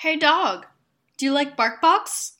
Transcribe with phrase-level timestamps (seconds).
[0.00, 0.64] Hey dog,
[1.18, 2.32] do you like BarkBox?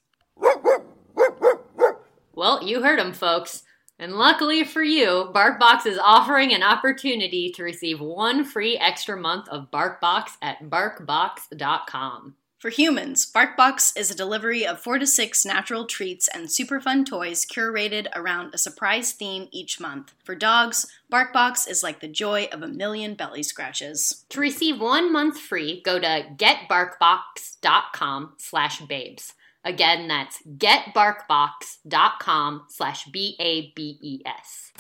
[2.33, 3.65] Well, you heard him, folks.
[3.99, 9.47] And luckily for you, BarkBox is offering an opportunity to receive one free extra month
[9.51, 12.35] of BarkBox at barkbox.com.
[12.61, 17.07] For humans, BarkBox is a delivery of four to six natural treats and super fun
[17.07, 20.13] toys curated around a surprise theme each month.
[20.23, 24.27] For dogs, BarkBox is like the joy of a million belly scratches.
[24.29, 29.33] To receive one month free, go to getbarkbox.com slash babes.
[29.65, 34.73] Again, that's getbarkbox.com slash B-A-B-E-S.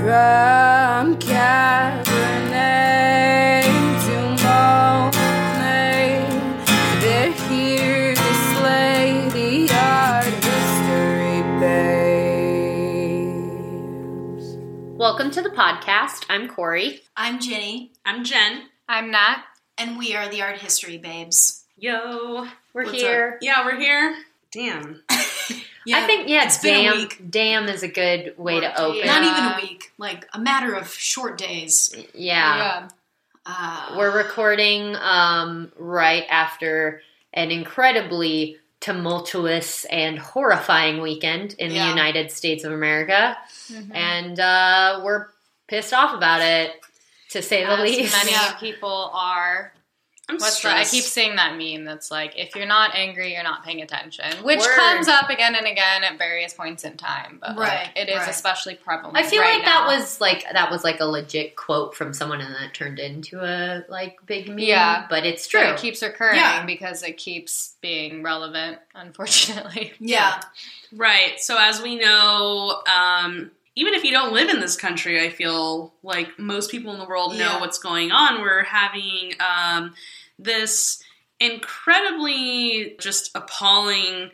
[0.00, 3.51] From Cabernet
[15.32, 16.24] to the podcast.
[16.28, 17.00] I'm Corey.
[17.16, 17.92] I'm Jenny.
[18.04, 18.64] I'm Jen.
[18.88, 19.42] I'm Nat.
[19.78, 21.64] and we are the Art History Babes.
[21.78, 22.46] Yo.
[22.74, 23.32] We're What's here.
[23.34, 23.38] up?
[23.40, 24.14] Yeah, we're here.
[24.50, 25.02] Damn.
[25.10, 27.30] I think, yeah, it's been a damn, week.
[27.30, 29.06] damn is a good way to open.
[29.06, 29.30] Not Yeah.
[29.32, 31.94] even a week, like a matter of short days.
[32.14, 32.88] yeah.
[33.46, 37.00] Uh, We're recording um, right after
[37.32, 43.36] an incredibly tumultuous and horrifying weekend in the United States of America,
[43.72, 43.94] Mm-hmm.
[43.96, 45.28] and uh, we're
[45.68, 46.72] pissed off about it,
[47.30, 48.12] to say the least.
[48.12, 49.72] many people are.
[50.28, 53.42] I'm What's the, I keep seeing that meme that's like, if you're not angry, you're
[53.42, 54.76] not paying attention, which Word.
[54.76, 57.38] comes up again and again at various points in time.
[57.40, 58.28] But Right, like, it is right.
[58.28, 59.16] especially prevalent.
[59.16, 59.86] I feel right like now.
[59.88, 63.40] that was like that was like a legit quote from someone, and that turned into
[63.40, 64.60] a like big meme.
[64.60, 65.06] Yeah.
[65.10, 65.68] but it's But true.
[65.70, 66.64] It keeps recurring Yeah.
[66.66, 68.78] because it keeps being relevant.
[68.94, 70.40] Unfortunately, yeah,
[70.92, 71.40] Right.
[71.40, 75.92] So as we know, um, even if you don't live in this country, I feel
[76.02, 77.60] like most people in the world know Yeah.
[77.60, 78.40] what's going on.
[78.42, 79.94] We're having um,
[80.42, 81.02] this
[81.40, 84.30] incredibly just appalling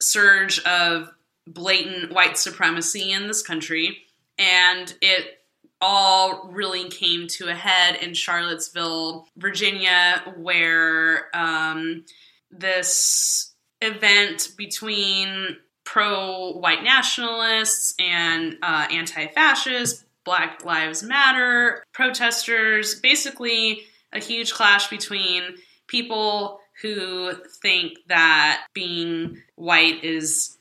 [0.00, 1.10] surge of
[1.46, 3.98] blatant white supremacy in this country,
[4.38, 5.40] and it
[5.80, 12.04] all really came to a head in Charlottesville, Virginia, where um,
[12.50, 13.52] this
[13.82, 24.20] event between pro white nationalists and uh, anti fascist, Black Lives Matter protesters, basically a
[24.20, 25.42] huge clash between
[25.86, 27.32] people who
[27.62, 30.56] think that being white is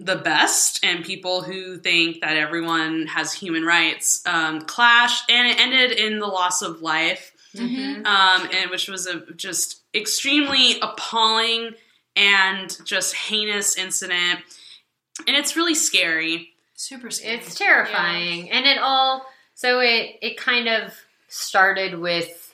[0.00, 5.58] the best and people who think that everyone has human rights um, clash and it
[5.58, 8.06] ended in the loss of life Mhm.
[8.06, 11.74] um, and which was a just extremely appalling
[12.14, 14.40] and just heinous incident
[15.26, 17.34] and it's really scary super scary.
[17.38, 19.26] It's terrifying, and it all.
[19.54, 20.94] So it it kind of
[21.26, 22.47] started with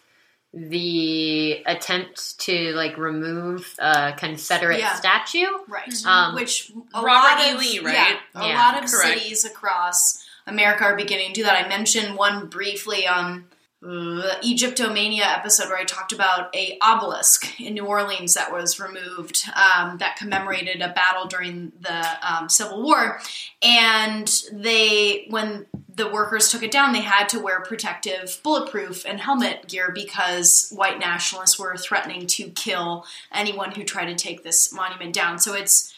[0.56, 4.94] the attempt to like remove a Confederate Yeah.
[4.94, 5.46] statue.
[5.68, 5.92] right.
[6.06, 7.50] Um, Which a Robert lot E.
[7.52, 7.94] of Lee, right?
[7.94, 9.18] yeah, a Yeah, lot of correct.
[9.20, 11.64] cities across America are beginning to do that.
[11.64, 13.46] I mentioned one briefly on
[13.80, 19.42] the Egyptomania episode where I talked about a obelisk in New Orleans that was removed
[19.54, 23.20] um, that commemorated a battle during the um, Civil War,
[23.60, 25.66] and they when
[25.96, 30.70] the workers took it down, they had to wear protective bulletproof and helmet gear because
[30.74, 35.38] white nationalists were threatening to kill anyone who tried to take this monument down.
[35.38, 35.94] So it's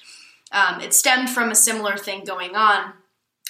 [0.53, 2.93] um, it stemmed from a similar thing going on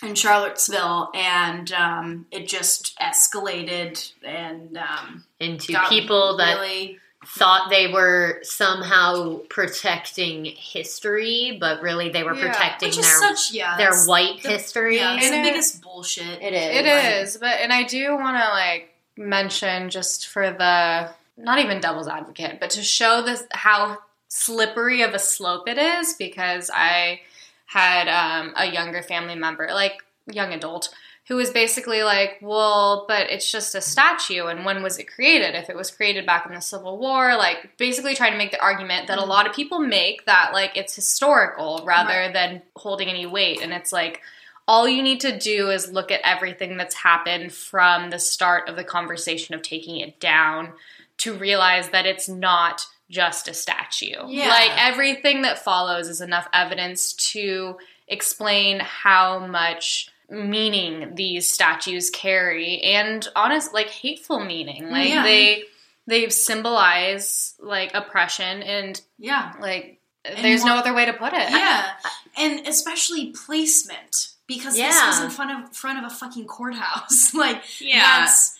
[0.03, 7.89] in Charlottesville, and um, it just escalated and um, Into people that really thought they
[7.93, 14.43] were somehow protecting history, but really they were Yeah, protecting their such yeah their white
[14.43, 14.97] the- history.
[14.99, 16.41] Yeah, it's And the it- biggest bullshit.
[16.43, 16.77] It is.
[16.77, 21.81] It is, but and I do want to like mention just for the not even
[21.81, 23.99] devil's advocate, but to show this how
[24.29, 27.21] slippery of a slope it is because I
[27.67, 30.95] had um, a younger family member, like young adult,
[31.29, 35.55] who was basically like, "Well, but it's just a statue, and when was it created?
[35.55, 38.63] If it was created back in the Civil War, like basically trying to make the
[38.63, 39.31] argument that a mm-hmm.
[39.31, 42.33] lot of people make that like it's historical rather Right.
[42.33, 44.23] than holding any weight, and it's like."
[44.69, 48.75] all you need to do is look at everything that's happened from the start of
[48.75, 50.73] the conversation of taking it down
[51.19, 54.27] to realize that it's not just a statue.
[54.27, 54.49] Yeah.
[54.49, 57.77] Like everything that follows is enough evidence to
[58.09, 64.91] explain how much meaning these statues carry and honest like hateful meaning.
[64.91, 65.23] Like Yeah.
[65.23, 65.65] they
[66.07, 69.53] they symbolize like oppression and Yeah.
[69.61, 70.01] like
[70.43, 71.51] there's no other way to put it.
[71.51, 71.91] Yeah,
[72.37, 75.09] and especially placement because this Yeah.
[75.09, 77.33] was in front of front of a fucking courthouse.
[77.35, 78.01] like Yeah.
[78.21, 78.55] that's.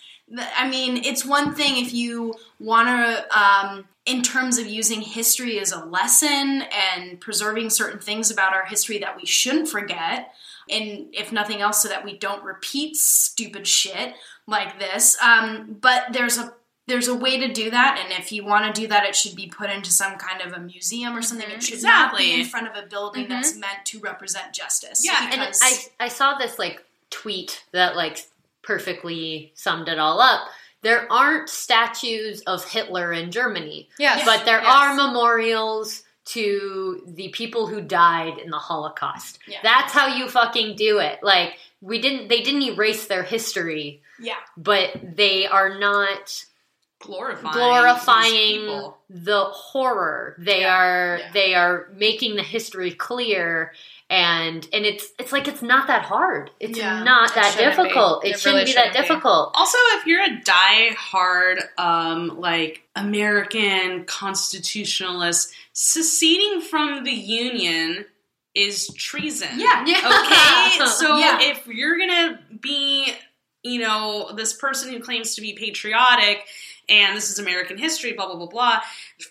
[0.57, 5.57] I mean, it's one thing if you want to, um, in terms of using history
[5.57, 10.33] as a lesson and preserving certain things about our history that we shouldn't forget,
[10.69, 14.13] and if nothing else, so that we don't repeat stupid shit
[14.47, 15.17] like this.
[15.21, 16.53] Um, but there's a
[16.87, 19.35] there's a way to do that, and if you want to do that, it should
[19.35, 21.49] be put into some kind of a museum or something.
[21.49, 22.41] It should not be Exactly.
[22.41, 25.03] in front of a building that's meant to represent justice.
[25.05, 28.25] Yeah, and I I saw this like tweet that like
[28.61, 30.47] perfectly summed it all up.
[30.83, 34.23] There aren't statues of Hitler in Germany, Yes.
[34.25, 34.67] but there Yes.
[34.71, 39.39] are memorials to the people who died in the Holocaust.
[39.47, 39.59] Yeah.
[39.63, 41.19] That's how you fucking do it.
[41.23, 46.43] Like we didn't they didn't erase their history, yeah, but they are not
[46.99, 50.35] glorifying glorifying the horror.
[50.37, 51.31] They Yeah, are yeah.
[51.31, 53.73] they are making the history clear
[54.09, 56.49] and and it's it's like it's not that hard.
[56.59, 57.63] It's Yeah, not that be.
[57.63, 58.23] difficult.
[58.25, 59.01] It, It shouldn't really be that shouldn't be.
[59.13, 59.51] difficult.
[59.53, 68.05] Also, if you're a die-hard, um, like American constitutionalist, seceding from the Union
[68.55, 69.49] is treason.
[69.59, 69.81] yeah,
[70.77, 71.37] Okay, so Yeah.
[71.41, 73.13] if you're gonna be,
[73.63, 76.43] you know, this person who claims to be patriotic
[76.89, 78.79] and this is American history, blah blah blah blah,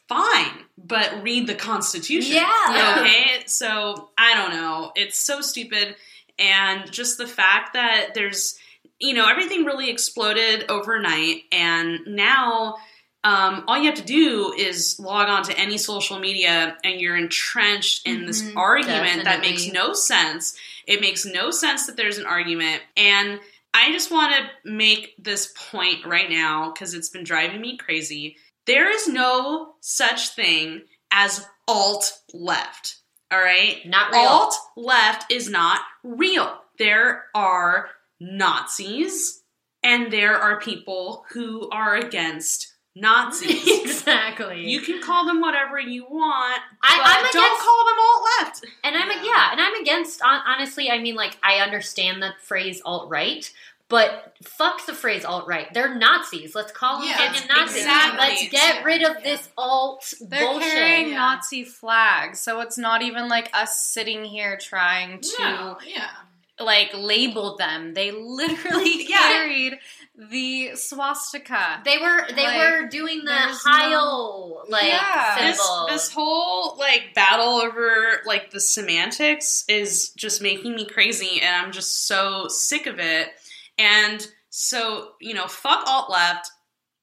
[0.09, 2.35] fine, but read the Constitution.
[2.37, 2.97] Yeah.
[3.01, 4.93] Okay, so I don't know.
[4.95, 5.97] It's so stupid,
[6.39, 8.59] and just the fact that there's,
[8.99, 12.77] you know, everything really exploded overnight, and now.
[13.25, 17.17] Um, all you have to do is log on to any social media and you're
[17.17, 18.57] entrenched in this Mhm.
[18.57, 20.57] argument that makes no sense.
[20.87, 22.85] It makes no sense that there's an argument.
[22.97, 23.41] And
[23.75, 28.37] I just want to make this point right now because it's been driving me crazy.
[28.67, 32.97] There is no such thing as alt left.
[33.31, 33.79] All right?
[33.87, 34.21] Not real.
[34.23, 36.59] Alt left is not real.
[36.79, 37.89] There are
[38.21, 39.43] Nazis
[39.83, 43.67] and there are people who are against Nazis.
[43.83, 44.67] exactly.
[44.69, 48.65] you can call them whatever you want, I- but I'm don't call them alt left.
[48.85, 53.11] and I'm yeah, and I'm against honestly, I mean like I understand the phrase alt
[53.11, 53.51] right,
[53.89, 55.73] but fuck the phrase alt right.
[55.73, 56.55] They're Nazis.
[56.55, 57.77] Let's call them Yeah, Nazis.
[57.83, 58.19] exactly.
[58.19, 59.23] Let's get rid of Yeah.
[59.37, 60.73] this alt They're bullshit.
[60.73, 61.17] carrying Yeah.
[61.17, 66.11] Nazi flags, so it's not even like us sitting here trying to No, yeah.
[66.59, 67.95] like label them.
[67.95, 69.19] They literally Yeah.
[69.19, 69.79] carried
[70.19, 71.83] the swastika.
[71.85, 75.37] They were they Like, were doing the there's Heil like Yeah.
[75.39, 75.87] this symbol.
[75.89, 81.71] this whole like battle over like the semantics is just making me crazy and i'm
[81.71, 83.29] just so sick of it
[83.79, 86.51] and so you know fuck alt left.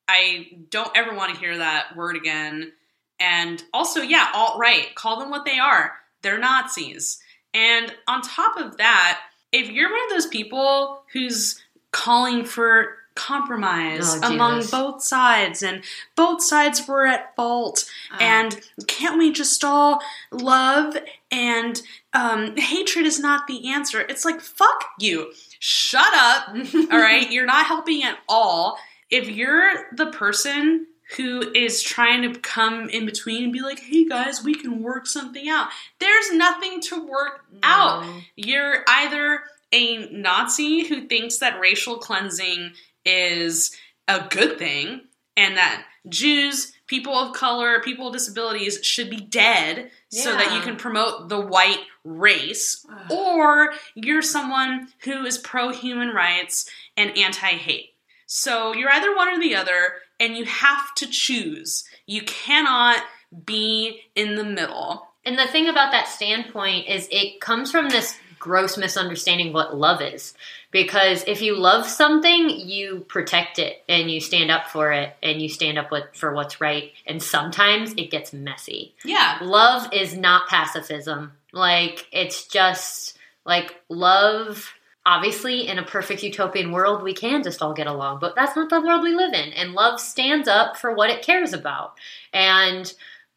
[0.07, 2.73] I don't ever want to hear that word again.
[3.19, 4.93] And also yeah alt right.
[4.95, 5.93] Call them what they are.
[6.21, 7.19] They're nazis.
[7.53, 9.21] And on top of that
[9.51, 11.61] if you're one of those people who's
[11.91, 15.83] calling for compromise Oh, among both sides and
[16.15, 20.98] both sides were at fault Uh, and can't we just all love
[21.31, 21.81] and
[22.13, 24.01] um, hatred is not the answer?
[24.01, 25.31] It's like fuck you
[25.65, 26.50] shut up
[26.91, 27.32] all right?
[27.32, 28.77] You're not helping at all.
[29.10, 34.08] If you're the person who is trying to come in between and be like hey
[34.08, 35.67] guys we can work something out
[36.00, 38.03] there's nothing to work out.
[38.36, 39.41] You're either
[39.72, 42.72] a Nazi who thinks that racial cleansing
[43.05, 43.75] is
[44.08, 45.01] a good thing
[45.36, 50.62] and that Jews, people of color, people with disabilities should be dead so that you
[50.62, 57.48] can promote the white race, or you're someone who is pro human rights and anti
[57.48, 57.91] hate.
[58.25, 61.86] So you're either one or the other, and you have to choose.
[62.05, 63.03] You cannot
[63.45, 65.07] be in the middle.
[65.25, 69.77] And the thing about that standpoint is it comes from this gross misunderstanding of what
[69.77, 70.33] love is.
[70.69, 75.41] Because if you love something, you protect it and you stand up for it and
[75.41, 76.91] you stand up with, for what's right.
[77.07, 78.95] And sometimes it gets messy.
[79.05, 79.38] Yeah.
[79.41, 81.31] Love is not pacifism.
[81.53, 84.74] Like, it's just like love.
[85.05, 88.69] Obviously, in a perfect utopian world, we can just all get along, but that's not
[88.69, 89.51] the world we live in.
[89.51, 91.95] And love stands up for what it cares about.
[92.31, 92.91] And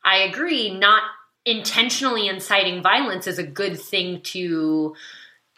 [0.05, 1.03] I agree, not
[1.45, 4.95] intentionally inciting violence is a good thing to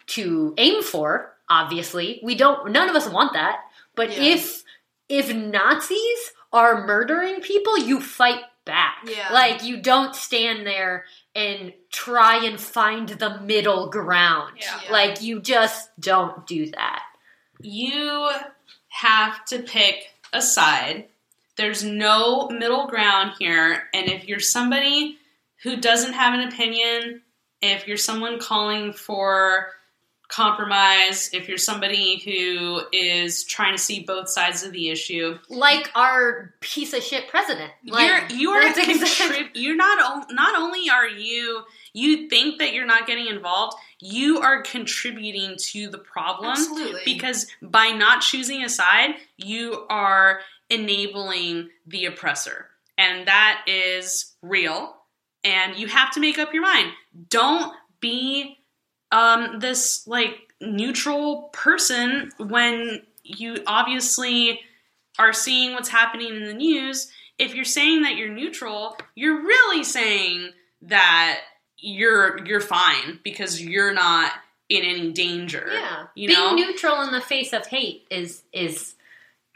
[0.06, 1.34] to aim for.
[1.50, 2.72] Obviously, we don't.
[2.72, 3.60] None of us want that.
[3.94, 4.34] But Yeah.
[4.34, 4.64] if
[5.10, 8.98] if Nazis are murdering people, you fight back.
[9.04, 9.32] Yeah.
[9.32, 11.04] Like you don't stand there
[11.34, 14.54] and try and find the middle ground.
[14.60, 14.80] Yeah.
[14.84, 14.92] Yeah.
[14.92, 17.02] Like you just don't do that.
[17.60, 18.30] you
[18.88, 21.08] have to pick a side.
[21.56, 23.88] There's no middle ground here.
[23.94, 25.18] And if you're somebody
[25.62, 27.22] who doesn't have an opinion,
[27.60, 29.68] if you're someone calling for
[30.28, 35.90] compromise, if you're somebody who is trying to see both sides of the issue, Like
[35.94, 37.72] our piece of shit president.
[37.86, 41.62] Like, you're you are contrib- you're not not only are you
[41.94, 47.00] you think that you're not getting involved, you are contributing to the problem Absolutely.
[47.04, 52.66] because by not choosing a side, you are enabling the oppressor.
[52.98, 54.94] And that is real.
[55.44, 56.92] And you have to make up your mind.
[57.30, 58.57] Don't be
[59.12, 64.60] um, this like neutral person when you obviously
[65.18, 67.10] are seeing what's happening in the news.
[67.38, 70.50] If you're saying that you're neutral, you're really saying
[70.82, 71.40] that
[71.78, 74.32] you're you're fine because you're not
[74.68, 75.68] in any danger.
[75.72, 76.06] Yeah.
[76.14, 76.54] You Being know?
[76.54, 78.94] neutral in the face of hate is is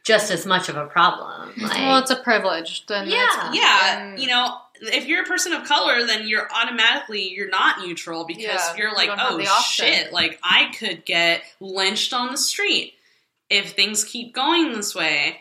[0.05, 1.53] just as much of a problem.
[1.61, 2.87] Like, well, it's a privilege.
[2.87, 3.25] Then Yeah.
[3.25, 7.49] it's- yeah, and- you know, if you're a person of color, then you're automatically you're
[7.51, 12.33] not neutral because Yeah, you're like, don't oh shit, like I could get lynched on
[12.33, 12.95] the street
[13.49, 15.39] if things keep going this way.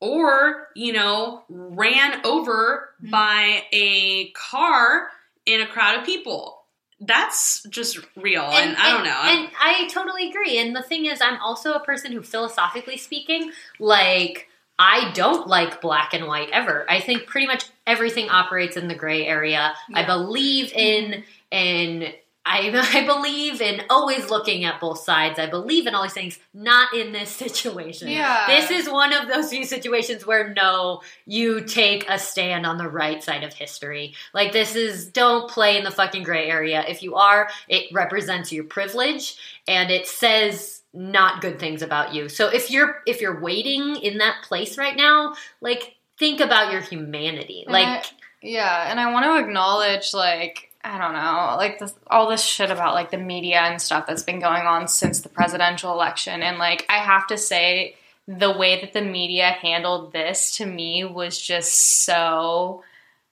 [0.00, 3.10] Or, you know, ran over Hmm.
[3.10, 5.08] by a car
[5.46, 6.58] in a crowd of people.
[6.98, 8.42] That's just real.
[8.42, 9.20] And, I don't know.
[9.24, 10.58] And I totally agree.
[10.58, 15.80] And the thing is, I'm also a person who, philosophically speaking, like I don't like
[15.80, 16.84] black and white ever.
[16.90, 19.74] I think pretty much everything operates in the gray area.
[19.94, 22.12] I believe in in
[22.44, 25.38] I, I believe in always looking at both sides.
[25.38, 28.08] I believe in all these things, not in this situation.
[28.08, 28.46] Yeah.
[28.46, 32.88] This is one of those few situations where no, you take a stand on the
[32.88, 34.14] right side of history.
[34.34, 36.84] Like this is don't play in the fucking gray area.
[36.88, 39.36] If you are, it represents your privilege
[39.68, 42.28] and it says not good things about you.
[42.28, 46.80] So if you're if you're waiting in that place right now, like think about your
[46.80, 47.64] humanity.
[47.64, 48.04] And Like I-
[48.40, 52.70] yeah, and I want to acknowledge like I don't know, like this, all this shit
[52.70, 56.58] about like the media and stuff that's been going on since the presidential election, and
[56.58, 57.94] like I have to say,
[58.26, 62.82] the way that the media handled this to me was just so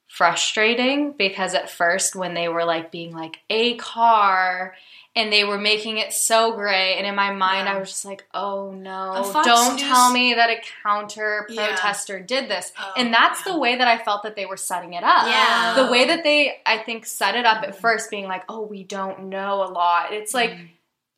[0.08, 4.74] frustrating because at first when they were like being like a car
[5.16, 7.74] and they were making it so gray and in my mind Yeah.
[7.74, 11.66] I was just like oh no don't News- tell me that a counter Yeah.
[11.66, 13.52] protester did this Oh, and that's yeah.
[13.52, 15.74] the way that I felt that they were setting it up Yeah.
[15.84, 17.80] the way that they I think set it up at Mm-hmm.
[17.80, 20.56] first being like oh we don't know a lot it's like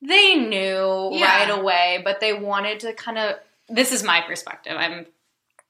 [0.00, 1.38] they knew Yeah.
[1.49, 3.37] right away but they wanted to kind of
[3.68, 5.06] this is my perspective i'm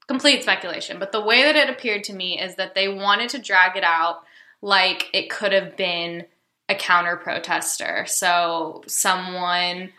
[0.09, 3.39] complete speculation but the way that it appeared to me is that they wanted to
[3.39, 4.23] drag it out
[4.61, 6.25] like it could have been
[6.69, 9.93] a counter protester so someone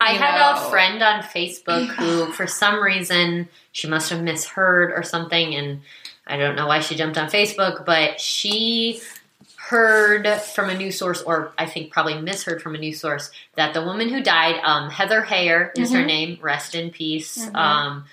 [0.00, 0.66] I you had know.
[0.66, 5.80] a friend on Facebook who, for some reason, she must have misheard or something, and
[6.26, 9.00] I don't know why she jumped on Facebook, but she
[9.56, 13.72] heard from a news source, or I think probably misheard from a news source, that
[13.72, 16.06] the woman who died, um, Heather Heyer is her Mhm.
[16.06, 17.56] name, rest in peace, Mhm.
[17.56, 18.04] um,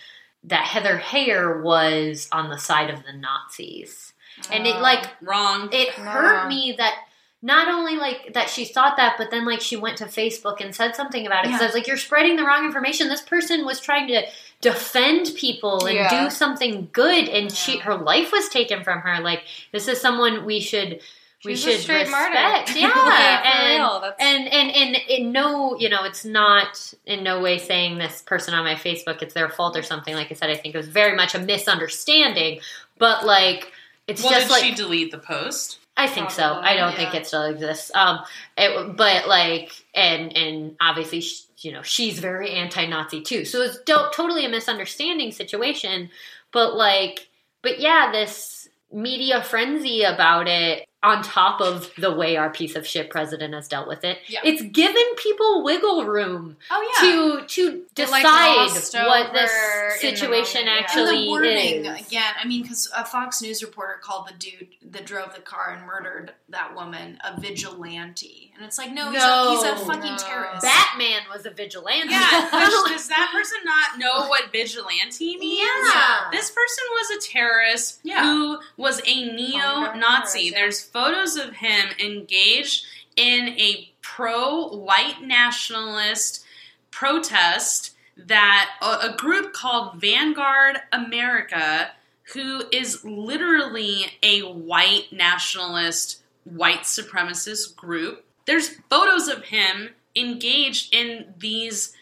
[0.45, 4.13] that Heather Heyer was on the side of the Nazis.
[4.49, 5.67] And it, Uh, like, Wrong.
[5.73, 6.05] it No.
[6.05, 6.95] hurt me that
[7.45, 10.73] not only like that she thought that, but then like she went to Facebook and
[10.73, 11.65] said something about it because Yeah.
[11.65, 14.23] I was like, "You're spreading the wrong information." This person was trying to
[14.61, 16.23] defend people and Yeah.
[16.25, 19.19] do something good, and she her life was taken from her.
[19.21, 21.01] Like this is someone we should
[21.43, 22.29] we she's a should straight martyr.
[22.31, 22.75] respect.
[22.77, 27.57] Yeah, Yeah, and, and and and in no, you know, it's not in no way
[27.57, 30.15] saying this person on my Facebook it's their fault or something.
[30.15, 32.61] Like I said, I think it was very much a misunderstanding,
[32.97, 33.71] but like.
[34.05, 35.79] It's well, just did like she delete the post?
[35.95, 36.55] I think so.
[36.55, 36.97] I don't yeah.
[36.97, 37.91] think it still exists.
[37.93, 38.19] Um,
[38.57, 43.45] it, but like, and and obviously, sh you know, she's very anti-Nazi too.
[43.45, 46.09] So it's do- totally a misunderstanding situation.
[46.51, 47.29] But like,
[47.61, 52.87] but yeah, this media frenzy about it, on top of the way our piece of
[52.87, 54.39] shit president has dealt with it, Yeah.
[54.43, 57.11] it's given people wiggle room Oh yeah.
[57.41, 60.71] to to They, like, decide what this over in the situation yeah.
[60.71, 62.07] and actually the wording is.
[62.07, 62.33] again.
[62.41, 65.85] I mean, because a Fox News reporter called the dude that drove the car and
[65.85, 70.17] murdered that woman a vigilante, and it's like, no, he's, a, he's a fucking No.
[70.17, 70.61] terrorist.
[70.61, 72.09] Batman was a vigilante.
[72.09, 75.59] Yeah, does, does that person not know what vigilante means?
[75.93, 76.29] Yeah.
[76.31, 78.23] This person was a terrorist Yeah.
[78.23, 79.71] who was a neo-Nazi.
[79.95, 80.51] terrorist, yeah.
[80.59, 82.85] There's photos of him engaged
[83.15, 86.45] in a pro white nationalist
[86.91, 91.91] protest that a, group called Vanguard America,
[92.33, 98.23] who is literally a white nationalist, white supremacist group.
[98.45, 101.95] There's photos of him engaged in these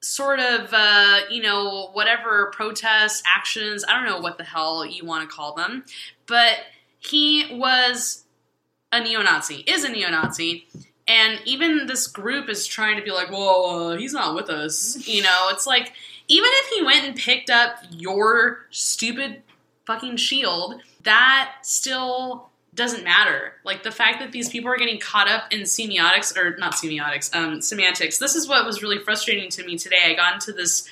[0.00, 5.04] sort of, uh, you know, whatever protests, actions, I don't know what the hell you
[5.04, 5.84] want to call them,
[6.26, 6.58] but
[7.00, 8.24] he was
[8.92, 10.66] a neo Nazi, is a neo Nazi.
[11.06, 14.96] And even this group is trying to be like, well, uh, he's not with us.
[15.08, 15.92] You know, it's like,
[16.28, 19.42] even if he went and picked up your stupid
[19.86, 23.54] fucking shield, that still doesn't matter.
[23.64, 27.34] Like the fact that these people are getting caught up in semiotics, or not semiotics,
[27.34, 28.18] um, semantics.
[28.18, 30.04] This is what was really frustrating to me today.
[30.06, 30.88] I got into this.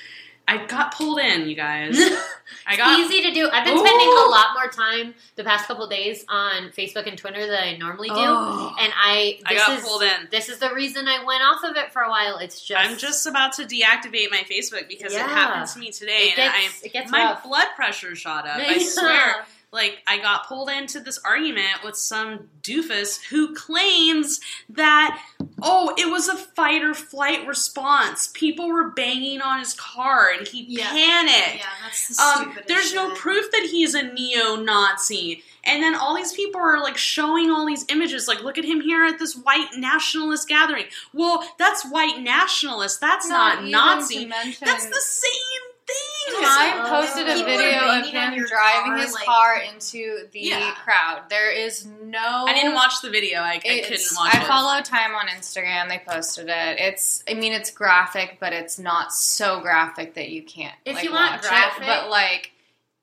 [0.49, 1.97] I got pulled in, you guys.
[2.65, 3.49] I got easy to do.
[3.51, 7.45] I've been spending a lot more time the past couple days on Facebook and Twitter
[7.45, 8.73] than I normally do, Oh.
[8.79, 10.27] and I I this got is pulled in.
[10.31, 12.37] this is the reason I went off of it for a while.
[12.37, 16.29] It's just I'm just about to deactivate my Facebook because it happened to me today,
[16.33, 17.43] It and gets- I it gets my rough.
[17.43, 18.57] blood pressure shot up.
[18.57, 19.45] I swear.
[19.71, 25.21] Like I got pulled into this argument with some doofus who claims that
[25.61, 28.29] oh, it was a fight or flight response.
[28.33, 30.89] People were banging on his car and he Yeah.
[30.89, 31.57] panicked.
[31.57, 35.43] Yeah, that's the Um, there's no proof that he's a neo-Nazi.
[35.63, 38.79] And then all these people are like showing all these images, like look at him
[38.79, 40.85] here at this white nationalist gathering.
[41.11, 43.01] Well, that's white nationalist.
[43.01, 44.25] That's not, even Nazi.
[44.25, 46.43] That's the same thing.
[46.43, 46.89] Time Oh.
[46.89, 50.71] posted a video of him driving car, his like- car into the Yeah.
[50.83, 51.23] crowd.
[51.29, 52.45] There is no.
[52.47, 53.39] I didn't watch the video.
[53.41, 54.47] I, I couldn't It's- watch I it.
[54.47, 55.87] follow Time on Instagram.
[55.89, 56.79] They posted it.
[56.79, 57.23] It's.
[57.29, 60.75] I mean, it's graphic, but it's not so graphic that you can't.
[60.85, 61.87] If like, you want watch graphic- it.
[61.87, 62.51] but like,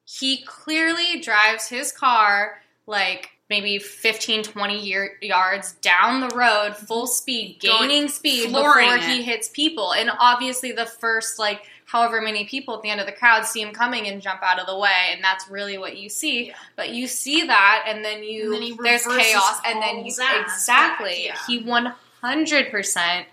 [0.05, 7.07] he clearly drives his car like maybe 15 20 year, yards down the road full
[7.07, 9.05] speed Going- gaining speed flooring before it.
[9.05, 11.63] he hits people and obviously the first like
[11.95, 14.59] however many people at the end of the crowd see him coming and jump out
[14.59, 16.55] of the way and that's really what you see Yeah.
[16.75, 21.29] but you see that and then you And then there's chaos and then you exactly
[21.29, 21.39] back, yeah.
[21.47, 23.25] he 100%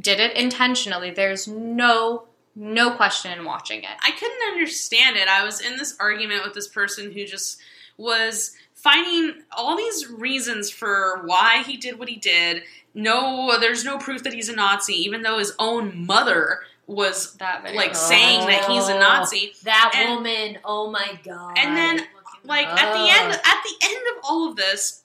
[0.00, 2.24] did it intentionally there's no
[2.56, 5.28] no question in watching it I couldn't understand it.
[5.28, 7.60] I was in this argument with this person who just
[7.96, 12.62] was finding all these reasons for why he did what he did.
[12.94, 16.60] No, there's no proof that he's a Nazi, even though his own mother
[16.94, 17.76] was that video.
[17.76, 19.52] like saying that he's a oh, Nazi.
[19.64, 20.58] that And- woman.
[20.64, 21.56] Oh my god!
[21.58, 22.06] And then
[22.44, 25.02] like at the end at the end of all of this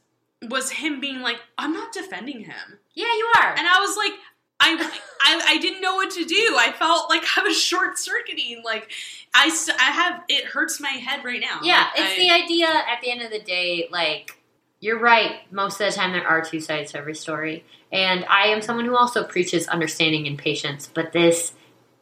[0.50, 2.80] was him being like, I'm not defending him.
[2.94, 3.50] yeah, you are.
[3.58, 4.12] And I was like,
[4.60, 4.76] I,
[5.22, 6.56] I, I didn't know what to do.
[6.58, 8.62] I felt like I was short circuiting.
[8.64, 8.92] Like
[9.34, 9.48] I,
[9.80, 11.60] I have it hurts my head right now.
[11.64, 14.38] Yeah, Like, it's I- the idea at the end of the day, like,
[14.80, 15.38] you're right.
[15.52, 17.64] Most of the time, there are two sides to every story.
[17.92, 21.54] And I am someone who also preaches understanding and patience, but this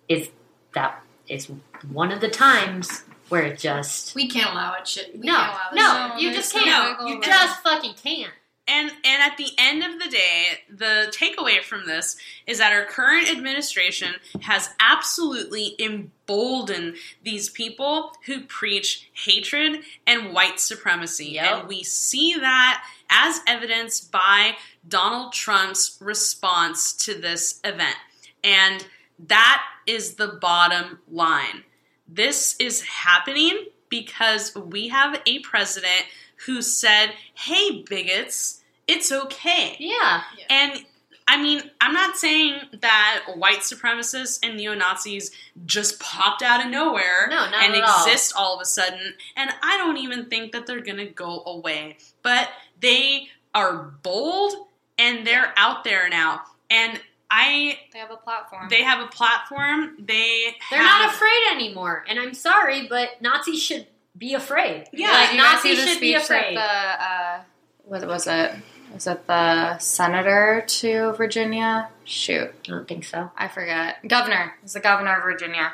[0.09, 0.29] is
[0.73, 1.49] that is
[1.91, 4.13] one of the times where it just.
[4.15, 4.87] we can't allow it.
[4.87, 5.13] Shit.
[5.13, 6.99] We No, can't allow no, No, you just can't.
[6.99, 8.31] wiggle you just fucking can't.
[8.65, 12.15] And and at the end of the day, the takeaway from this
[12.47, 20.61] is that our current administration has absolutely emboldened these people who preach hatred and white
[20.61, 21.31] supremacy.
[21.31, 21.45] Yep.
[21.59, 24.53] And we see that as evidenced by
[24.87, 27.97] Donald Trump's response to this event.
[28.45, 28.85] And
[29.27, 31.63] that is the bottom line.
[32.07, 36.05] This is happening because we have a president
[36.45, 39.75] who said, hey, bigots, it's okay.
[39.79, 40.23] Yeah.
[40.49, 40.85] And
[41.27, 45.31] I mean, I'm not saying that white supremacists and neo Nazis
[45.65, 48.05] just popped out of nowhere No, not and at all.
[48.05, 49.13] exist all of a sudden.
[49.37, 51.97] And I don't even think that they're going to go away.
[52.23, 52.49] But
[52.81, 54.67] they are bold
[54.97, 56.41] and they're out there now.
[56.69, 56.99] And
[57.35, 59.95] I, they have a platform they have a platform.
[59.99, 62.05] They They're have, not afraid anymore.
[62.07, 64.85] And I'm sorry, but Nazis should be afraid.
[64.93, 66.57] Yeah, like, Did you guys see Nazis the should be speech that afraid.
[66.57, 67.41] the uh,
[67.85, 68.51] what was it
[68.93, 73.31] was it the senator to virginia shoot I don't think so.
[73.35, 74.07] I forget.
[74.07, 74.53] Governor.
[74.59, 75.73] It was the governor of Virginia.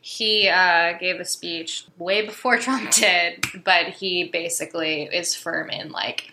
[0.00, 5.90] He uh, gave a speech way before Trump did, but he basically is firm in
[5.90, 6.30] like,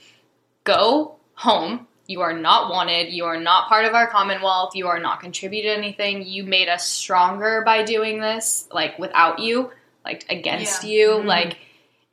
[0.64, 1.88] go home.
[2.08, 3.14] You are not wanted.
[3.14, 4.76] You are not part of our Commonwealth.
[4.76, 6.26] You are not contributed anything.
[6.28, 9.72] You made us stronger by doing this, like without you,
[10.04, 10.90] like against Yeah.
[10.90, 11.26] you, Mhm.
[11.26, 11.58] like.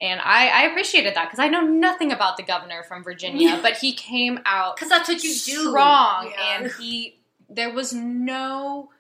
[0.03, 3.59] And I, I appreciated that because I know nothing about the governor from Virginia, Yeah.
[3.61, 5.69] but he came out Because that's what you do.
[5.69, 6.57] strong, Yeah.
[6.57, 7.17] and he
[7.51, 8.91] there was no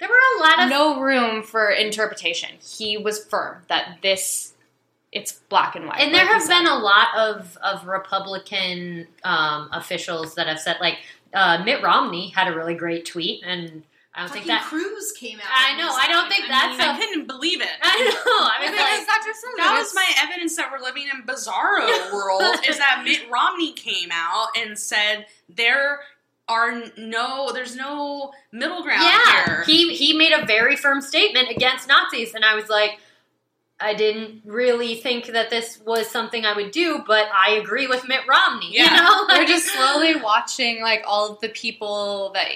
[0.00, 2.58] There were a lot of no room for interpretation.
[2.62, 4.49] He was firm that this
[5.12, 6.00] it's black and white.
[6.00, 10.76] And there like have been a lot of of Republican um, officials that have said,
[10.80, 10.98] like
[11.34, 13.82] uh, Mitt Romney had a really great tweet, and
[14.14, 14.62] I don't Fucking think that.
[14.64, 15.44] Cruz came out.
[15.48, 17.68] I know, I don't like, think I that's mean, a- I couldn't believe it.
[17.82, 18.10] I know.
[18.24, 19.34] I was Because like, Dr.
[19.34, 23.22] Silver, That it's- was my evidence that we're living in bizarro world is that Mitt
[23.30, 26.00] Romney came out and said there
[26.48, 29.62] are no there's no middle ground yeah, here.
[29.64, 32.98] he he made a very firm statement against Nazis, and I was like.
[33.80, 38.06] I didn't really think that this was something I would do, but I agree with
[38.06, 38.72] Mitt Romney.
[38.74, 38.96] You Yeah.
[38.96, 42.48] know, We're just slowly watching like all of the people that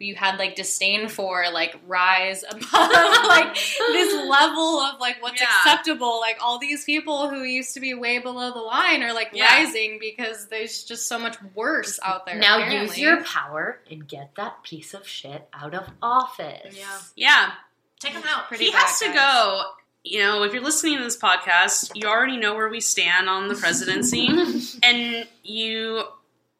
[0.00, 5.48] you had like disdain for like rise above like this level of like what's Yeah.
[5.58, 9.30] acceptable like all these people who used to be way below the line are like
[9.32, 9.46] Yeah.
[9.56, 12.86] rising because there's just so much worse out there now apparently.
[12.86, 16.76] use your power and get that piece of shit out of office.
[16.78, 16.98] Yeah.
[17.16, 17.50] yeah,
[17.98, 18.46] Take him out.
[18.46, 19.62] Pretty he has to go.
[20.04, 23.48] You know, if you're listening to this podcast, you already know where we stand on
[23.48, 24.26] the presidency,
[24.82, 26.04] and you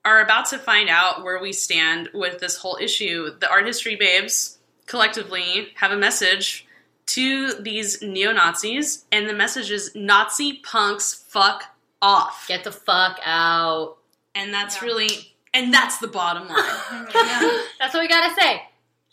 [0.05, 3.31] are about to find out where we stand with this whole issue.
[3.39, 6.67] The art history babes collectively have a message
[7.07, 11.65] to these neo Nazis, and the message is Nazi punks fuck
[12.03, 12.47] off.
[12.49, 13.97] Get the fuck out.
[14.35, 14.85] And that's Yeah.
[14.89, 15.09] really,
[15.55, 17.09] and that's the bottom line.
[17.15, 17.63] Yeah.
[17.81, 18.63] That's what we gotta say.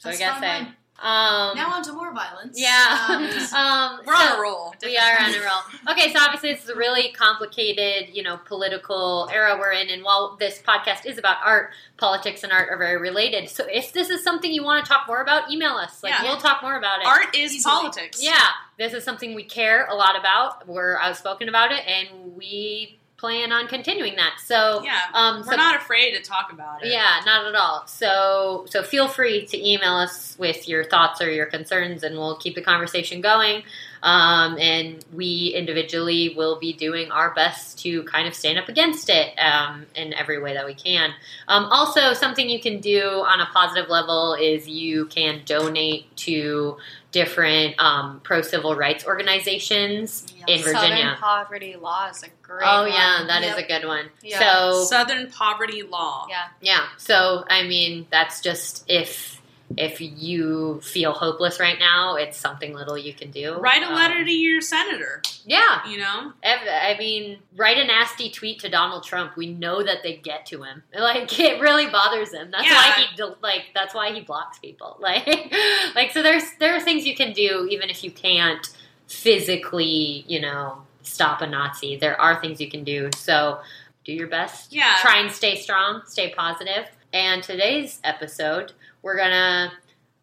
[0.03, 0.47] That's what we gotta say.
[0.65, 0.75] fine.
[0.97, 2.57] Um, Now on to more violence.
[2.59, 3.05] yeah.
[3.09, 3.23] Um,
[3.55, 4.73] um, We're so- on a roll.
[4.81, 5.91] We are on a roll.
[5.91, 10.37] Okay, so obviously it's a really complicated, you know, political era we're in, and while
[10.39, 13.49] this podcast is about art, politics and art are very related.
[13.49, 16.01] So if this is something you want to talk more about, email us.
[16.01, 16.23] Like Yeah.
[16.23, 17.07] we'll talk more about it.
[17.07, 17.71] Art is Easily.
[17.73, 18.23] politics.
[18.23, 18.39] Yeah,
[18.77, 20.65] this is something we care a lot about.
[20.67, 24.33] We're outspoken about it, and we plan on continuing that.
[24.43, 24.99] So Yeah.
[25.13, 26.91] um, We're so- not afraid to talk about it.
[26.91, 27.87] yeah, not at all.
[27.87, 32.35] So so feel free to email us with your thoughts or your concerns, and we'll
[32.35, 33.63] keep the conversation going.
[34.03, 39.09] Um, and we individually will be doing our best to kind of stand up against
[39.09, 41.11] it um, in every way that we can.
[41.47, 46.77] Um, also, something you can do on a positive level is you can donate to
[47.15, 50.73] different um, pro civil rights organizations in Virginia.
[50.73, 52.91] Southern Poverty Law is a great Oh one.
[52.91, 53.57] yeah, that is Yep.
[53.57, 54.09] a good one.
[54.21, 54.39] Yeah.
[54.39, 56.27] So Southern poverty law.
[56.29, 56.85] yeah yeah.
[56.97, 59.34] So I mean, that's just if
[59.77, 63.55] if you feel hopeless right now, it's something little you can do.
[63.55, 65.21] Write a Um, letter to your senator.
[65.45, 65.87] Yeah.
[65.87, 69.35] You know, I mean, write a nasty tweet to Donald Trump.
[69.35, 70.83] We know that they get to him.
[70.97, 72.51] Like it really bothers him.
[72.51, 72.73] That's Yeah.
[72.73, 73.65] why he like.
[73.73, 74.97] That's why he blocks people.
[75.01, 75.53] Like,
[75.95, 76.23] like so.
[76.23, 78.67] There's there are things you can do even if you can't
[79.07, 81.97] physically, you know, stop a Nazi.
[81.97, 83.09] There are things you can do.
[83.15, 83.59] So
[84.03, 84.71] do your best.
[84.73, 84.95] Yeah.
[85.01, 86.03] Try and stay strong.
[86.05, 86.85] Stay positive.
[87.11, 88.73] And today's episode,
[89.05, 89.71] we're gonna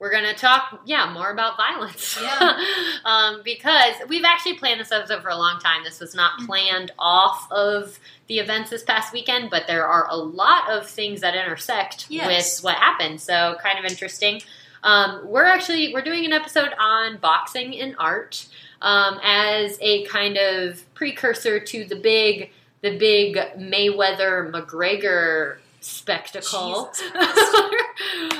[0.00, 2.18] we're gonna talk, yeah, more about violence.
[2.20, 2.58] Yeah.
[3.04, 5.84] um, because we've actually planned this episode for a long time.
[5.84, 10.16] This was not planned off of the events this past weekend, but there are a
[10.16, 12.58] lot of things that intersect Yes.
[12.58, 13.20] with what happened.
[13.20, 14.42] So kind of interesting.
[14.82, 18.44] Um, we're actually we're doing an episode on boxing and art
[18.80, 26.92] um, as a kind of precursor to the big the big Mayweather McGregor spectacle,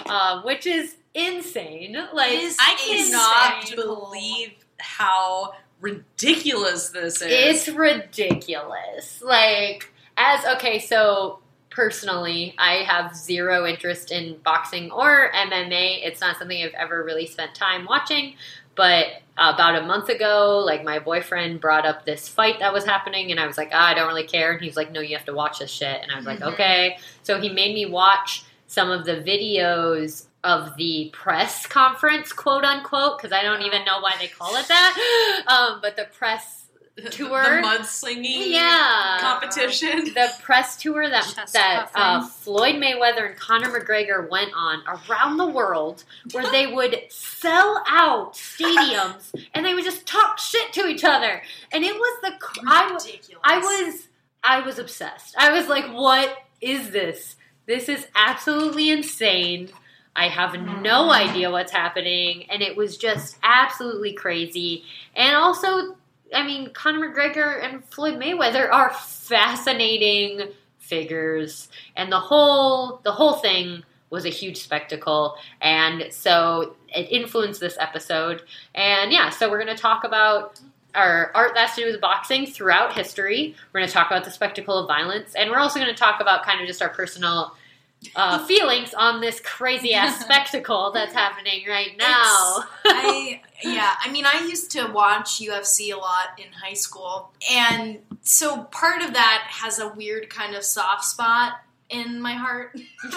[0.07, 1.97] um, which is insane.
[2.13, 7.29] Like is I cannot believe how ridiculous this is.
[7.67, 9.21] It's ridiculous.
[9.23, 16.07] Like, as okay, so personally, I have zero interest in boxing or MMA.
[16.07, 18.37] It's not something I've ever really spent time watching.
[18.75, 19.07] But
[19.37, 23.41] about a month ago, like my boyfriend brought up this fight that was happening, and
[23.41, 24.53] I was like, ah, I don't really care.
[24.53, 26.01] And he was like, No, you have to watch this shit.
[26.03, 26.53] And I was like, Mhm.
[26.55, 26.99] Okay.
[27.23, 33.19] So he made me watch some of the videos of the press conference, quote unquote,
[33.19, 35.43] because I don't even know why they call it that.
[35.47, 36.62] Um, but the press
[37.11, 37.43] tour.
[37.43, 39.19] the mudslinging Yeah.
[39.21, 40.05] competition.
[40.15, 42.27] the press tour that Chest that uh.
[42.27, 48.35] Floyd Mayweather and Conor McGregor went on around the world, where they would sell out
[48.35, 52.61] stadiums and they would just talk shit to each other, and it was the cr-
[52.67, 53.09] I was
[53.45, 54.09] I was
[54.45, 55.35] I was obsessed.
[55.39, 57.37] I was like, what is this?
[57.67, 59.71] This is absolutely insane.
[60.15, 64.85] I have no idea what's happening, and it was just absolutely crazy.
[65.17, 65.97] And also,
[66.33, 70.43] I mean, Conor McGregor and Floyd Mayweather are fascinating
[70.79, 77.61] figures, and the whole the whole thing was a huge spectacle, and so it influenced
[77.61, 78.43] this episode.
[78.75, 80.61] And yeah, so we're going to talk about
[80.95, 83.55] our art that's to do with boxing throughout history.
[83.73, 86.21] We're going to talk about the spectacle of violence, and we're also going to talk
[86.21, 87.55] about kind of just our personal
[88.17, 92.65] uh, feelings on this crazy ass spectacle that's happening right now.
[92.85, 97.99] I yeah, I mean, I used to watch UFC a lot in high school, and
[98.23, 101.55] so part of that has a weird kind of soft spot
[101.89, 102.73] in my heart.
[103.03, 103.11] so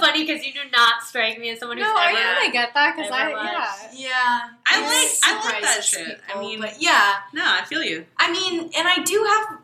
[0.00, 2.18] funny because you do not strike me as someone who's No, I ever.
[2.34, 3.94] kind of get that because I watched.
[4.00, 4.08] yeah.
[4.08, 6.20] yeah, I like- I like that surprises shit.
[6.34, 8.04] I mean- but yeah, No, I feel you.
[8.16, 9.58] I mean, and I do have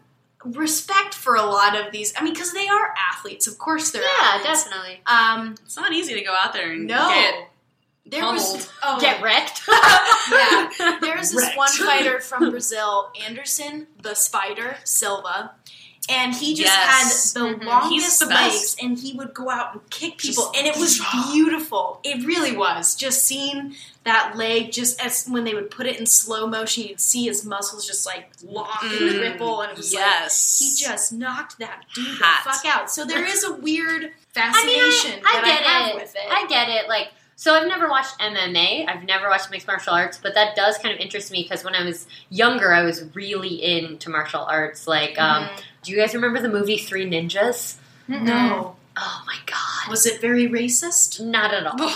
[0.56, 2.12] respect for a lot of these.
[2.16, 4.64] I mean, because they are athletes, of course they're Yeah, athletes.
[4.64, 5.00] definitely.
[5.06, 7.34] Um, It's not easy to go out there and no, get
[8.06, 9.62] there was oh Get wrecked.
[10.32, 10.98] yeah.
[11.00, 11.56] There's this Wrecked.
[11.58, 15.52] one fighter from Brazil, Anderson the Spider Silva,
[16.08, 17.32] and he just Yes.
[17.34, 17.64] had the Mhm.
[17.64, 18.54] longest He's the best.
[18.54, 21.00] legs, and he would go out and kick people, Just- and it was
[21.32, 22.00] beautiful.
[22.04, 22.94] It really was.
[22.94, 27.00] Just seeing that leg, just as when they would put it in slow motion, you'd
[27.00, 30.58] see his muscles just like lock and Mm, ripple, and it was like yes.
[30.58, 32.44] he just knocked that dude Hot.
[32.44, 32.90] the fuck out.
[32.90, 34.04] So there is a weird
[34.36, 35.94] I mean, fascination I, I that get I have it.
[35.96, 36.22] with it.
[36.30, 36.88] I get it.
[36.88, 37.08] Like,
[37.40, 38.84] so I've never watched MMA.
[38.88, 41.76] I've never watched mixed martial arts, but that does kind of interest me because when
[41.76, 44.88] I was younger, I was really into martial arts.
[44.88, 45.60] Like, um, Mhm.
[45.84, 47.76] do you guys remember the movie Three Ninjas?
[48.08, 51.20] no, Oh my god, was it very racist?
[51.24, 51.80] not at all.
[51.80, 51.88] um,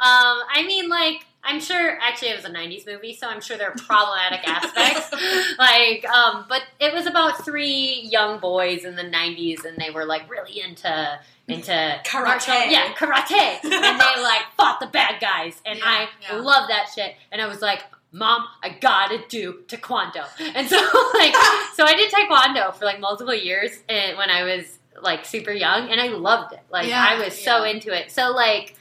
[0.00, 1.26] I mean, like.
[1.48, 1.98] I'm sure.
[2.00, 5.14] Actually, it was a '90s movie, so I'm sure there are problematic aspects.
[5.58, 10.04] Like, um, but it was about three young boys in the '90s, and they were
[10.04, 11.72] like really into into
[12.04, 12.24] Karate.
[12.24, 16.34] martial- yeah, karate, and they like fought the bad guys, and Yeah, I yeah.
[16.36, 17.14] love that shit.
[17.32, 17.82] And I was like,
[18.12, 20.76] Mom, I gotta do taekwondo, and so
[21.14, 21.34] like,
[21.74, 25.88] so I did taekwondo for like multiple years, and when I was like super young,
[25.90, 26.60] and I loved it.
[26.70, 28.10] Like, Yeah, I was so into it.
[28.12, 28.74] So like.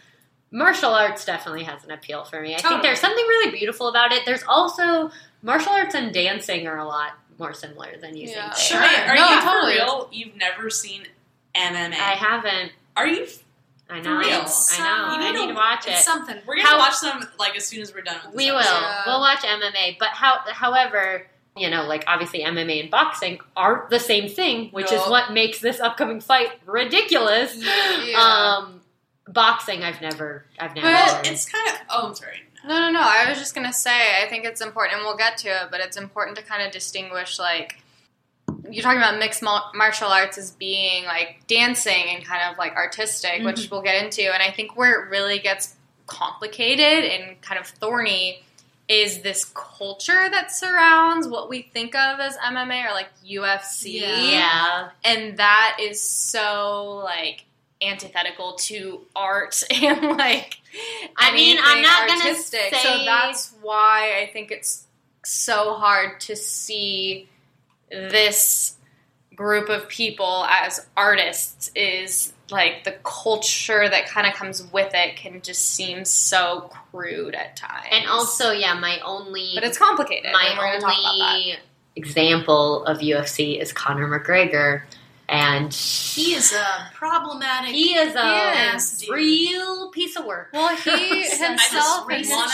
[0.51, 2.55] Martial arts definitely has an appeal for me.
[2.55, 4.25] I think there's something really beautiful about it.
[4.25, 8.53] There's also martial arts and dancing are a lot more similar than you Yeah.
[8.53, 8.55] think.
[8.55, 8.79] Sure.
[8.79, 8.85] are.
[9.09, 9.73] Are No, you totally.
[9.73, 10.09] real?
[10.11, 11.05] You've never seen
[11.53, 11.93] MMA?
[11.99, 12.71] I haven't.
[12.95, 13.27] Are you?
[13.89, 14.17] I For know.
[14.17, 14.27] real.
[14.29, 14.41] I know.
[14.43, 16.03] It's, I um, need to watch It's it.
[16.03, 16.37] something.
[16.45, 18.35] We're gonna How- watch them like as soon as we're done with this.
[18.35, 18.61] We will.
[18.61, 19.03] Yeah.
[19.05, 20.39] We'll watch MMA, but how?
[20.47, 25.31] However, you know, like obviously MMA and boxing aren't the same thing, which is what
[25.31, 27.55] makes this upcoming fight ridiculous.
[27.55, 28.17] Yeah.
[28.19, 28.81] Um,
[29.27, 30.87] boxing, I've never, I've never.
[30.87, 31.75] Well, it's kind of.
[31.89, 32.43] Oh, I'm sorry.
[32.65, 33.01] No, no, no.
[33.01, 35.79] I was just gonna say, I think it's important, and we'll get to it, but
[35.79, 37.81] it's important to kind of distinguish, like,
[38.69, 43.43] you're talking about mixed martial arts as being like dancing and kind of like artistic,
[43.43, 43.75] which mm-hmm.
[43.75, 45.75] we'll get into, and I think where it really gets
[46.07, 48.41] complicated and kind of thorny
[48.87, 54.89] is this culture that surrounds what we think of as MMA or like UFC yeah.
[55.03, 57.43] and that is so like
[57.81, 60.57] antithetical to art and like
[61.15, 62.59] I mean, I'm not gonna artistic.
[62.73, 64.85] say- so that's why I think it's
[65.23, 67.27] so hard to see
[67.91, 68.75] this
[69.35, 75.15] group of people as artists is like the culture that kind of comes with it
[75.17, 80.31] can just seem so crude at times And also, yeah, my only, but it's complicated
[80.31, 81.55] my and we're gonna talk about that only
[81.95, 84.83] example of UFC is Conor McGregor,
[85.29, 87.71] and He is a problematic.
[87.71, 90.49] he is a Yes, real piece of work.
[90.53, 92.49] well he I himself just and his wanna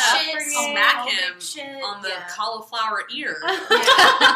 [0.72, 1.84] smack him shit.
[1.84, 2.28] on the Yeah.
[2.30, 3.42] cauliflower ear.
[3.72, 4.36] Yeah.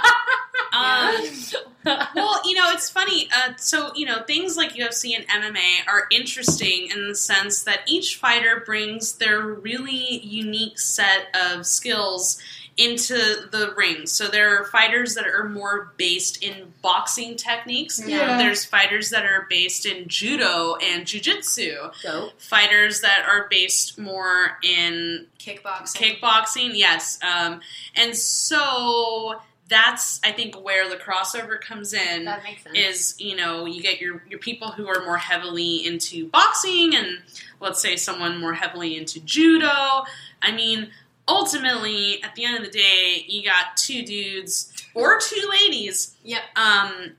[0.73, 3.29] Um, well, you know, it's funny.
[3.33, 7.81] Uh, so, you know, things like UFC and MMA are interesting in the sense that
[7.87, 12.39] each fighter brings their really unique set of skills
[12.77, 13.15] into
[13.51, 14.05] the ring.
[14.05, 17.99] So there are fighters that are more based in boxing techniques.
[18.05, 18.37] Yeah.
[18.37, 21.91] There's fighters that are based in judo and jujitsu.
[22.03, 22.39] Dope.
[22.39, 26.19] Fighters that are based more in Kickboxing.
[26.19, 27.61] kickboxing yes um,
[27.95, 32.77] and so that's i think where the crossover comes in That makes sense.
[32.77, 37.19] is you know you get your your people who are more heavily into boxing and
[37.61, 40.03] let's say someone more heavily into judo
[40.41, 40.89] i mean
[41.27, 46.41] ultimately at the end of the day you got two dudes or two ladies Yep.
[46.55, 47.11] um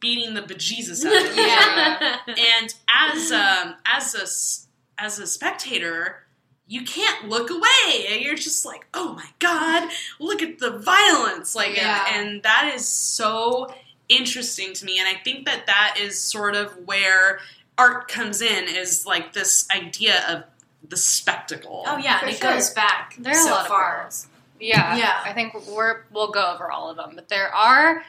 [0.00, 2.18] beating the bejesus out of Yeah.
[2.28, 6.24] and as um, as a as a spectator,
[6.66, 8.06] you can't look away.
[8.10, 9.88] And You're just like, oh my god,
[10.20, 11.54] look at the violence!
[11.54, 12.04] Like, Yeah.
[12.12, 13.72] and, and that is so
[14.08, 14.98] interesting to me.
[14.98, 17.38] And I think that that is sort of where
[17.78, 20.44] art comes in, is like this idea of
[20.86, 21.84] the spectacle.
[21.86, 22.52] Oh yeah, and it sure.
[22.52, 23.90] goes back There are a so lot of far.
[23.92, 24.26] parallels.
[24.60, 25.20] Yeah, Yeah.
[25.24, 28.02] I think we're we'll go over all of them, but there are,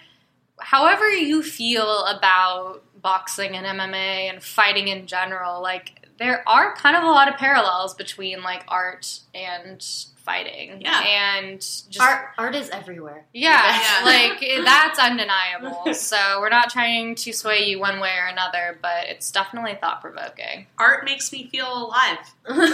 [0.60, 6.96] however you feel about boxing and MMA and fighting in general, like there are kind
[6.96, 9.84] of a lot of parallels between like art and
[10.18, 10.82] fighting.
[10.82, 11.02] Yeah.
[11.02, 13.26] And just art art is everywhere.
[13.34, 14.06] Yeah, Yeah.
[14.06, 15.94] like that's undeniable.
[15.94, 20.02] so we're not trying to sway you one way or another, but it's definitely thought
[20.02, 20.68] provoking.
[20.78, 22.18] Art makes me feel alive.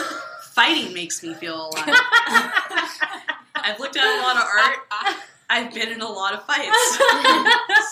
[0.51, 1.95] Fighting makes me feel alive.
[3.55, 5.15] I've looked at a lot of art.
[5.49, 6.99] I've been in a lot of fights.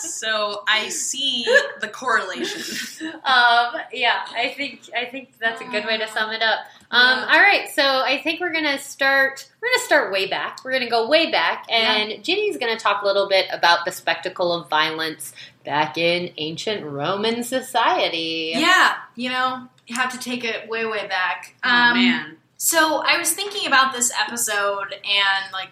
[0.18, 1.44] so I see
[1.80, 3.08] the correlation.
[3.24, 6.60] um, yeah, I think I think that's a good way to sum it up.
[6.90, 7.26] Um, Yeah.
[7.32, 9.48] All right, so I think we're gonna start.
[9.60, 10.64] We're gonna start way back.
[10.64, 14.52] We're gonna go way back, and Ginny's gonna talk a little bit about the spectacle
[14.52, 15.32] of violence
[15.64, 18.52] back in ancient Roman society.
[18.56, 21.54] Yeah, you know, you have to take it way, way back.
[21.64, 22.36] Oh Um, man.
[22.56, 25.68] So I was thinking about this episode and like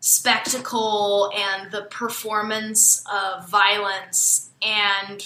[0.00, 4.50] spectacle and the performance of violence.
[4.62, 5.24] And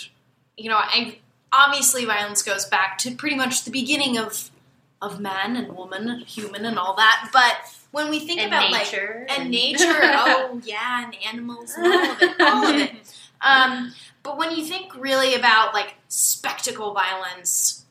[0.57, 1.19] you know I
[1.53, 4.51] obviously violence goes back to pretty much the beginning of
[5.01, 7.31] of man and woman human and all that.
[7.33, 7.57] But
[7.91, 11.87] when we think And about nature like and and- nature oh yeah and animals and
[11.87, 12.93] all of it all of it.
[13.47, 17.84] Um, but when you think really about like spectacle violence,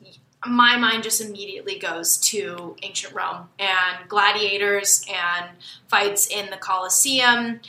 [0.46, 5.50] my mind just immediately goes to ancient Rome and gladiators and
[5.88, 7.60] fights in the Colosseum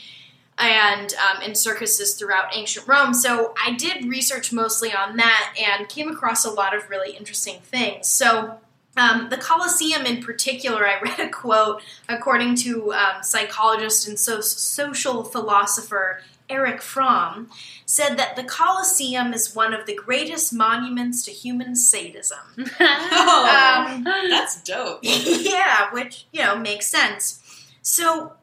[0.57, 3.13] and um, in circuses throughout ancient Rome.
[3.13, 7.59] So I did research mostly on that and came across a lot of really interesting
[7.61, 8.07] things.
[8.07, 8.57] So
[8.97, 14.41] um, the Colosseum, in particular, I read a quote according to um, psychologist and so-
[14.41, 17.49] social philosopher Erich Fromm,
[17.85, 22.65] said that the Colosseum is one of the greatest monuments to human sadism.
[22.79, 24.99] Oh, Um, that's dope.
[25.03, 27.41] yeah, which, you know, makes sense.
[27.81, 28.33] So,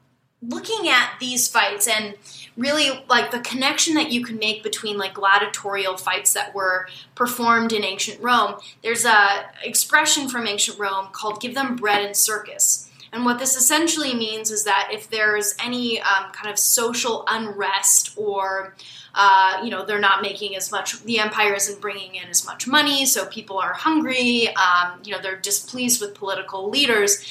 [0.40, 2.14] looking at these fights and
[2.56, 7.72] really like the connection that you can make between like gladiatorial fights that were performed
[7.72, 12.90] in ancient Rome, there's a expression from ancient Rome called give them bread and circus.
[13.12, 18.14] And what this essentially means is that if there's any um, kind of social unrest
[18.16, 18.74] or
[19.14, 22.66] uh, you know they're not making as much the empire isn't bringing in as much
[22.66, 27.22] money so people are hungry um, you know they're displeased with political leaders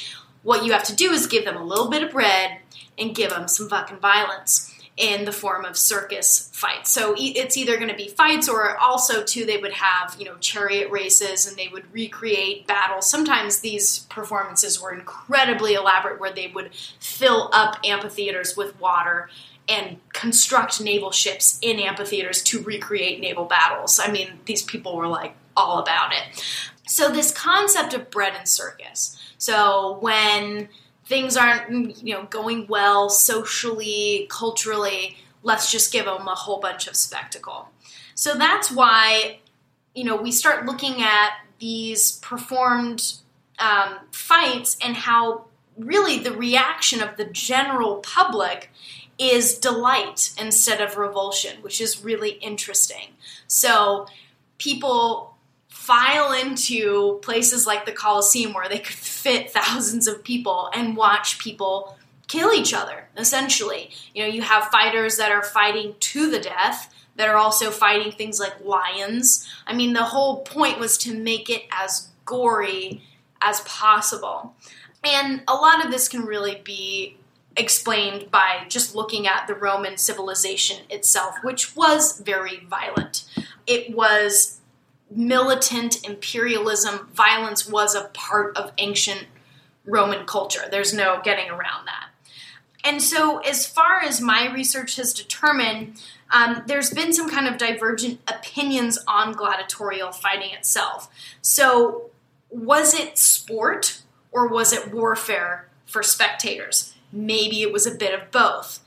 [0.43, 2.59] what you have to do is give them a little bit of bread
[2.99, 4.70] and give them some fucking violence
[5.01, 9.23] in the form of circus fights so it's either going to be fights or also
[9.23, 13.99] too they would have you know chariot races and they would recreate battles sometimes these
[14.09, 19.27] performances were incredibly elaborate where they would fill up amphitheaters with water
[19.67, 23.99] and construct naval ships in amphitheaters to recreate naval battles.
[23.99, 26.43] I mean, these people were like all about it.
[26.87, 29.17] So, this concept of bread and circus.
[29.37, 30.67] So, when
[31.11, 36.87] things aren't, you know, going well socially, culturally, let's just give them a whole bunch
[36.87, 37.67] of spectacle.
[38.15, 39.39] So, that's why,
[39.93, 43.15] you know, we start looking at these performed
[43.59, 45.47] um, fights and how
[45.77, 48.71] really the reaction of the general public
[49.19, 53.09] is delight instead of revulsion, which is really interesting.
[53.47, 54.07] So
[54.57, 55.30] people
[55.81, 61.39] file into places like the Colosseum where they could fit thousands of people and watch
[61.39, 63.89] people kill each other, essentially.
[64.13, 68.11] You know, you have fighters that are fighting to the death that are also fighting
[68.11, 69.49] things like lions.
[69.65, 73.01] I mean, the whole point was to make it as gory
[73.41, 74.53] as possible.
[75.03, 77.17] And a lot of this can really be
[77.57, 83.25] explained by just looking at the Roman civilization itself, which was very violent.
[83.65, 84.60] It was
[85.11, 87.09] militant imperialism.
[87.13, 89.25] Violence was a part of ancient
[89.85, 90.63] Roman culture.
[90.69, 92.07] There's no getting around that.
[92.83, 97.57] And so, as far as my research has determined, um, there's been some kind of
[97.57, 101.09] divergent opinions on gladiatorial fighting itself.
[101.41, 102.09] So,
[102.49, 106.95] was it sport or was it warfare for spectators?
[107.11, 108.79] Maybe it was a bit of both.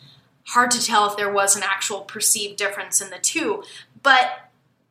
[0.49, 3.63] Hard to tell if there was an actual perceived difference in the two,
[4.03, 4.44] but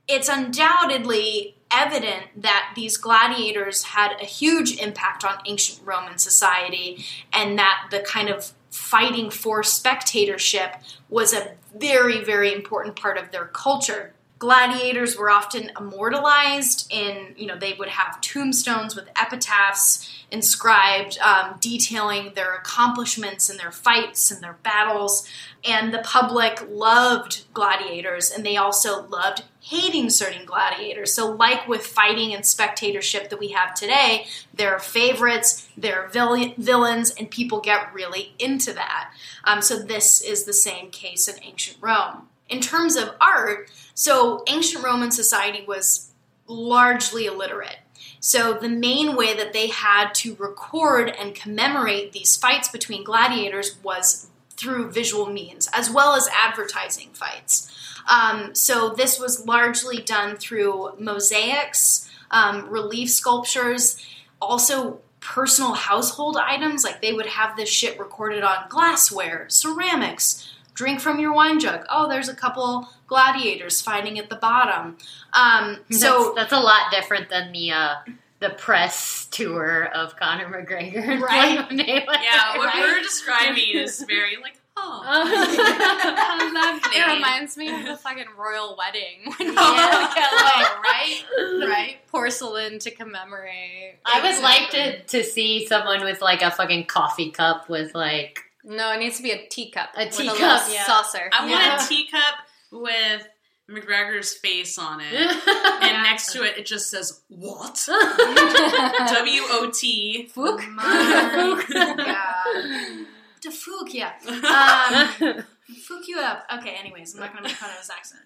[0.08, 7.58] it's undoubtedly evident that these gladiators had a huge impact on ancient Roman society and
[7.58, 10.76] that the kind of fighting for spectatorship
[11.10, 14.14] was a very, very important part of their culture.
[14.44, 21.56] Gladiators were often immortalized in, you know, they would have tombstones with epitaphs inscribed um,
[21.62, 25.26] detailing their accomplishments and their fights and their battles.
[25.64, 31.14] And the public loved gladiators and they also loved hating certain gladiators.
[31.14, 36.10] So, like with fighting and spectatorship that we have today, there are favorites, there are
[36.10, 39.14] vill- villains, and people get really into that.
[39.46, 42.28] Um, so, this is the same case in ancient Rome.
[42.54, 46.12] In terms of art, so ancient Roman society was
[46.46, 47.80] largely illiterate.
[48.20, 53.78] So the main way that they had to record and commemorate these fights between gladiators
[53.82, 57.76] was through visual means, as well as advertising fights.
[58.08, 63.98] Um, so this was largely done through mosaics, um, relief sculptures,
[64.40, 66.84] also personal household items.
[66.84, 70.53] Like they would have this shit recorded on glassware, ceramics.
[70.74, 71.86] Drink from your wine jug.
[71.90, 74.98] Oh, there's a couple gladiators fighting at the bottom.
[75.34, 77.96] Um, so that's, that's a lot different than the uh,
[78.40, 80.98] the press tour of Conor McGregor.
[81.08, 81.60] and Right.
[81.68, 82.06] Floyd Mayweather.
[82.24, 82.82] Yeah, what Right?
[82.82, 85.02] we're describing is very like, oh.
[85.64, 87.00] How lovely.
[87.00, 90.12] It reminds me of the fucking royal wedding when you Yeah.
[90.14, 91.24] get like right,
[91.70, 91.98] right.
[92.12, 93.96] porcelain to commemorate.
[94.06, 98.40] I would like to, to see someone with like a fucking coffee cup with like
[98.64, 99.90] No, it needs to be a teacup.
[99.96, 100.86] A with teacup, little yeah.
[100.86, 101.30] saucer.
[101.34, 101.70] I Yeah.
[101.70, 102.36] want a teacup
[102.72, 103.28] with
[103.70, 105.14] McGregor's face on it.
[105.84, 107.84] and next to it, it just says, what?
[107.88, 110.30] W O T.
[110.34, 110.68] Fook?
[110.74, 113.08] My God.
[113.44, 114.14] To fook, yeah.
[114.26, 116.46] Um, fook you up.
[116.60, 118.22] Okay, anyways, I'm not going to make fun of his accent.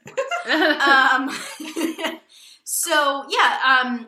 [0.45, 2.11] anymore.
[2.13, 2.19] Um,
[2.63, 4.07] so, yeah, um,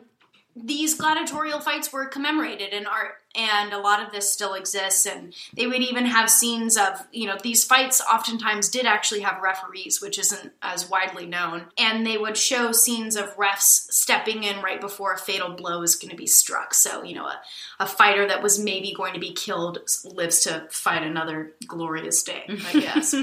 [0.56, 5.06] these gladiatorial fights were commemorated in art, and a lot of this still exists.
[5.06, 9.40] And they would even have scenes of, you know, these fights oftentimes did actually have
[9.42, 11.66] referees, which isn't as widely known.
[11.78, 15.94] And they would show scenes of refs stepping in right before a fatal blow is
[15.94, 16.74] going to be struck.
[16.74, 17.40] So, you know, a,
[17.78, 22.42] a fighter that was maybe going to be killed lives to fight another glorious day,
[22.48, 23.14] I guess.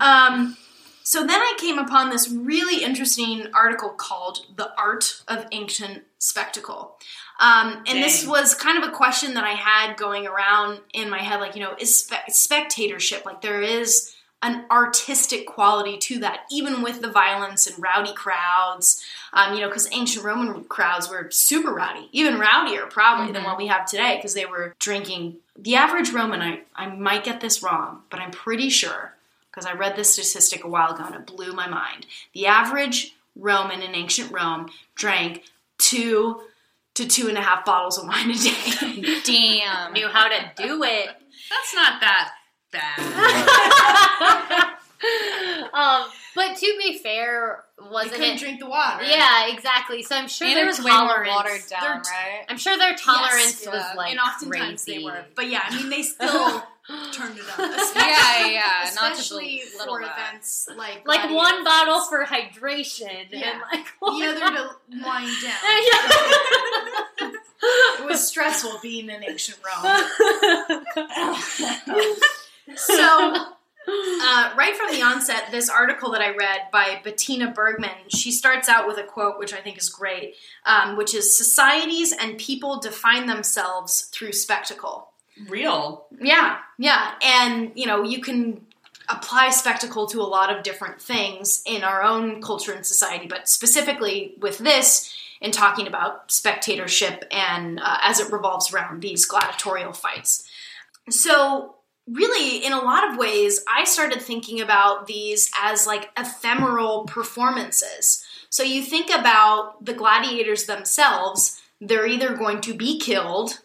[0.00, 0.56] um,
[1.02, 6.96] so then I came upon this really interesting article called The Art of Ancient Spectacle.
[7.40, 11.18] Um, and this was kind of a question that I had going around in my
[11.18, 16.40] head like, you know, is spe- spectatorship, like there is an artistic quality to that,
[16.50, 19.02] even with the violence and rowdy crowds.
[19.32, 23.58] Um, you know, because ancient Roman crowds were super rowdy, even rowdier probably than what
[23.58, 25.36] we have today, because they were drinking.
[25.58, 29.14] The average Roman, I, I might get this wrong, but I'm pretty sure,
[29.50, 32.06] because I read this statistic a while ago and it blew my mind.
[32.34, 35.44] The average Roman in ancient Rome drank
[35.80, 36.40] two
[36.94, 39.20] to two and a half bottles of wine a day.
[39.24, 39.92] Damn.
[39.92, 41.08] knew how to do it.
[41.48, 42.32] That's not that
[42.72, 42.98] bad.
[45.72, 48.38] um, but to be fair, wasn't couldn't it?
[48.40, 49.02] drink the water.
[49.04, 50.02] Yeah, exactly.
[50.02, 51.28] So I'm sure And their it was way more tolerance.
[51.34, 52.44] watered down, They're- right?
[52.48, 53.94] I'm sure their tolerance Yes, was yeah.
[53.96, 54.98] like and oftentimes crazy.
[54.98, 55.24] they were.
[55.34, 56.62] But yeah, I mean, they still
[57.12, 57.58] turned it up.
[57.96, 58.84] yeah, yeah.
[58.88, 60.16] Especially for that.
[60.18, 63.52] events like like one bottle for hydration Yeah.
[63.52, 64.70] and like the other to
[65.04, 65.60] wind down.
[67.62, 69.84] It was stressful being in ancient Rome.
[72.74, 73.34] so,
[73.86, 78.66] uh, right from the onset, this article that I read by Bettina Bergmann, she starts
[78.70, 82.80] out with a quote which I think is great, um, which is Societies and people
[82.80, 85.09] define themselves through spectacle.
[85.48, 86.06] Real.
[86.20, 87.12] Yeah, yeah.
[87.22, 88.66] And, you know, you can
[89.08, 93.48] apply spectacle to a lot of different things in our own culture and society, but
[93.48, 99.92] specifically with this, in talking about spectatorship and uh, as it revolves around these gladiatorial
[99.92, 100.48] fights.
[101.08, 101.76] So,
[102.06, 108.24] really, in a lot of ways, I started thinking about these as like ephemeral performances.
[108.50, 113.60] So, you think about the gladiators themselves, they're either going to be killed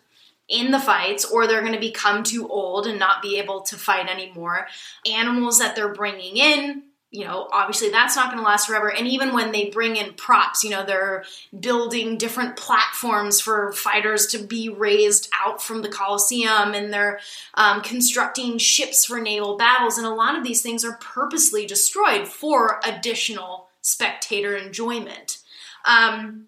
[0.48, 3.76] in the fights or they're going to become too old and not be able to
[3.76, 4.68] fight anymore.
[5.12, 6.84] Animals that they're bringing in,
[7.16, 8.92] you know, obviously that's not going to last forever.
[8.92, 11.24] And even when they bring in props, you know, they're
[11.58, 17.20] building different platforms for fighters to be raised out from the Colosseum and they're
[17.54, 19.98] um, constructing ships for naval battles.
[19.98, 25.40] And a lot of these things are purposely destroyed for additional spectator enjoyment.
[25.86, 26.48] Um,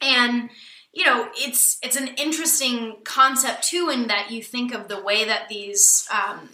[0.00, 0.50] and
[0.96, 5.24] you know it's it's an interesting concept too in that you think of the way
[5.26, 6.48] that these um,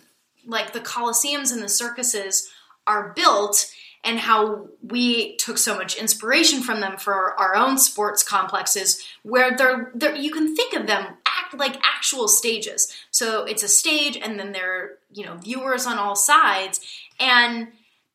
[0.45, 2.51] like the colosseums and the circuses
[2.85, 3.73] are built
[4.03, 9.57] and how we took so much inspiration from them for our own sports complexes where
[9.57, 12.93] they're, they're you can think of them act like actual stages.
[13.13, 16.81] So it's a stage and then there are you know viewers on all sides.
[17.21, 17.69] And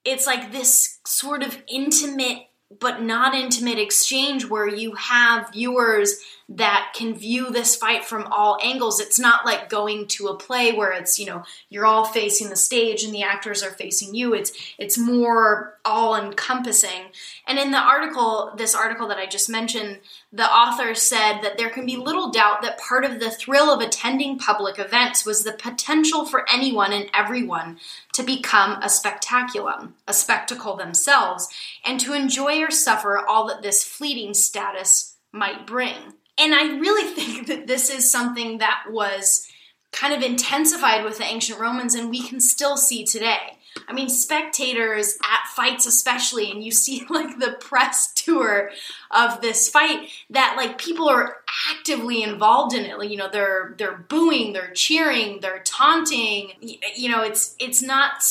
[0.04, 2.47] it's like this sort of intimate
[2.80, 6.20] but not intimate exchange where you have viewers
[6.50, 9.02] that can view this fight from all angles.
[9.02, 12.56] It's not like going to a play where it's, you know, you're all facing the
[12.56, 14.34] stage and the actors are facing you.
[14.34, 17.12] It's it's more all encompassing.
[17.46, 20.00] And in the article, this article that I just mentioned,
[20.32, 23.82] the author said that there can be little doubt that part of the thrill of
[23.82, 27.78] attending public events was the potential for anyone and everyone
[28.14, 31.50] to become a spectaculum, a spectacle themselves,
[31.86, 36.14] and to enjoy or suffer all that this fleeting status might bring.
[36.38, 39.48] And I really think that this is something that was
[39.92, 43.58] kind of intensified with the ancient Romans and we can still see today.
[43.88, 48.72] I mean, spectators at fights, especially, and you see like the press tour
[49.12, 51.38] of this fight that like people are
[51.70, 52.98] actively involved in it.
[52.98, 56.54] Like, you know, they're they're booing, they're cheering, they're taunting.
[56.96, 58.24] You know, it's it's not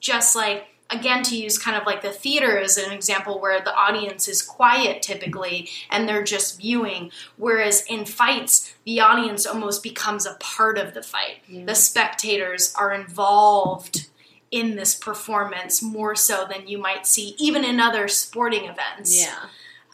[0.00, 3.74] just like again to use kind of like the theater as an example where the
[3.74, 10.26] audience is quiet typically and they're just viewing whereas in fights the audience almost becomes
[10.26, 11.38] a part of the fight.
[11.48, 14.08] The spectators are involved
[14.50, 19.26] in this performance more so than you might see even in other sporting events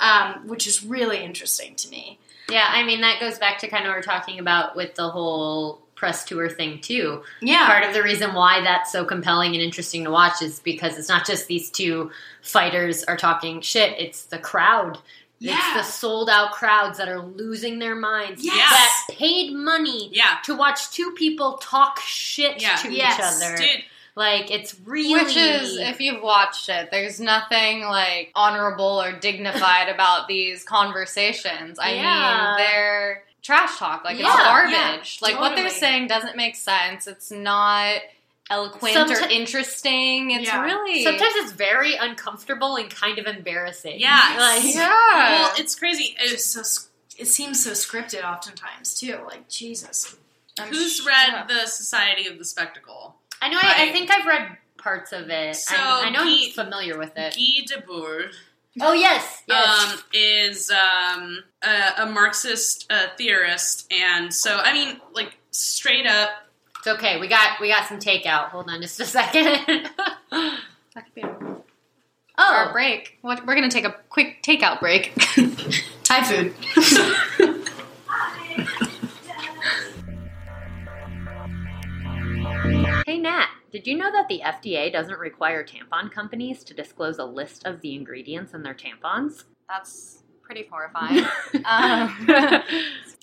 [0.00, 2.18] um, which is really interesting to me.
[2.48, 5.10] Yeah, I mean that goes back to kind of what we're talking about with the
[5.10, 7.22] whole press tour thing too.
[7.42, 10.96] yeah Part of the reason why that's so compelling and interesting to watch is because
[10.96, 14.98] it's not just these two fighters are talking shit, it's the crowd.
[15.40, 15.56] Yeah.
[15.78, 18.44] It's the sold out crowds that are losing their minds.
[18.44, 18.70] Yes.
[18.70, 20.38] That paid money Yeah.
[20.44, 22.76] to watch two people talk shit Yeah.
[22.76, 23.14] to Yes.
[23.18, 23.56] each other.
[23.56, 23.84] Dude,
[24.16, 29.88] Like it's really Which is, if you've watched it, there's nothing like honorable or dignified
[29.94, 31.78] about these conversations.
[31.78, 32.56] I Yeah.
[32.56, 34.04] mean, they're trash talk.
[34.04, 35.18] Like Yeah, it's garbage.
[35.22, 37.06] yeah, like what they're saying doesn't make sense.
[37.06, 37.96] It's not
[38.50, 40.30] eloquent or interesting.
[40.30, 40.62] It's Yeah.
[40.62, 44.00] really sometimes it's very uncomfortable and kind of embarrassing.
[44.00, 44.36] Yeah.
[44.38, 44.88] like yeah.
[45.42, 46.16] well, it's crazy.
[46.20, 50.14] it's It's, so it seems so scripted oftentimes too like jesus
[50.60, 51.46] I'm who's sh- read yeah.
[51.46, 53.14] the Society of the Spectacle?
[53.40, 53.58] I know.
[53.62, 55.54] I, I think I've read parts of it.
[55.54, 57.34] So, I, I know Guy- I'm familiar with it.
[57.36, 58.32] Guy Debord
[58.80, 59.92] Oh yes, yes.
[59.92, 66.30] um, is um, a, a Marxist uh, theorist, and so I mean, like straight up,
[66.78, 67.20] it's okay.
[67.20, 68.48] We got we got some takeout.
[68.50, 69.90] Hold on just a second.
[70.94, 71.22] That could be
[72.38, 73.18] our oh, break.
[73.22, 75.12] We're gonna take a quick takeout break.
[76.02, 76.54] thai food
[83.08, 83.48] hey Nat.
[83.72, 87.80] Did you know that the FDA doesn't require tampon companies to disclose a list of
[87.80, 89.44] the ingredients in their tampons?
[89.66, 91.24] That's pretty horrifying.
[91.64, 92.28] um,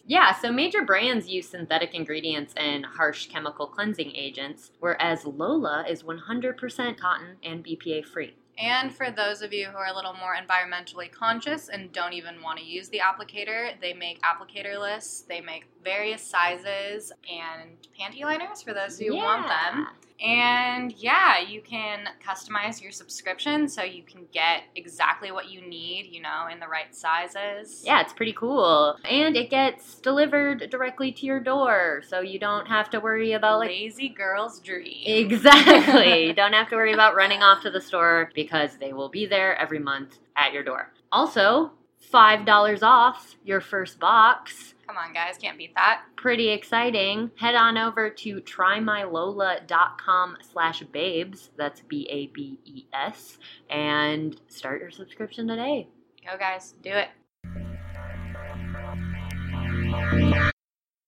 [0.07, 6.01] yeah, so major brands use synthetic ingredients and harsh chemical cleansing agents, whereas Lola is
[6.01, 8.33] 100% cotton and BPA free.
[8.57, 12.41] And for those of you who are a little more environmentally conscious and don't even
[12.41, 15.21] want to use the applicator, they make applicator lists.
[15.27, 19.87] They make various sizes and panty liners for those who want them.
[20.23, 26.07] And yeah, you can customize your subscription so you can get exactly what you need,
[26.09, 27.83] you know, in the right sizes.
[27.85, 28.97] Yeah, it's pretty cool.
[29.09, 33.59] And it gets delivered directly to your door, so you don't have to worry about
[33.59, 35.03] like Lazy girl's dream.
[35.05, 36.33] Exactly.
[36.35, 39.55] Don't have to worry about running off to the store because they will be there
[39.57, 40.91] every month at your door.
[41.11, 41.71] Also,
[42.13, 44.74] $5 off your first box.
[44.87, 46.03] Come on, guys, can't beat that.
[46.15, 47.31] Pretty exciting.
[47.37, 51.49] Head on over to trymylola.com slash babes.
[51.57, 53.37] That's B-A-B-E-S.
[53.69, 55.87] And start your subscription today.
[56.23, 57.09] Go, guys, do it.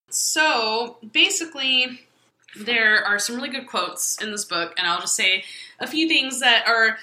[0.09, 2.01] So basically,
[2.59, 5.43] there are some really good quotes in this book, and I'll just say
[5.79, 6.97] a few things that are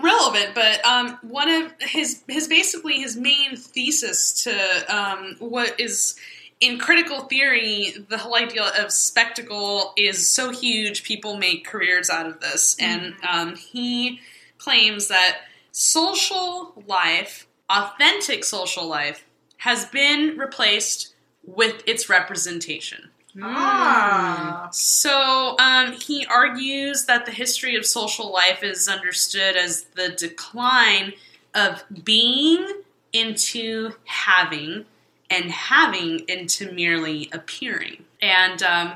[0.00, 0.54] relevant.
[0.54, 6.16] But um, one of his his basically his main thesis to um, what is
[6.60, 11.04] in critical theory, the whole idea of spectacle is so huge.
[11.04, 14.20] People make careers out of this, and um, he
[14.58, 15.38] claims that
[15.72, 19.26] social life, authentic social life,
[19.58, 21.14] has been replaced
[21.44, 23.10] with its representation.
[23.42, 30.10] Ah So um, he argues that the history of social life is understood as the
[30.10, 31.12] decline
[31.54, 32.66] of being
[33.12, 34.84] into having
[35.30, 38.04] and having into merely appearing.
[38.20, 38.94] And um,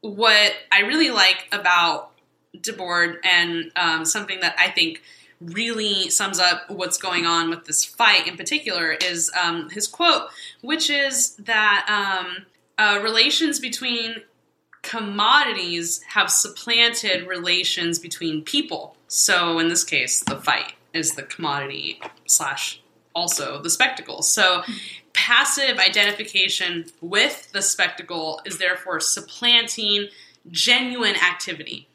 [0.00, 2.10] what I really like about
[2.56, 5.02] Debord and um, something that I think
[5.40, 10.28] really sums up what's going on with this fight in particular is um, his quote,
[10.60, 12.44] which is that um,
[12.80, 14.16] uh, relations between
[14.80, 18.96] commodities have supplanted relations between people.
[19.08, 22.80] So in this case, the fight is the commodity slash
[23.14, 24.22] also the spectacle.
[24.22, 24.62] So
[25.12, 30.08] passive identification with the spectacle is therefore supplanting
[30.50, 31.86] genuine activity.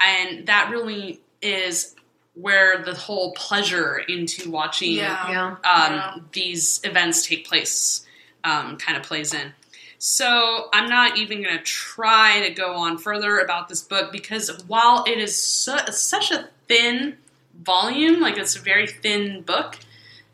[0.00, 1.94] And that really is
[2.34, 5.56] where the whole pleasure into watching Yeah.
[5.62, 6.14] Um, Yeah.
[6.32, 8.04] these events take place
[8.42, 9.52] um, kind of plays in.
[10.04, 14.50] So I'm not even going to try to go on further about this book because
[14.66, 17.18] while it is su- such a thin
[17.62, 19.78] volume, like it's a very thin book,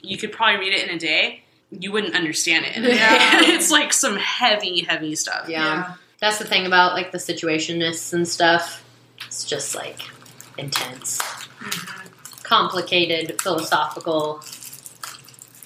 [0.00, 1.42] you could probably read it in a day.
[1.70, 2.76] you wouldn't understand it.
[2.78, 3.40] Yeah.
[3.54, 5.50] it's like some heavy, heavy stuff.
[5.50, 5.96] Yeah.
[6.18, 8.82] That's the thing about like the situationists and stuff.
[9.26, 10.00] It's just like
[10.56, 11.20] intense,
[12.42, 14.42] complicated philosophical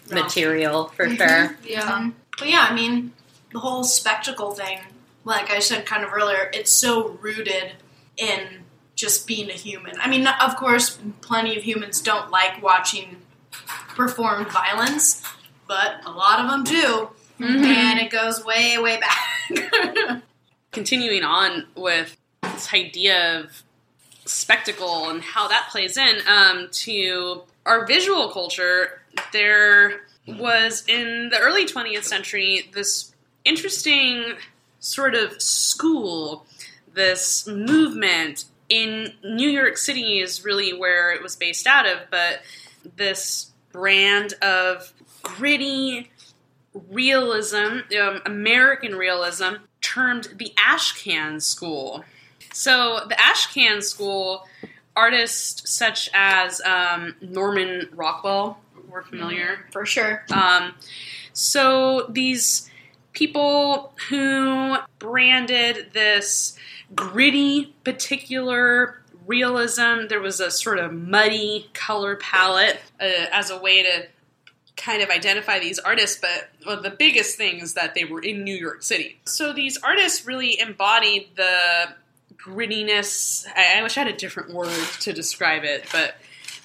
[0.08, 0.14] Yeah.
[0.24, 1.56] material for sure.
[1.64, 1.82] Yeah.
[1.84, 3.12] Um, but yeah, I mean,
[3.52, 4.80] the whole spectacle thing,
[5.24, 7.72] like I said kind of earlier, it's so rooted
[8.16, 9.98] in just being a human.
[10.00, 13.16] I mean, of course, plenty of humans don't like watching
[13.50, 15.22] performed violence,
[15.66, 17.08] but a lot of them do.
[17.38, 20.22] And it goes way, way back.
[20.72, 23.62] continuing on with this idea of
[24.24, 31.38] spectacle and how that plays in um, to our visual culture, there was in the
[31.38, 33.11] early 20th century this
[33.44, 34.34] interesting
[34.80, 36.46] sort of school,
[36.94, 42.40] this movement in New York City is really where it was based out of, but
[42.96, 46.10] this brand of gritty
[46.90, 52.04] realism, um, American realism, termed the Ashcan School.
[52.52, 54.46] So, the Ashcan School,
[54.94, 59.66] artists such as um, Norman Rockwell were familiar.
[59.70, 60.24] For sure.
[60.30, 60.74] Um,
[61.32, 62.70] so these
[63.12, 66.58] people who branded this
[66.94, 73.82] gritty, particular realism, there was a sort of muddy color palette uh, as a way
[73.82, 74.06] to
[74.76, 78.54] kind of identify these artists, but the biggest thing is that they were in New
[78.54, 79.20] York City.
[79.24, 81.88] So these artists really embodied the
[82.36, 83.46] grittiness.
[83.54, 86.16] I, I wish I had a different word to describe it, but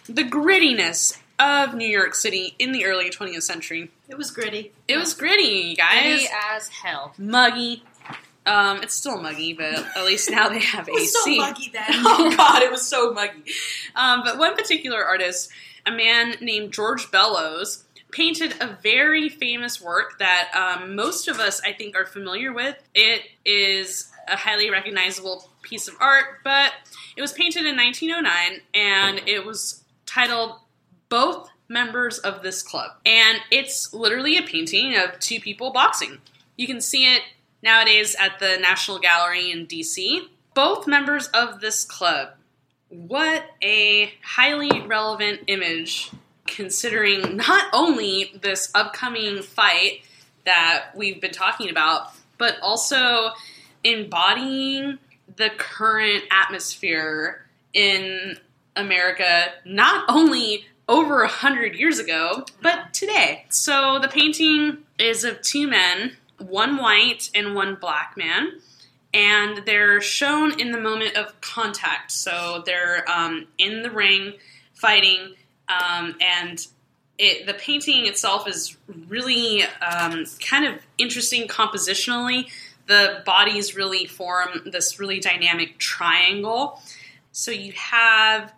[0.06, 3.92] the grittiness of New York City in the early 20th century.
[4.10, 4.72] It was gritty.
[4.88, 6.02] It was gritty, guys.
[6.20, 7.14] Gritty as hell.
[7.18, 7.84] Muggy.
[8.46, 11.36] Um, it's still muggy, but at least now they have It was AC.
[11.36, 11.84] so muggy then.
[11.90, 13.44] oh god, it was so muggy.
[13.96, 15.50] Um, but one particular artist,
[15.86, 21.62] a man named George Bellows, painted a very famous work that um, most of us,
[21.66, 22.76] I think, are familiar with.
[22.96, 26.72] It is a highly recognizable piece of art, but
[27.18, 30.56] it was painted in 1909 and it was titled
[31.10, 32.92] Both Members of This Club.
[33.06, 36.20] And it's literally a painting of two people boxing.
[36.56, 37.22] You can see it
[37.62, 40.28] nowadays at the National Gallery in DC.
[40.54, 42.30] Both members of this club.
[42.90, 46.12] What a highly relevant image
[46.46, 50.02] considering not only this upcoming fight
[50.46, 53.32] that we've been talking about, but also
[53.84, 54.98] embodying
[55.36, 58.38] the current atmosphere in
[58.76, 63.46] America, not only over a hundred years ago, but today.
[63.50, 68.60] So the painting is of two men, one white and one black man,
[69.14, 72.12] and they're shown in the moment of contact.
[72.12, 74.34] So they're um, in the ring
[74.74, 75.36] fighting,
[75.68, 76.66] um, and
[77.18, 78.78] it, the painting itself is
[79.08, 82.50] really um, kind of interesting compositionally.
[82.86, 86.82] The bodies really form this really dynamic triangle.
[87.34, 88.54] So you have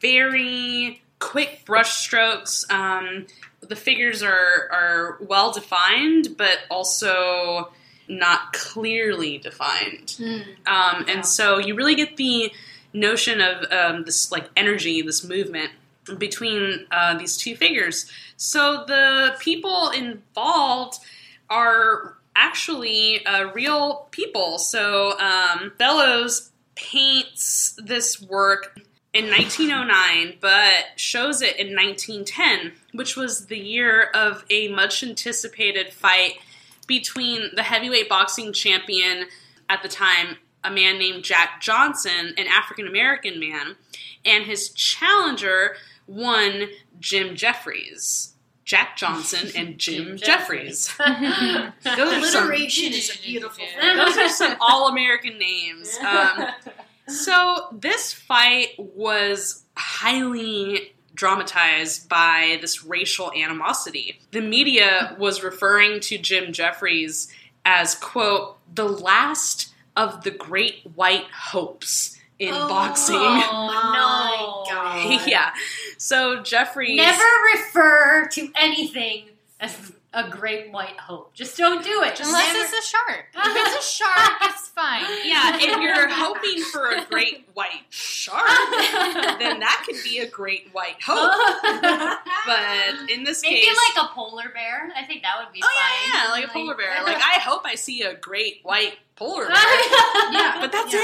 [0.00, 2.64] very quick brush strokes.
[2.70, 3.26] Um,
[3.60, 7.72] the figures are, are well defined, but also
[8.08, 10.16] not clearly defined.
[10.66, 12.52] Um, and so you really get the
[12.92, 15.72] notion of um, this like energy, this movement
[16.18, 18.10] between uh, these two figures.
[18.36, 20.98] So the people involved
[21.50, 24.58] are actually uh, real people.
[24.58, 28.78] So um, Bellows paints this work
[29.16, 35.92] in 1909, but shows it in 1910, which was the year of a much anticipated
[35.92, 36.34] fight
[36.86, 39.26] between the heavyweight boxing champion
[39.68, 43.76] at the time, a man named Jack Johnson, an African American man,
[44.24, 46.68] and his challenger, one
[47.00, 48.34] Jim Jeffries.
[48.64, 50.92] Jack Johnson and Jim, Jeffries.
[50.98, 51.08] Those
[51.86, 53.96] are some Alliteration is a beautiful thing.
[53.96, 55.96] those are some all American names.
[56.06, 56.48] Um,
[57.08, 64.20] so this fight was highly dramatized by this racial animosity.
[64.32, 67.32] The media was referring to Jim Jeffries
[67.64, 73.16] as, quote, the last of the great white hopes in oh, boxing.
[73.18, 74.74] Oh, no.
[74.74, 75.26] God.
[75.26, 75.52] yeah.
[75.98, 76.96] So Jeffries.
[76.96, 79.24] Never refer to anything
[79.58, 81.32] as a great white hope.
[81.34, 82.16] Just don't do it.
[82.16, 83.26] Just Unless never- it's a shark.
[83.36, 85.04] If it's a shark, it's fine.
[85.24, 88.46] Yeah, if you're hoping for a great white shark,
[89.38, 91.32] then that could be a great white hope.
[92.46, 93.50] But in this case.
[93.52, 94.90] Maybe case, like a polar bear.
[94.96, 96.14] I think that would be oh fine.
[96.14, 96.94] yeah, yeah, like a polar bear.
[97.04, 99.54] Like I hope I see a great white polar bear.
[100.32, 101.00] Yeah, but that's yeah.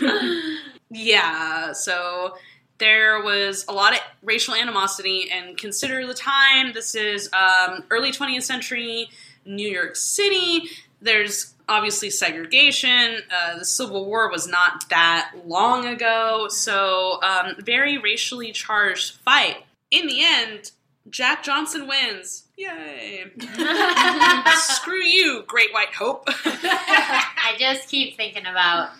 [0.00, 0.58] it.
[0.90, 1.72] yeah.
[1.72, 2.36] So
[2.78, 6.72] there was a lot of racial animosity, and consider the time.
[6.72, 9.08] This is um, early 20th century
[9.44, 10.68] New York City.
[11.00, 13.22] There's obviously segregation.
[13.30, 19.64] Uh, the Civil War was not that long ago, so um, very racially charged fight.
[19.90, 20.72] In the end,
[21.08, 22.44] Jack Johnson wins.
[22.56, 23.26] Yay!
[24.56, 26.24] Screw you, Great White Hope.
[26.44, 28.90] I just keep thinking about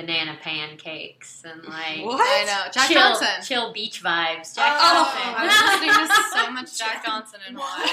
[0.00, 2.20] banana pancakes and like What?
[2.20, 2.70] I know.
[2.72, 3.26] Jack chill, Johnson.
[3.44, 4.54] chill beach vibes.
[4.54, 5.12] Jack Oh.
[5.14, 5.88] I Johnson.
[5.88, 7.64] was listening to so much Jack Johnson and why.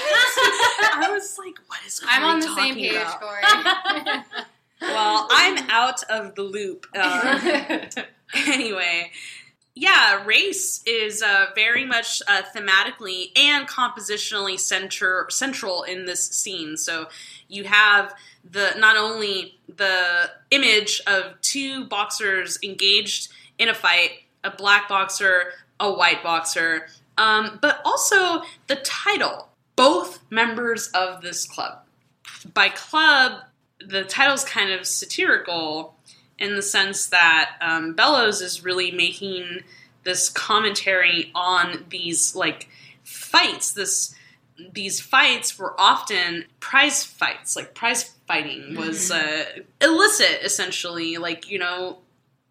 [0.94, 3.20] I was like, what is I'm on the same page, about?
[3.20, 4.22] Corey.
[4.80, 6.86] Well, I'm out of the loop.
[6.96, 7.88] Um,
[8.46, 9.10] anyway,
[9.74, 16.76] yeah, race is uh, very much uh, thematically and compositionally center, central in this scene.
[16.76, 17.08] So
[17.48, 18.14] you have
[18.50, 23.28] the not only the image of two boxers engaged
[23.58, 24.10] in a fight,
[24.44, 26.86] a black boxer, a white boxer,
[27.16, 29.48] um, but also the title.
[29.76, 31.80] Both members of this club.
[32.52, 33.42] By club,
[33.84, 35.94] the title's kind of satirical
[36.38, 39.60] in the sense that um, Bellows is really making
[40.04, 42.68] this commentary on these like
[43.04, 43.72] fights.
[43.72, 44.14] This
[44.72, 47.56] these fights were often prize fights.
[47.56, 49.44] Like prize fighting was uh,
[49.80, 51.16] illicit, essentially.
[51.16, 51.98] Like you know,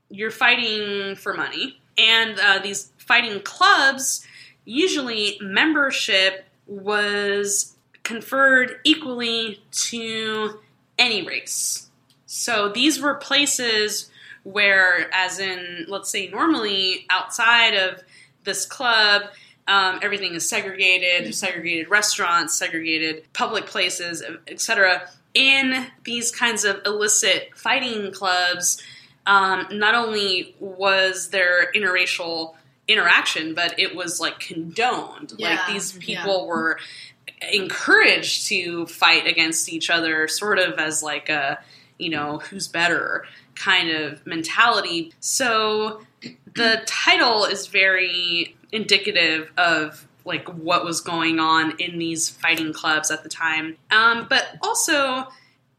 [0.09, 4.25] you're fighting for money, and uh, these fighting clubs
[4.65, 10.59] usually membership was conferred equally to
[10.97, 11.89] any race.
[12.25, 14.09] So these were places
[14.43, 18.03] where, as in, let's say, normally outside of
[18.43, 19.23] this club,
[19.67, 25.09] um, everything is segregated, segregated restaurants, segregated public places, etc.
[25.37, 28.81] In these kinds of illicit fighting clubs,
[29.27, 32.55] um, not only was there interracial
[32.87, 35.33] interaction, but it was like condoned.
[35.37, 36.79] Yeah, like these people were
[37.51, 41.59] encouraged to fight against each other, sort of as like a,
[41.99, 45.13] you know, who's better kind of mentality.
[45.19, 46.01] So
[46.55, 53.09] the title is very indicative of like what was going on in these fighting clubs
[53.09, 53.77] at the time.
[53.89, 55.27] Um, but also,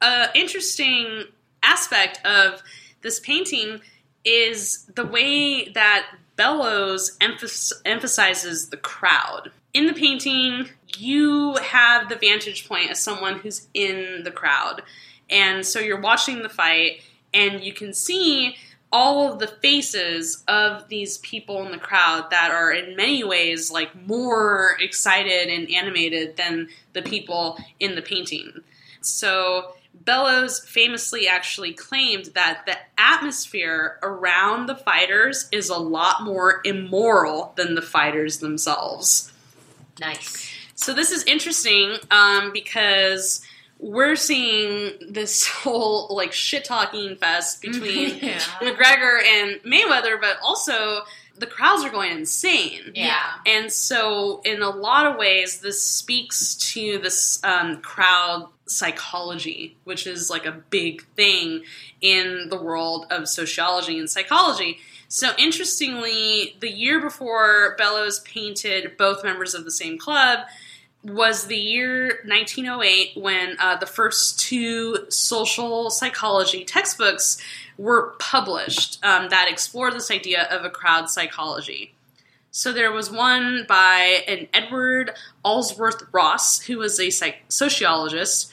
[0.00, 1.24] a interesting
[1.62, 2.62] aspect of
[3.02, 3.80] this painting
[4.24, 9.50] is the way that Bellows emphas- emphasizes the crowd.
[9.74, 14.82] In the painting, you have the vantage point as someone who's in the crowd.
[15.28, 17.02] And so you're watching the fight,
[17.34, 18.56] and you can see
[18.90, 23.70] all of the faces of these people in the crowd that are in many ways
[23.70, 28.52] like more excited and animated than the people in the painting.
[29.00, 29.74] So
[30.04, 37.52] Bellows famously actually claimed that the atmosphere around the fighters is a lot more immoral
[37.56, 39.32] than the fighters themselves.
[40.00, 40.50] Nice.
[40.74, 43.42] So this is interesting um, because
[43.78, 48.38] we're seeing this whole like shit talking fest between Yeah.
[48.60, 51.02] McGregor and Mayweather, but also
[51.36, 52.90] the crowds are going insane.
[52.94, 53.20] Yeah.
[53.46, 60.06] And so, in a lot of ways, this speaks to this um, crowd psychology, which
[60.06, 61.62] is like a big thing
[62.00, 64.78] in the world of sociology and psychology.
[65.06, 70.40] So, interestingly, the year before Bellows painted both members of the same club
[71.04, 77.40] was the year 1908 when uh, the first two social psychology textbooks
[77.76, 81.94] were published um, that explored this idea of a crowd psychology.
[82.50, 85.12] So there was one by an Edward
[85.44, 88.52] Alsworth Ross, who was a psych- sociologist,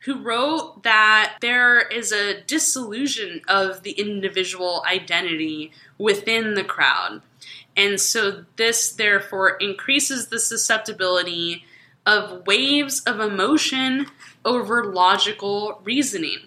[0.00, 7.22] who wrote that there is a disillusion of the individual identity within the crowd.
[7.76, 11.64] And so this therefore increases the susceptibility
[12.06, 14.06] of waves of emotion
[14.44, 16.38] over logical reasoning.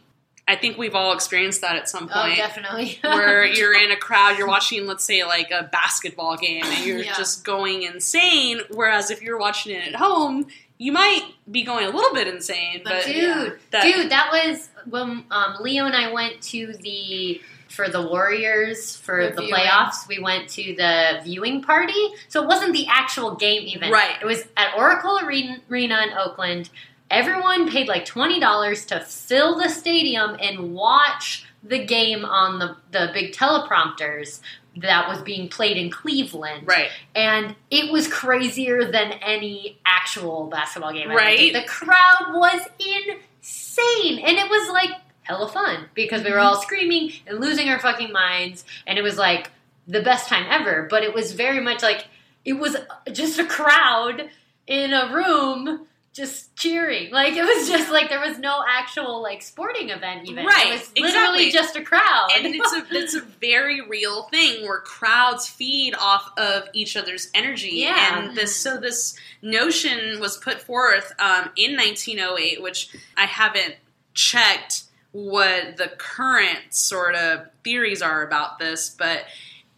[0.50, 3.00] I think we've all experienced that at some Oh, point definitely.
[3.04, 7.00] where you're in a crowd, you're watching, let's say, like a basketball game, and you're
[7.04, 7.14] Yeah.
[7.18, 8.62] just going insane.
[8.70, 10.48] Whereas if you're watching it at home,
[10.78, 12.82] you might be going a little bit insane.
[12.86, 17.42] But, dude, yeah, that- dude, that was when um, Leo and I went to the
[17.70, 20.08] for the Warriors for The the, playoffs.
[20.08, 23.92] We went to the viewing party, so it wasn't the actual game even.
[23.92, 24.16] Right.
[24.22, 26.70] It was at Oracle Arena in Oakland.
[27.10, 32.76] Everyone paid like twenty dollars to fill the stadium and watch the game on the
[32.92, 34.42] the big teleprompters
[34.82, 36.90] that was being played in Cleveland right.
[37.16, 41.10] and it was crazier than any actual basketball game.
[41.10, 41.52] Right.
[41.52, 44.92] The crowd was insane, and it was like
[45.28, 49.18] hella fun because we were all screaming and losing our fucking minds, and it was
[49.18, 49.52] like
[49.88, 50.88] the best time ever.
[50.90, 52.08] But it was very much like
[52.46, 52.76] it was
[53.12, 54.30] just a crowd
[54.66, 57.12] in a room just cheering.
[57.12, 60.46] Like it was just like there was no actual like sporting event even.
[60.46, 61.52] Right, It was literally exactly.
[61.52, 62.30] just a crowd.
[62.36, 67.30] and it's a it's a very real thing where crowds feed off of each other's
[67.36, 67.70] energy.
[67.76, 68.18] Yeah.
[68.28, 73.76] And this so this notion was put forth um, in 1908, which I haven't
[74.16, 79.26] checked what the current sort of theories are about this, but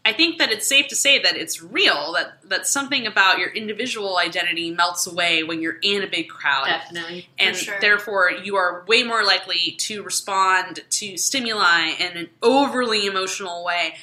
[0.06, 3.50] I think that it's safe to say that it's real that that something about your
[3.50, 7.30] individual identity melts away when you're in a big crowd Definitely.
[7.38, 7.80] and sure.
[7.80, 13.96] therefore you are way more likely to respond to stimuli in an overly emotional way,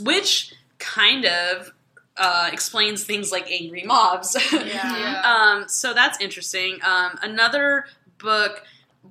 [0.00, 1.72] which kind of
[2.16, 4.36] uh, explains things like angry mobs.
[4.52, 5.22] Yeah.
[5.24, 6.80] um, so that's interesting.
[6.82, 7.86] Um, another
[8.18, 8.62] book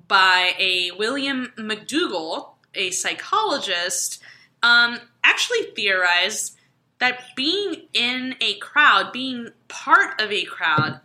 [0.08, 4.22] by a William McDougall, a psychologist,
[4.62, 6.56] um, actually theorized
[6.98, 11.00] that being in a crowd, being part of a crowd,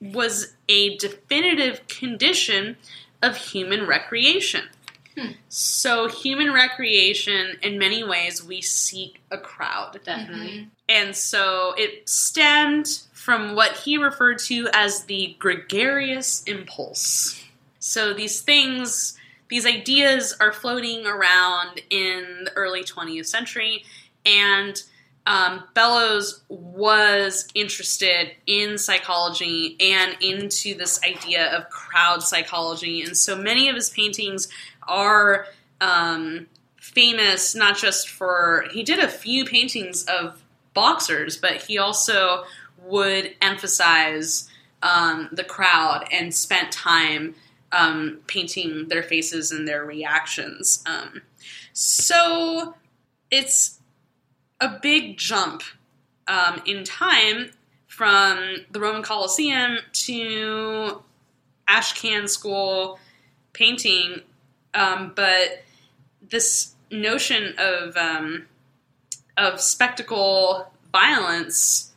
[0.00, 2.76] was a definitive condition
[3.22, 4.62] of human recreation.
[5.48, 9.98] So, human recreation, in many ways, we seek a crowd.
[10.04, 10.68] Definitely.
[10.88, 17.42] And so it stemmed from what he referred to as the gregarious impulse.
[17.78, 19.16] So these things,
[19.48, 23.84] these ideas are floating around in the early 20th century,
[24.26, 24.82] and
[25.28, 33.02] um, Bellows was interested in psychology and into this idea of crowd psychology.
[33.02, 34.48] And so many of his paintings
[34.84, 35.46] are
[35.82, 36.46] um,
[36.80, 42.44] famous not just for, he did a few paintings of boxers, but he also
[42.84, 44.48] would emphasize
[44.82, 47.34] um, the crowd and spent time
[47.72, 50.82] um, painting their faces and their reactions.
[50.86, 51.22] Um,
[51.72, 52.74] so
[53.30, 53.78] it's
[54.60, 55.62] a big jump
[56.26, 57.50] um, in time
[57.86, 61.02] from the Roman Colosseum to
[61.68, 62.98] Ashcan School
[63.52, 64.20] painting,
[64.74, 65.64] um, but
[66.28, 68.46] this notion of um,
[69.36, 71.92] of spectacle violence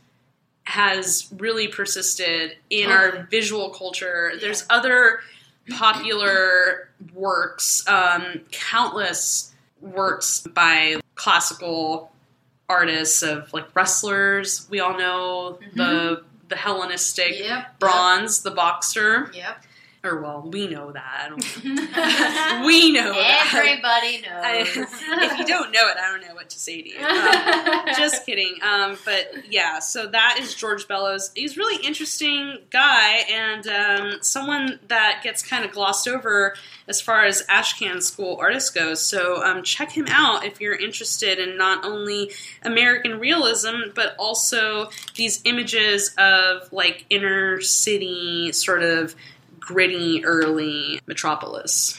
[0.64, 4.34] has really persisted in our visual culture.
[4.40, 5.22] There's other
[5.70, 12.12] popular works, um, countless works by classical
[12.70, 14.68] artists of like wrestlers.
[14.70, 17.80] We all know the the Hellenistic Yep.
[17.80, 19.32] bronze, the boxer.
[19.34, 19.64] Yep.
[20.04, 21.22] Or well, we know that.
[21.26, 22.64] I don't know.
[22.66, 23.52] we know that.
[23.54, 24.68] Everybody I- knows.
[25.32, 26.98] if you don't know it, I don't know what to say to you.
[26.98, 28.56] Um, just kidding.
[28.64, 31.30] Um, but yeah, so that is George Bellows.
[31.36, 36.56] He's a really interesting guy and um, someone that gets kind of glossed over
[36.88, 39.02] as far as Ashcan School artist goes.
[39.06, 42.32] So um, check him out if you're interested in not only
[42.64, 49.16] American realism, but also these images of like inner city sort of
[49.62, 51.98] gritty early metropolis.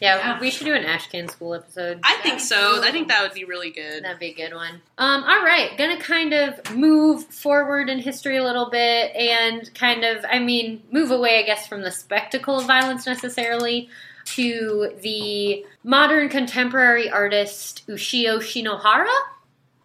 [0.00, 0.40] yeah, Yeah.
[0.40, 2.00] we should do an Ashcan School episode.
[2.02, 2.82] I think so.
[2.82, 4.02] I think that would be really good.
[4.04, 4.80] That'd be a good one.
[4.98, 10.04] Um, all right, gonna kind of move forward in history a little bit and kind
[10.04, 13.90] of, I mean, move away, I guess, from the spectacle of violence necessarily
[14.24, 19.12] to the modern contemporary artist Ushio Shinohara,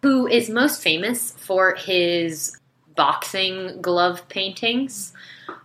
[0.02, 2.56] who is most famous for his
[2.94, 5.12] boxing glove paintings.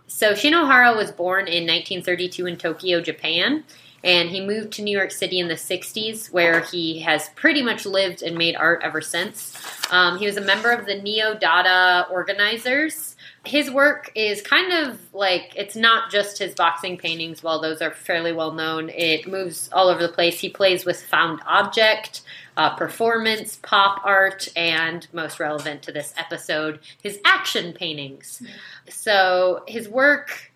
[0.06, 3.64] So Shinohara was born in 1932 in Tokyo, Japan
[4.04, 7.86] and he moved to New York City in the 60s, where he has pretty much
[7.86, 9.56] lived and made art ever since.
[9.90, 13.16] Um, he was a member of the Neo Dada organizers.
[13.46, 17.90] His work is kind of like it's not just his boxing paintings, while those are
[17.90, 18.90] fairly well known.
[18.90, 20.38] It moves all over the place.
[20.38, 22.20] He plays with found object,
[22.56, 28.42] uh, performance, pop art, and most relevant to this episode, his action paintings.
[28.88, 30.52] So his work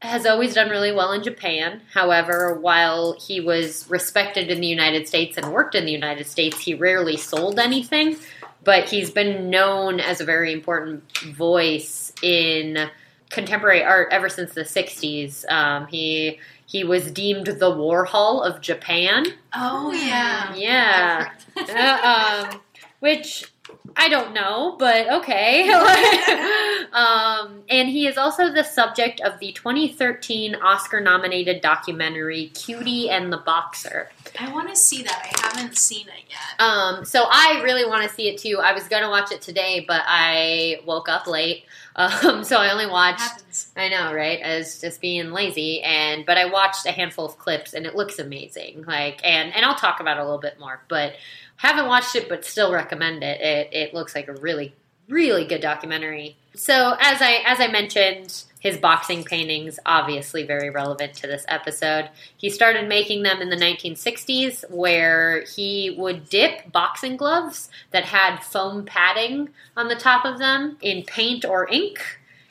[0.00, 1.80] has always done really well in Japan.
[1.92, 6.60] However, while he was respected in the United States and worked in the United States,
[6.60, 8.16] he rarely sold anything.
[8.64, 12.88] But he's been known as a very important voice in
[13.30, 15.50] contemporary art ever since the '60s.
[15.50, 16.38] Um, he
[16.72, 19.26] he was deemed the Warhol of Japan.
[19.54, 20.54] Oh yeah.
[20.54, 22.60] Yeah, Uh, um,
[23.00, 23.52] which
[23.94, 25.70] I don't know, but okay.
[26.92, 33.36] um, and he is also the subject of the 2013 Oscar-nominated documentary "Cutie and the
[33.36, 34.08] Boxer."
[34.40, 35.22] I want to see that.
[35.22, 36.66] I haven't seen it yet.
[36.66, 38.60] Um, so I really want to see it too.
[38.64, 41.64] I was gonna watch it today, but I woke up late,
[41.96, 43.66] um, so I only watched.
[43.76, 44.40] I know, right?
[44.40, 48.18] As just being lazy, and but I watched a handful of clips, and it looks
[48.18, 48.84] amazing.
[48.86, 51.14] Like, and and I'll talk about it a little bit more, but
[51.62, 53.40] Haven't watched it, but still recommend it.
[53.40, 54.74] It it looks like a really
[55.08, 56.36] really good documentary.
[56.56, 62.08] So as I as I mentioned, his boxing paintings obviously very relevant to this episode.
[62.36, 68.38] He started making them in the 1960s where he would dip boxing gloves that had
[68.38, 71.98] foam padding on the top of them in paint or ink.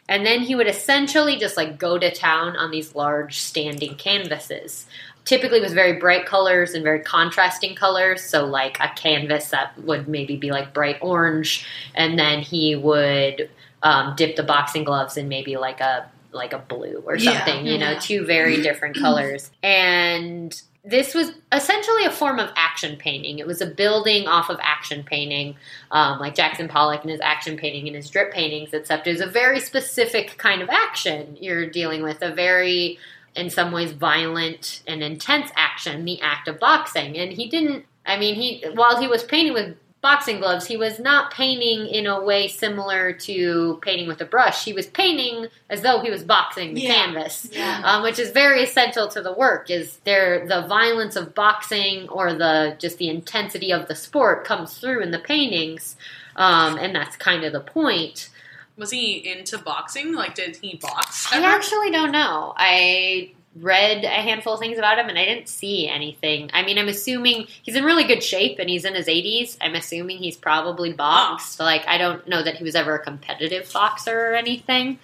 [0.10, 4.86] And then he would essentially just like go to town on these large standing canvases
[5.24, 8.24] typically was very bright colors and very contrasting colors.
[8.24, 13.50] So, like a canvas that would maybe be like bright orange, and then he would
[13.84, 17.44] um, dip the boxing gloves in maybe like a like a blue or Yeah.
[17.46, 17.66] something.
[17.68, 18.00] You know, Yeah.
[18.00, 20.60] two very different colors, and.
[20.84, 23.38] This was essentially a form of action painting.
[23.38, 25.56] It was a building off of action painting,
[25.92, 29.22] um, like Jackson Pollock and his action painting and his drip paintings, except it was
[29.22, 32.98] a very specific kind of action you're dealing with, a very
[33.36, 37.16] in some ways violent and intense action, the act of boxing.
[37.16, 41.00] And he didn't I mean he while he was painting with boxing gloves, he was
[41.00, 44.66] not painting in a way similar to painting with a brush.
[44.66, 46.94] He was painting as though he was boxing the Yeah.
[46.94, 47.48] canvas.
[47.52, 47.82] Yeah.
[47.86, 52.34] Um, which is very essential to the work is there the violence of boxing or
[52.34, 55.96] the just the intensity of the sport comes through in the paintings
[56.36, 58.30] um, and that's kind of the point
[58.78, 60.14] Was he into boxing?
[60.16, 61.32] Like, did he box?
[61.32, 62.54] I actually don't know.
[62.58, 66.50] I read a handful of things about him and I didn't see anything.
[66.54, 69.58] I mean, I'm assuming he's in really good shape and he's in his 80s.
[69.60, 71.60] I'm assuming he's probably boxed.
[71.60, 75.00] Like, I don't know that he was ever a competitive boxer or anything.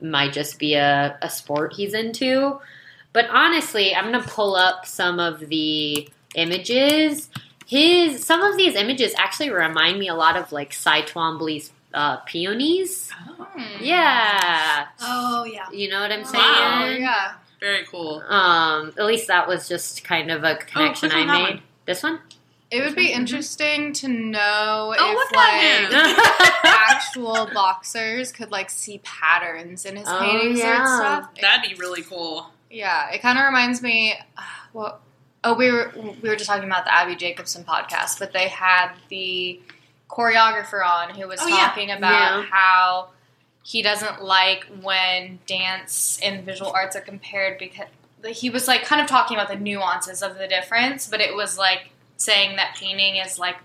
[0.00, 2.60] Might just be a, a sport he's into.
[3.12, 7.30] But honestly, I'm going to pull up some of the images.
[7.66, 12.16] His some of these images actually remind me a lot of like Cy Twombly's uh,
[12.18, 13.10] peonies.
[13.12, 13.82] Hmm.
[13.84, 15.70] Yeah, Oh yeah.
[15.72, 16.42] you know what I'm saying?
[16.42, 16.84] Wow.
[16.86, 17.32] Oh, yeah.
[17.62, 18.20] Very cool.
[18.28, 21.42] Um, at least that was just kind of a connection click I made.
[21.54, 21.62] one.
[21.86, 22.18] This one?
[22.72, 26.16] It would be interesting to know Oh, if look like him.
[26.64, 30.78] actual boxers could like see patterns in his Oh, paintings yeah.
[30.78, 31.40] and stuff.
[31.40, 32.50] That'd be really cool.
[32.70, 34.14] Yeah, it kind of reminds me.
[34.36, 34.42] Uh,
[34.72, 35.00] well,
[35.44, 35.92] oh, we were
[36.22, 39.60] we were just talking about the Abbi Jacobson podcast, but they had the
[40.10, 41.68] choreographer on who was Oh, yeah.
[41.68, 42.46] talking about Yeah.
[42.50, 43.08] how
[43.62, 47.86] he doesn't like when dance and visual arts are compared because
[48.26, 51.58] he was like kind of talking about the nuances of the difference, but it was
[51.58, 53.56] like saying that painting is like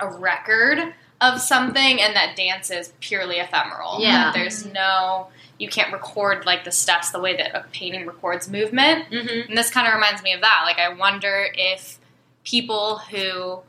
[0.00, 0.78] a record
[1.20, 4.00] of something and that dance is purely ephemeral.
[4.00, 4.24] Yeah.
[4.24, 5.28] That there's no
[5.58, 9.08] you can't record like the steps the way that a painting records movement.
[9.10, 9.48] Mm-hmm.
[9.50, 10.62] And this kind of reminds me of that.
[10.64, 11.98] Like I wonder if
[12.44, 13.60] people who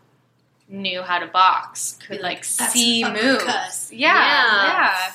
[0.68, 3.92] knew how to box could like That's see moves.
[3.92, 4.14] Yeah.
[4.14, 4.64] Yeah.
[4.64, 5.12] Yeah.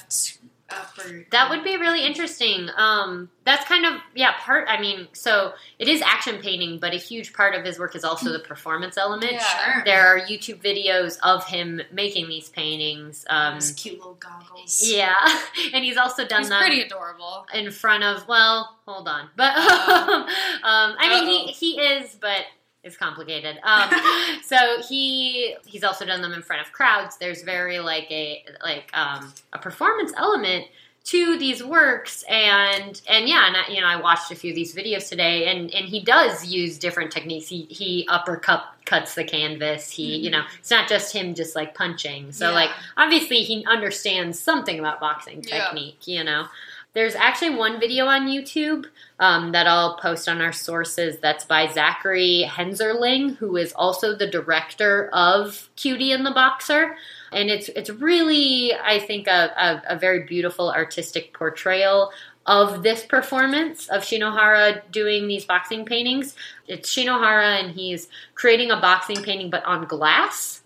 [1.30, 2.68] That would be really interesting.
[2.76, 4.66] Um, that's kind of yeah part.
[4.68, 8.04] I mean, so it is action painting, but a huge part of his work is
[8.04, 9.32] also the performance element.
[9.32, 9.40] Yeah.
[9.72, 9.82] Sure.
[9.84, 13.24] There are YouTube videos of him making these paintings.
[13.28, 14.82] Um, Those cute little goggles.
[14.88, 15.14] yeah,
[15.74, 17.46] and he's also done He's them pretty adorable.
[17.54, 18.26] in front of.
[18.28, 20.26] Well, hold on, but um,
[20.62, 21.52] I mean he Uh-oh.
[21.58, 22.44] he is, but
[22.82, 23.58] it's complicated.
[23.62, 23.90] Um,
[24.44, 24.56] so
[24.88, 27.16] he he's also done them in front of crowds.
[27.18, 30.66] There's very like a like um, a performance element
[31.02, 34.54] to these works and and yeah and I, you know I watched a few of
[34.54, 39.24] these videos today and and he does use different techniques he he uppercut cuts the
[39.24, 42.54] canvas he you know it's not just him just like punching so Yeah.
[42.54, 45.64] like obviously he understands something about boxing Yeah.
[45.64, 46.46] technique you know
[46.92, 48.86] there's actually one video on YouTube
[49.20, 54.26] um, that I'll post on our sources that's by Zachary Heinzerling, who is also the
[54.26, 56.96] director of Cutie and the Boxer.
[57.32, 62.10] And it's it's really, I think, a, a, a very beautiful artistic portrayal
[62.46, 66.34] of this performance of Shinohara doing these boxing paintings.
[66.66, 70.62] It's Shinohara and he's creating a boxing painting but on glass.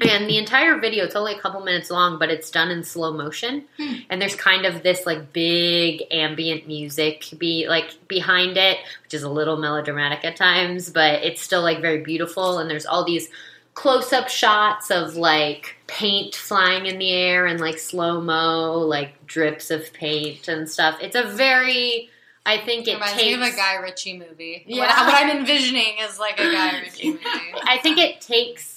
[0.00, 3.12] And the entire video, it's only a couple minutes long, but it's done in slow
[3.12, 3.64] motion.
[3.78, 3.94] Hmm.
[4.10, 9.22] And there's kind of this like big ambient music be like behind it, which is
[9.22, 12.58] a little melodramatic at times, but it's still like very beautiful.
[12.58, 13.28] And there's all these
[13.74, 19.26] close up shots of like paint flying in the air and like slow mo, like
[19.26, 20.98] drips of paint and stuff.
[21.00, 22.10] It's a very
[22.44, 24.64] I think it Reminds takes me of a Guy Ritchie movie.
[24.66, 24.80] Yeah.
[24.80, 27.22] What, what I'm envisioning is like a Guy Ritchie movie.
[27.62, 28.71] I think it takes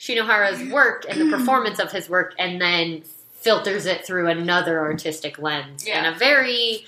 [0.00, 3.02] Shinohara's work and the performance of his work and then
[3.34, 6.84] filters it through another artistic lens in a very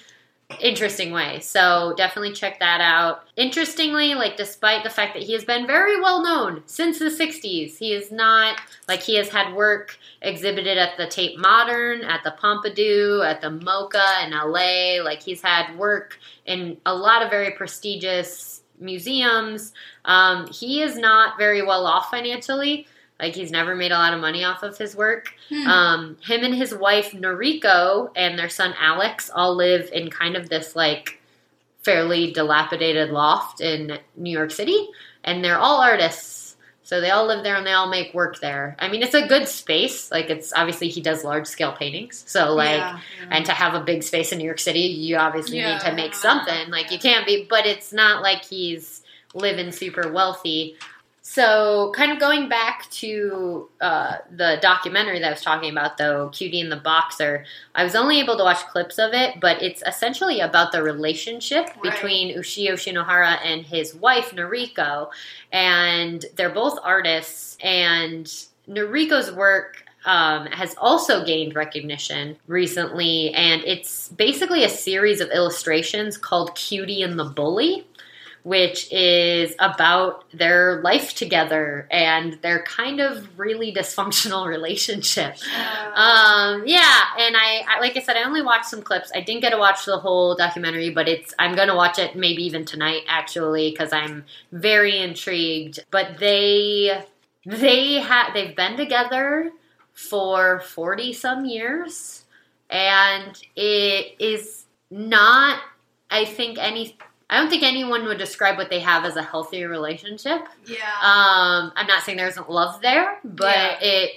[0.61, 1.41] interesting way.
[1.41, 3.25] So definitely check that out.
[3.37, 7.79] Interestingly, like despite the fact that he has been very well known since the 60s,
[7.79, 12.35] he is not like he has had work exhibited at the Tate Modern, at the
[12.43, 15.03] Pompidou, at the MoCA in LA.
[15.03, 19.73] Like he's had work in a lot of very prestigious museums.
[20.05, 22.87] Um, he is not very well off financially.
[23.23, 25.33] Like he's never made a lot of money off of his work.
[25.49, 25.67] Hmm.
[25.69, 30.49] Um, him and his wife Noriko and their son Alex all live in kind of
[30.49, 31.21] this like
[31.83, 34.89] fairly dilapidated loft in New York City,
[35.25, 36.41] and they're all artists.
[36.85, 38.77] So they all live there and they all make work there.
[38.79, 40.11] I mean, it's a good space.
[40.11, 42.23] Like it's obviously he does large scale paintings.
[42.27, 43.29] So like Yeah, yeah.
[43.31, 45.75] and to have a big space in New York City, you obviously Yeah.
[45.75, 46.71] need to make something.
[46.71, 49.03] Like you can't be, but it's not like he's
[49.33, 50.77] living super wealthy.
[51.35, 56.29] So, kind of going back to uh, the documentary that I was talking about, though,
[56.29, 59.83] Cutie and the Boxer, I was only able to watch clips of it, but it's
[59.87, 61.85] essentially about the relationship Right.
[61.85, 65.09] between Ushio Shinohara and his wife, Noriko.
[65.51, 68.27] And they're both artists, and
[68.69, 76.19] Noriko's work um, has also gained recognition recently, and it's basically a series of illustrations
[76.19, 77.87] called Cutie and the Bully,
[78.45, 85.37] which is about their life together and their kind of really dysfunctional relationship.
[85.95, 89.11] Um, yeah, and I, I like I said, I only watched some clips.
[89.15, 92.45] I didn't get to watch the whole documentary, but it's I'm gonna watch it maybe
[92.45, 95.81] even tonight actually because I'm very intrigued.
[95.91, 97.05] But they
[97.47, 99.53] they had they've been together
[99.93, 102.25] for 40 some years
[102.71, 105.61] and it is not
[106.11, 106.97] i think any
[107.33, 110.77] i don't think anyone would describe what they have as a healthy relationship yeah.
[111.03, 113.79] um i'm not saying there isn't love there but Yeah.
[113.81, 114.11] it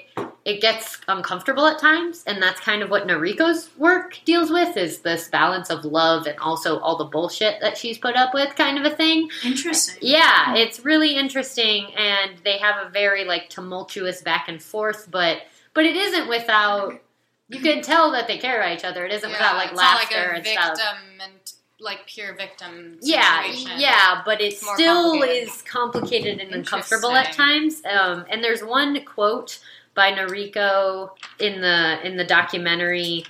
[0.45, 4.99] it gets uncomfortable at times and that's kind of what Noriko's work deals with is
[4.99, 8.77] this balance of love and also all the bullshit that she's put up with kind
[8.77, 9.97] of a thing Interesting.
[10.01, 15.39] yeah, it's really interesting, and they have a very like tumultuous back and forth, but
[15.73, 16.93] but it isn't without.
[17.47, 19.03] You can tell that they care about each other.
[19.05, 20.77] It isn't without like like laughter a and stuff.
[21.79, 22.97] Like pure victim.
[23.01, 23.79] Yeah, situation.
[23.79, 25.47] yeah, but it It's still complicated.
[25.47, 27.81] is complicated and uncomfortable at times.
[27.85, 29.59] Um, and there's one quote
[29.93, 31.09] by Noriko
[31.39, 33.25] in the in the documentary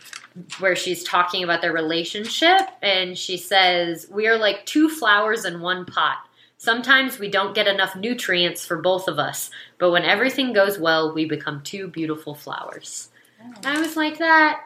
[0.59, 5.61] where she's talking about their relationship, and she says, "We are like two flowers in
[5.61, 6.17] one pot."
[6.57, 11.13] Sometimes we don't get enough nutrients for both of us, but when everything goes well,
[11.13, 13.09] we become two beautiful flowers.
[13.39, 14.61] And I was like, that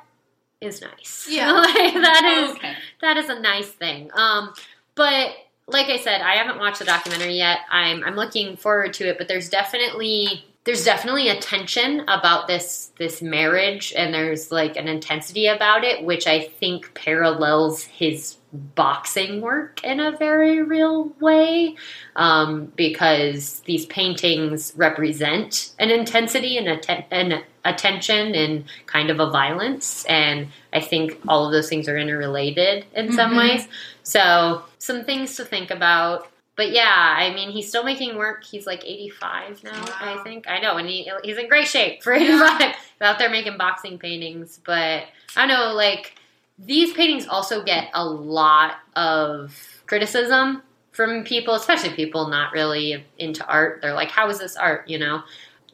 [0.61, 1.27] is nice.
[1.31, 1.51] Yeah.
[1.51, 2.73] like, that is Okay.
[3.01, 4.09] that is a nice thing.
[4.13, 4.53] Um,
[4.95, 5.31] but
[5.67, 7.59] like I said, I haven't watched the documentary yet.
[7.71, 12.91] I'm I'm looking forward to it, but there's definitely there's definitely a tension about this
[12.97, 19.41] this marriage and there's like an intensity about it which I think parallels his boxing
[19.41, 21.75] work in a very real way
[22.15, 29.29] um, because these paintings represent an intensity and atten- an attention and kind of a
[29.29, 33.37] violence and I think all of those things are interrelated in some Mhm.
[33.37, 33.67] ways
[34.03, 38.43] so some things to think about but yeah, I mean, he's still making work.
[38.43, 40.45] He's like 85 now, I think.
[40.49, 42.59] I know, and he, he's in great shape for 85.
[42.59, 44.59] He's out there making boxing paintings.
[44.65, 45.05] But
[45.37, 46.15] I don't know, like,
[46.57, 49.55] these paintings also get a lot of
[49.85, 50.61] criticism
[50.91, 53.79] from people, especially people not really into art.
[53.81, 55.23] They're like, how is this art, you know?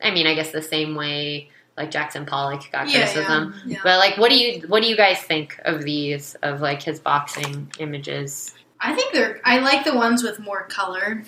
[0.04, 3.54] I mean, I guess the same way, like, Jackson Pollock got Yeah, criticism.
[3.66, 3.80] yeah, yeah.
[3.84, 7.00] But, like, what do you what do you guys think of these, of, like, his
[7.00, 8.54] boxing images?
[8.80, 9.40] I think they're.
[9.44, 11.24] I like the ones with more color,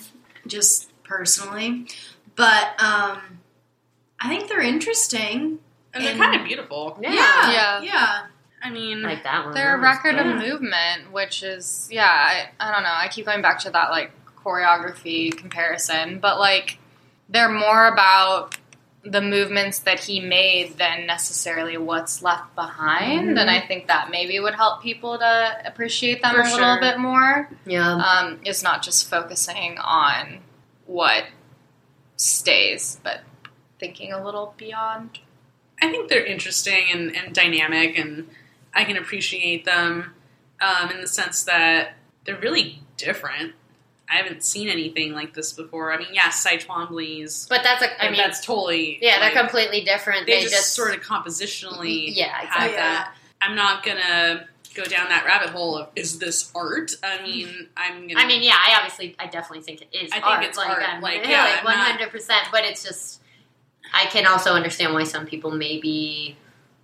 [0.46, 1.88] just personally,
[2.36, 3.20] but um,
[4.20, 5.60] I think they're interesting.
[5.94, 6.98] And they're And- kind of beautiful.
[7.02, 7.14] Yeah.
[7.14, 7.82] yeah, Yeah.
[7.82, 8.20] yeah.
[8.62, 9.54] I mean, Like that one.
[9.54, 10.26] They're a that was record good.
[10.36, 12.06] of movement, which is yeah.
[12.10, 12.92] I, I don't know.
[12.94, 16.78] I keep going back to that like choreography comparison, but like
[17.30, 18.58] they're more about
[19.12, 23.40] the movements that he made than necessarily what's left behind.
[23.40, 26.80] And I think that maybe would help people to appreciate them For a little sure.
[26.82, 27.50] bit more.
[27.66, 27.96] Yeah.
[27.96, 30.40] Um, it's not just focusing on
[30.86, 31.26] what
[32.18, 33.22] stays, but
[33.80, 35.20] thinking a little beyond.
[35.82, 38.28] I think they're interesting and, and dynamic, and
[38.74, 40.14] I can appreciate them
[40.60, 41.94] um, in the sense that
[42.26, 43.54] they're really different.
[44.10, 45.92] I haven't seen anything like this before.
[45.92, 47.46] I mean, yeah, Cy Twombly's.
[47.50, 48.04] But that's a.
[48.04, 50.26] I mean, that's totally yeah, they're completely different.
[50.26, 52.18] They, They, just, just, sort of compositionally mm-hmm.
[52.18, 52.76] Yeah, have exactly.
[52.76, 53.16] that.
[53.42, 56.94] I'm not gonna go down that rabbit hole of is this art?
[57.04, 57.24] I mm-hmm.
[57.24, 58.20] mean, I'm gonna.
[58.20, 60.12] I mean, yeah, I obviously, I definitely think it is.
[60.12, 60.44] I think art.
[60.46, 60.84] it's like, art.
[60.84, 62.44] I'm- Like, yeah, yeah, like one hundred percent.
[62.52, 63.22] But it's just,
[63.94, 66.38] I can also understand why some people maybe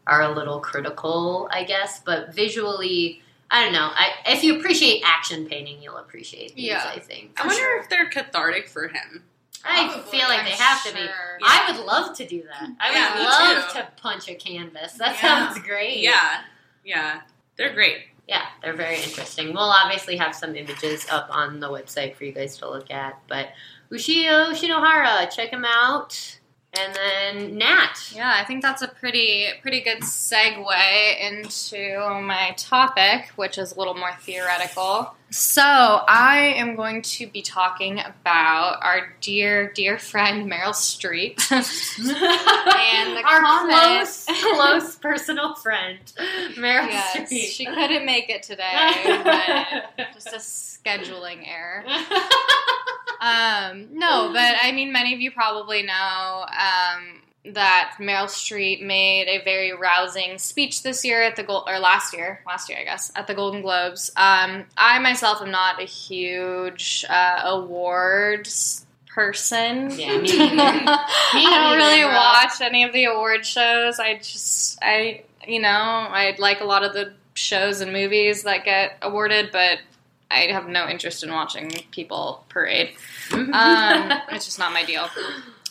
[0.05, 1.47] are a little critical.
[1.51, 3.21] I guess, but visually.
[3.51, 3.89] I don't know.
[3.93, 6.65] I, if you appreciate action painting, you'll appreciate these.
[6.65, 6.83] Yeah.
[6.93, 7.39] I think.
[7.39, 9.23] I wonder if they're cathartic for him.
[9.65, 10.99] I Probably, feel like I'm they have to be.
[10.99, 11.39] sure.
[11.43, 12.69] I would love to do that.
[12.79, 13.79] I Yeah, would love too.
[13.79, 14.93] to punch a canvas.
[14.93, 15.21] That Yeah.
[15.51, 15.99] sounds great.
[15.99, 16.41] Yeah,
[16.83, 17.21] yeah,
[17.55, 18.07] they're great.
[18.27, 19.53] Yeah, they're very interesting.
[19.53, 23.19] We'll obviously have some images up on the website for you guys to look at.
[23.27, 23.49] But
[23.91, 26.39] Ushio Shinohara, check him out.
[26.75, 28.11] And then Nat.
[28.15, 33.77] Yeah, I think that's a pretty pretty good segue into my topic, which is a
[33.77, 35.13] little more theoretical.
[35.29, 43.17] So I am going to be talking about our dear dear friend Meryl Streep and
[43.17, 43.77] the Our comment.
[43.79, 44.25] close,
[44.55, 45.99] close personal friend,
[46.55, 47.37] Meryl Yes, Streep.
[47.51, 48.71] she couldn't make it today,
[49.97, 51.83] but just a scheduling error.
[53.23, 57.21] Um, no, but I mean, many of you probably know um,
[57.53, 62.13] that Meryl Streep made a very rousing speech this year at the Gold, or last
[62.13, 64.09] year, last year I guess, at the Golden Globes.
[64.17, 69.91] Um, I myself am not a huge uh, awards person.
[69.91, 70.61] Yeah, me neither.
[70.85, 72.13] I don't really bro.
[72.13, 73.99] watch any of the award shows.
[73.99, 78.65] I just, I, you know, I like a lot of the shows and movies that
[78.65, 79.79] get awarded, but
[80.31, 82.91] I have no interest in watching people parade.
[83.31, 83.51] Um,
[84.31, 85.07] it's just not my deal.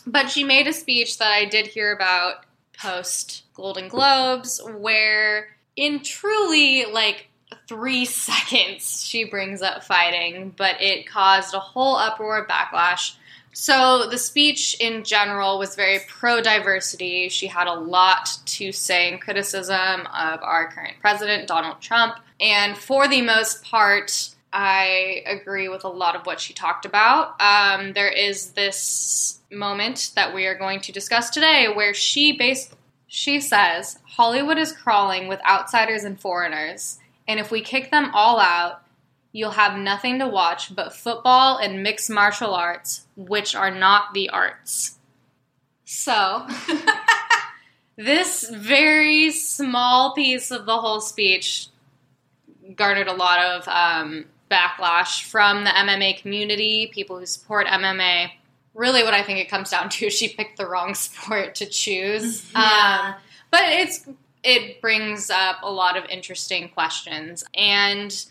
[0.06, 2.44] But she made a speech that I did hear about
[2.76, 7.28] post Golden Globes, where in truly like
[7.68, 13.14] three seconds she brings up fighting, but it caused a whole uproar backlash.
[13.54, 17.28] So the speech in general was very pro diversity.
[17.28, 22.14] She had a lot to say in criticism of our current president, Donald Trump.
[22.40, 27.40] And for the most part, I agree with a lot of what she talked about.
[27.40, 32.74] Um, there is this moment that we are going to discuss today where she based
[33.06, 36.98] she says Hollywood is crawling with outsiders and foreigners,
[37.28, 38.82] and if we kick them all out,
[39.32, 44.30] you'll have nothing to watch but football and mixed martial arts, which are not the
[44.30, 44.98] arts.
[45.84, 46.46] So,
[47.96, 51.68] this very small piece of the whole speech
[52.76, 58.30] garnered a lot of um, backlash from the MMA community, people who support MMA.
[58.74, 62.50] Really, what I think it comes down to she picked the wrong sport to choose.
[62.52, 63.14] Yeah.
[63.14, 64.06] Um, but it's
[64.42, 68.26] it brings up a lot of interesting questions, and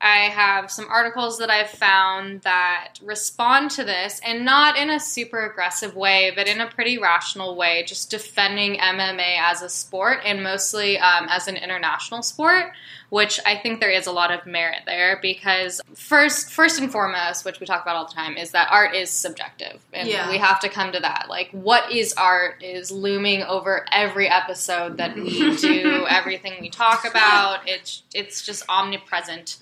[0.00, 5.00] I have some articles that I've found that respond to this, and not in a
[5.00, 10.18] super aggressive way, but in a pretty rational way, just defending MMA as a sport
[10.24, 12.72] and mostly um, as an international sport,
[13.08, 17.46] which I think there is a lot of merit there because first, first and foremost,
[17.46, 20.28] which we talk about all the time, is that art is subjective, and Yeah.
[20.28, 21.26] we have to come to that.
[21.30, 27.06] Like, what is art is looming over every episode that we do, everything we talk
[27.08, 27.66] about.
[27.66, 29.56] It's it's just omnipresent.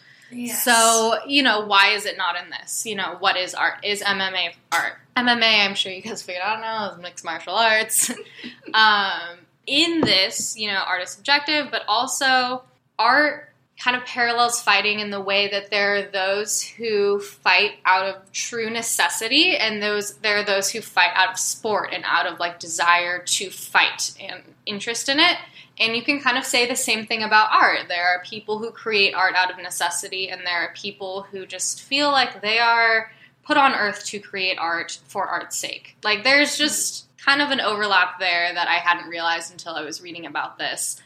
[0.48, 2.86] So, you know, why is it not in this?
[2.86, 3.85] You know, what is art?
[3.85, 4.94] Is MMA art?
[5.16, 8.11] MMA, I'm sure you guys figured out now, is mixed martial arts.
[8.74, 12.62] um, in this, you know, art is subjective, but also
[12.98, 18.06] art kind of parallels fighting in the way that there are those who fight out
[18.06, 22.24] of true necessity and those there are those who fight out of sport and out
[22.24, 25.36] of like desire to fight and interest in it
[25.78, 27.88] and you can kind of say the same thing about art.
[27.88, 31.82] There are people who create art out of necessity, and there are people who just
[31.82, 33.10] feel like they are
[33.44, 35.96] put on earth to create art for art's sake.
[36.02, 40.01] Like, there's just kind of an overlap there that I hadn't realized until I was
[40.02, 41.01] reading about this.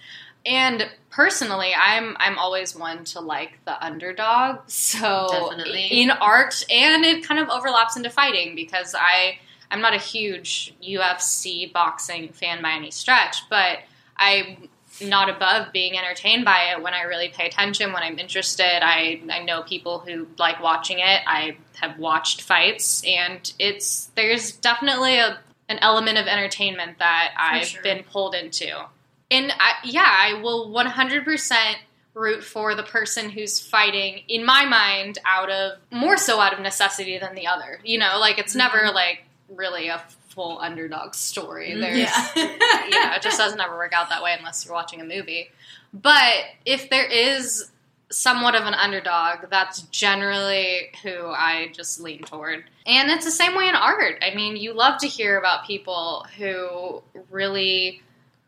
[0.44, 4.60] And personally, I'm I'm always one to like the underdog.
[4.68, 6.02] So Definitely.
[6.02, 9.38] in art, and it kind of overlaps into fighting because I
[9.70, 13.80] I'm not a huge UFC boxing fan by any stretch, but
[14.18, 14.68] I'm
[15.00, 18.84] not above being entertained by it when I really pay attention, when I'm interested.
[18.84, 21.20] I, I know people who like watching it.
[21.26, 25.38] I have watched fights, and it's there's definitely a,
[25.68, 27.82] an element of entertainment that I've sure.
[27.82, 28.86] been pulled into.
[29.30, 31.74] And I, yeah, I will 100%
[32.14, 36.60] root for the person who's fighting, in my mind, out of more so out of
[36.60, 37.80] necessity than the other.
[37.84, 38.94] You know, like it's never mm-hmm.
[38.94, 40.02] like really a
[40.38, 41.70] full underdog story.
[41.70, 41.80] Mm-hmm.
[41.80, 42.28] There's yeah.
[42.36, 45.50] you know, it just doesn't ever work out that way unless you're watching a movie.
[45.92, 47.72] But if there is
[48.12, 52.62] somewhat of an underdog, that's generally who I just lean toward.
[52.86, 54.22] And it's the same way in art.
[54.22, 58.00] I mean, you love to hear about people who really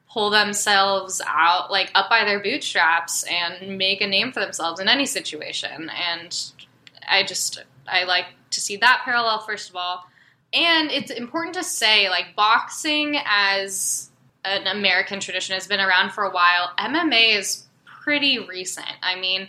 [0.08, 4.88] pull themselves out like up by their bootstraps and make a name for themselves in
[4.88, 6.50] any situation and
[7.08, 10.09] i just i like to see that parallel first of all
[10.52, 14.10] and it's important to say like boxing as
[14.44, 16.70] an american tradition has been around for a while.
[16.78, 18.88] Mma is pretty recent.
[19.02, 19.48] I mean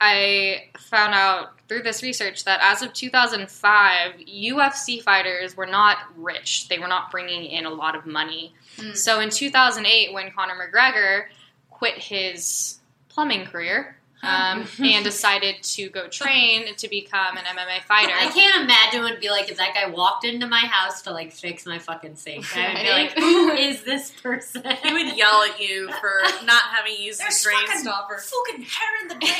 [0.00, 6.68] i found out through this research that as of 2005 ufc fighters were not rich.
[6.68, 8.52] They were not bringing in a lot of money.
[8.76, 8.96] Mm.
[8.96, 11.26] so in 2008, when Conor McGregor
[11.70, 18.12] quit his plumbing career um, and decided to go train to become an MMA fighter.
[18.14, 21.10] I can't imagine what it'd be like if that guy walked into my house to
[21.10, 22.46] like fix my fucking sink.
[22.56, 24.62] I would be like, who is this person?
[24.82, 28.18] He would yell at you for not having used the There's drain fucking stopper.
[28.18, 29.32] fucking hair in the drain.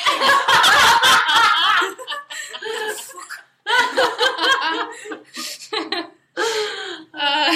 [7.14, 7.52] Uh,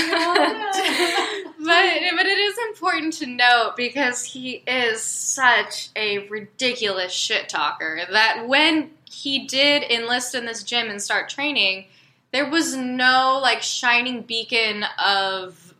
[1.67, 8.01] but but it is important to note because he is such a ridiculous shit talker
[8.11, 11.87] that when he did enlist in this gym and start training,
[12.33, 15.75] there was no like shining beacon of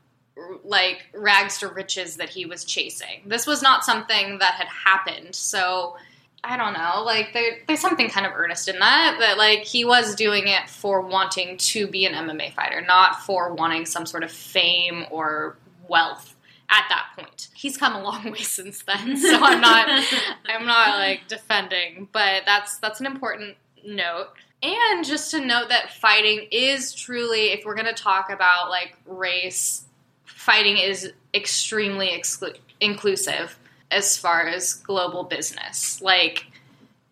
[0.65, 3.23] like rags to riches that he was chasing.
[3.25, 5.35] This was not something that had happened.
[5.35, 5.97] So
[6.45, 9.17] I don't know, like there, there's something kind of earnest in that.
[9.19, 13.53] That like he was doing it for wanting to be an MMA fighter, not for
[13.53, 15.57] wanting some sort of fame or
[15.89, 16.37] wealth
[16.69, 17.49] at that point.
[17.55, 19.89] He's come a long way since then, so I'm not
[20.49, 24.29] I'm not like defending, but that's that's an important note.
[24.63, 28.97] And just to note that fighting is truly, if we're going to talk about like
[29.07, 29.85] race,
[30.25, 33.59] fighting is extremely exclu- inclusive
[33.91, 36.01] as far as global business.
[36.01, 36.47] Like,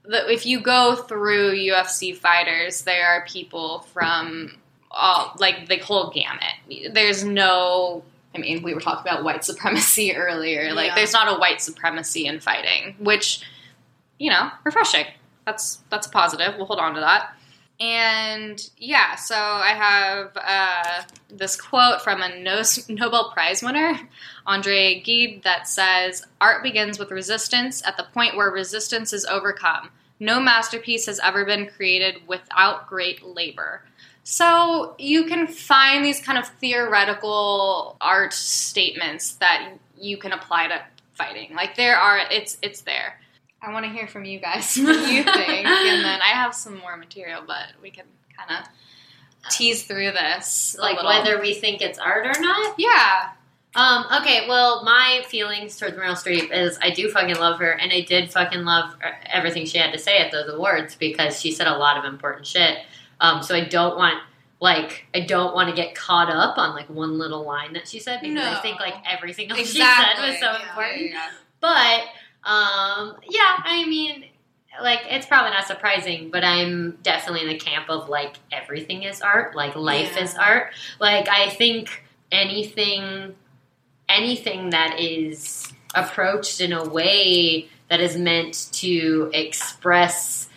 [0.05, 4.57] the, if you go through UFC fighters, there are people from
[4.91, 6.93] all like the whole gamut.
[6.93, 8.05] There's no.
[8.35, 10.73] I mean, we were talking about white supremacy earlier.
[10.75, 10.95] Like, Yeah.
[10.97, 13.41] there's not a white supremacy in fighting, which
[14.19, 15.07] you know, refreshing.
[15.45, 16.55] That's that's a positive.
[16.57, 17.35] We'll hold on to that.
[17.81, 23.99] And yeah, so I have uh, this quote from a no- Nobel Prize winner,
[24.47, 27.83] Andre Gide, that says, "Art begins with resistance.
[27.85, 29.91] At the point where resistance is overcome,
[30.21, 33.83] no masterpiece has ever been created without great labor."
[34.25, 40.83] So you can find these kind of theoretical art statements that you can apply to
[41.13, 41.55] fighting.
[41.55, 43.21] Like there are, it's it's there.
[43.63, 46.79] I want to hear from you guys what you think, and then I have some
[46.79, 48.05] more material, but we can
[48.37, 50.77] kind of tease through this.
[50.79, 51.11] like little.
[51.11, 52.75] whether we think it's art or not.
[52.79, 53.31] yeah,
[53.75, 57.93] Um, okay, well, my feelings towards Meryl Streep is I do fucking love her, and
[57.93, 58.97] I did fucking love
[59.27, 62.47] everything she had to say at those awards because she said a lot of important
[62.47, 62.79] shit.
[63.25, 64.23] Um, so I don't want,
[64.61, 67.99] like, I don't want to get caught up on like one little line that she
[67.99, 70.15] said because I think like everything else exactly.
[70.15, 71.11] she said was so Yeah, important.
[71.11, 71.31] Yeah,
[71.61, 72.01] But
[72.49, 74.27] um, yeah, I mean,
[74.83, 79.23] like it's probably not surprising, but I'm definitely in the camp of like everything is
[79.23, 80.73] art, like life is art.
[81.01, 83.35] Like I think anything,
[84.09, 90.49] anything that is approached in a way that is meant to express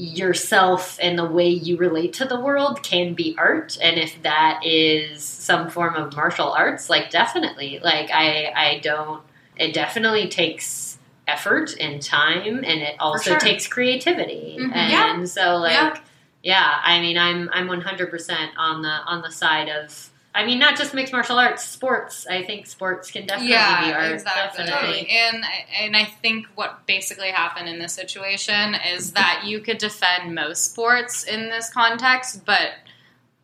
[0.00, 4.58] yourself and the way you relate to the world can be art and if that
[4.64, 9.22] is some form of martial arts like definitely like i i don't
[9.56, 10.98] it definitely takes
[11.28, 13.38] effort and time and it also sure.
[13.38, 14.72] takes creativity Mhm.
[14.74, 15.98] and so like Yeah.
[16.42, 16.80] yeah.
[16.82, 20.94] i mean i'm i'm 100% on the on the side of i mean not just
[20.94, 24.64] mixed martial arts sports i think sports can definitely yeah, be art exactly.
[24.64, 25.44] definitely And
[25.80, 30.70] and I think what basically happened in this situation is that you could defend most
[30.70, 32.72] sports in this context, but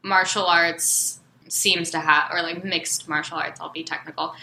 [0.03, 4.35] martial arts seems to have, or like mixed martial arts, I'll be technical,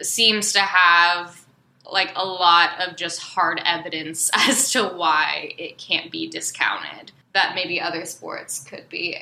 [0.00, 1.44] seems to have
[1.90, 7.12] like a lot of just hard evidence as to why it can't be discounted.
[7.34, 9.16] That maybe other sports could be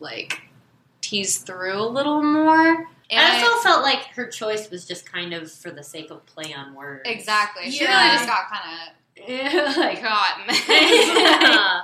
[0.00, 0.40] like
[1.08, 2.86] teased through a little more.
[3.10, 6.24] And I also felt like her choice was just kind of for the sake of
[6.26, 7.02] play on words.
[7.06, 7.70] Exactly.
[7.70, 7.96] She Yeah.
[8.04, 8.90] really just got kind
[9.26, 11.82] Yeah, of like, caught in yeah.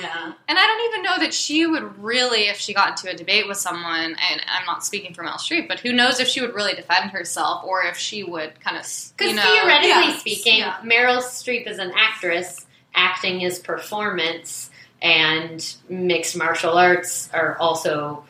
[0.00, 0.32] Yeah.
[0.48, 3.46] And I don't even know that she would really, if she got into a debate
[3.46, 6.54] with someone, and I'm not speaking for Mel Streep, but who knows if she would
[6.54, 8.82] really defend herself or if she would kind of,
[9.16, 10.76] Because you know, theoretically yeah, speaking, yeah.
[10.82, 12.66] Meryl Streep is an actress.
[12.94, 14.70] Acting is performance,
[15.02, 18.24] and mixed martial arts are also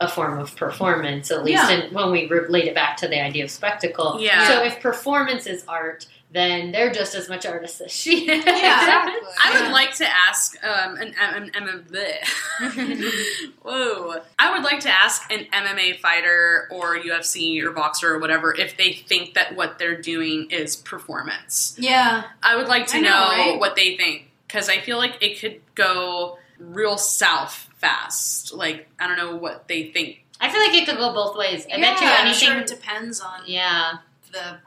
[0.00, 1.30] a form of performance.
[1.30, 1.86] At least Yeah.
[1.86, 4.18] in, when we relate it back to the idea of spectacle.
[4.20, 4.46] Yeah.
[4.48, 8.40] So if performance is art, then they're just as much artists as she is.
[8.44, 9.12] Exactly.
[9.44, 9.72] I would Yeah.
[9.72, 13.52] like to ask um, an, an, an, an bleh.
[13.62, 14.16] Whoa!
[14.38, 18.76] I would like to ask an MMA fighter or UFC or boxer or whatever if
[18.76, 21.76] they think that what they're doing is performance.
[21.78, 22.24] Yeah.
[22.42, 23.60] I would like to I know, know, right?
[23.60, 28.52] what they think because I feel like it could go real south fast.
[28.54, 30.24] Like I don't know what they think.
[30.40, 31.66] I feel like it could go both ways.
[31.72, 32.48] I bet you anything.
[32.48, 33.94] sure it depends on yeah.
[34.32, 34.58] the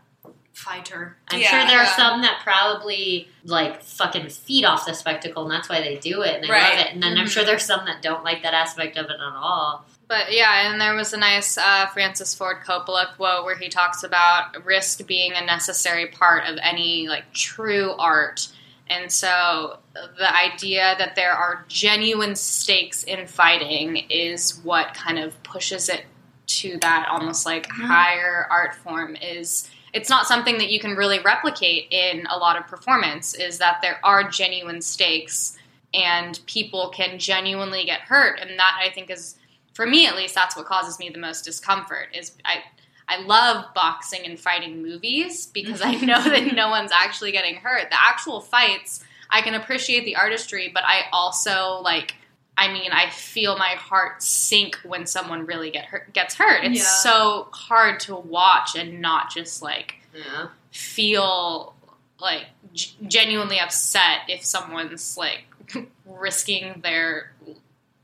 [0.54, 1.18] fighter.
[1.28, 1.96] I'm Yeah, sure there are yeah.
[1.96, 6.36] some that probably like fucking feed off the spectacle, and that's why they do it
[6.36, 6.78] and they Right.
[6.78, 6.94] love it.
[6.94, 9.86] And then I'm sure there's some that don't like that aspect of it at all.
[10.08, 14.04] But yeah, and there was a nice uh, Francis Ford Coppola quote where he talks
[14.04, 18.48] about risk being a necessary part of any like true art,
[18.90, 25.42] And so the idea that there are genuine stakes in fighting is what kind of
[25.44, 26.06] pushes it
[26.48, 27.84] to that almost like mm-hmm.
[27.84, 32.58] higher art form is it's not something that you can really replicate in a lot
[32.58, 35.58] of performance is that there are genuine stakes
[35.94, 38.40] and people can genuinely get hurt.
[38.40, 39.36] And that I think is
[39.74, 42.64] for me at least that's what causes me the most discomfort is I
[43.10, 47.90] I love boxing and fighting movies because I know that no one's actually getting hurt.
[47.90, 52.16] The actual fights, I can appreciate the artistry, but I also like
[52.60, 56.64] I mean, I feel my heart sink when someone really get hurt, gets hurt.
[56.64, 56.84] It's Yeah.
[56.86, 60.48] so hard to watch and not just like Yeah.
[60.72, 61.76] feel
[62.20, 65.44] like g- genuinely upset if someone's like
[66.06, 67.32] risking their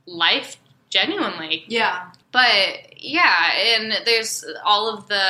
[0.05, 0.57] life
[0.91, 2.11] genuinely Yeah.
[2.34, 5.23] But yeah and there's all of the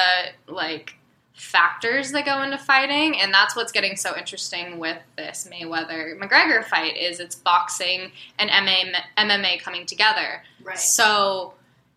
[0.47, 0.95] like
[1.35, 6.63] factors that go into fighting and that's what's getting so interesting with this mayweather mcgregor
[6.63, 10.77] fight is it's boxing and MMA, mma coming together Right.
[10.80, 11.53] so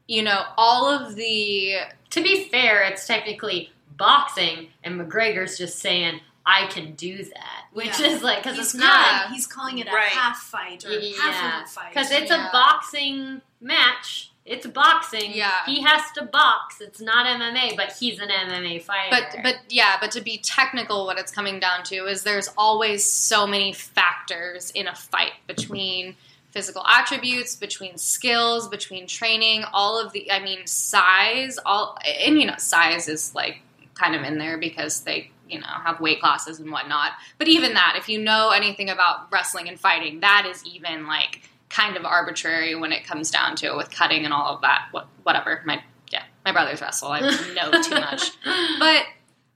[0.09, 1.77] you know all of the
[2.11, 7.65] To be fair, it's technically boxing, and McGregor's just saying, I can do that.
[7.73, 8.07] Which Yeah.
[8.07, 9.31] is like, because it's not.
[9.33, 10.05] He's calling it a Right.
[10.13, 11.03] half fight or half
[11.35, 11.61] Yeah.
[11.61, 11.89] of a fight.
[11.91, 12.49] Because it's Yeah.
[12.49, 14.31] a boxing match.
[14.47, 15.33] It's boxing.
[15.35, 15.51] Yeah.
[15.67, 16.81] He has to box.
[16.81, 19.11] It's not MMA, but he's an MMA fighter.
[19.11, 23.05] but but yeah but to be technical what it's coming down to is there's always
[23.05, 26.15] so many factors in a fight between
[26.53, 32.47] physical attributes between skills between training all of the i mean size all and you
[32.47, 33.61] know size is like
[33.95, 37.75] kind of in there because they you know have weight classes and whatnot but even
[37.75, 42.05] that if you know anything about wrestling and fighting that is even like kind of
[42.05, 45.63] arbitrary when it comes down to it with cutting and all of that what, whatever.
[45.65, 45.83] My
[46.13, 48.31] yeah my brothers wrestle i know too much.
[48.79, 49.05] But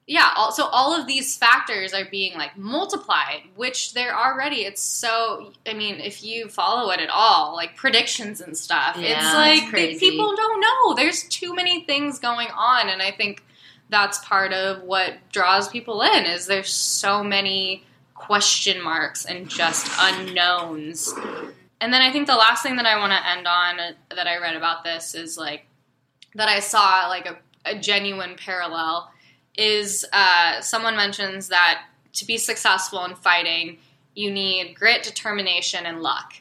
[0.06, 5.52] yeah also all of these factors are being like multiplied which they're already it's so
[5.68, 9.70] i mean if you follow it at all like predictions and stuff Yeah, it's like
[9.70, 10.00] crazy.
[10.10, 10.94] people don't know.
[10.94, 13.44] There's too many things going on and i think
[13.88, 17.84] that's part of what draws people in is there's so many
[18.14, 21.12] question marks and just unknowns
[21.80, 24.26] and then i think the last thing that i want to end on uh, that
[24.26, 25.66] i read about this is like
[26.34, 29.10] that i saw like a, a genuine parallel
[29.56, 31.82] is uh, someone mentions that
[32.12, 33.78] to be successful in fighting
[34.14, 36.34] you need grit determination and luck.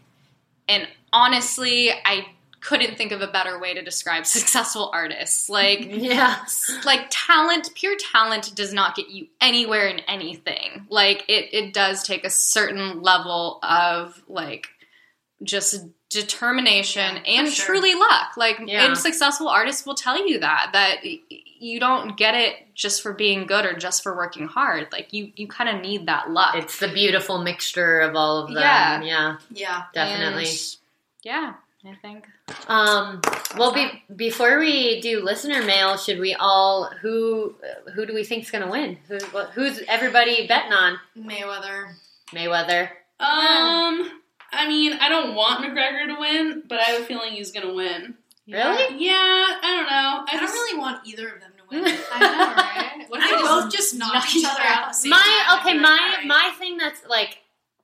[0.68, 2.28] And honestly i
[2.61, 5.49] couldn't think of a better way to describe successful artists.
[5.49, 10.86] Like yes, like talent pure talent does not get you anywhere in anything.
[10.90, 14.70] Like it, it does take a certain level of like
[15.44, 17.66] just determination Yeah, and sure.
[17.68, 18.86] truly luck like Yeah.
[18.86, 23.45] and successful artists will tell you that that you don't get it just for being
[23.45, 26.80] good or just for working hard like you you kind of need that luck It's
[26.80, 28.57] the beautiful mixture of all of them.
[28.64, 29.02] Yeah.
[29.03, 29.84] Yeah, yeah.
[29.94, 30.45] definitely.
[30.45, 30.76] And,
[31.24, 31.53] yeah
[31.86, 32.26] i think
[32.68, 33.22] Um,
[33.57, 37.56] well, be, before we do listener mail, should we all who
[37.94, 38.98] who do we think's gonna win?
[39.07, 39.18] Who,
[39.53, 40.99] who's everybody betting on?
[41.18, 41.94] Mayweather.
[42.34, 42.90] Mayweather.
[43.20, 44.19] Um,
[44.52, 47.74] I mean, I don't want McGregor to win, but I have a feeling he's gonna
[47.74, 48.16] win.
[48.48, 49.06] Really?
[49.06, 50.26] Yeah, I don't know.
[50.28, 51.84] I, I don't really want either of them to win.
[52.14, 54.36] i know right what What if if they they just both just knock knock each
[54.38, 54.78] each other other out?
[54.78, 54.84] out?
[54.86, 55.60] at the same My time?
[55.60, 56.26] okay, my like, all right.
[56.28, 57.38] my thing that's like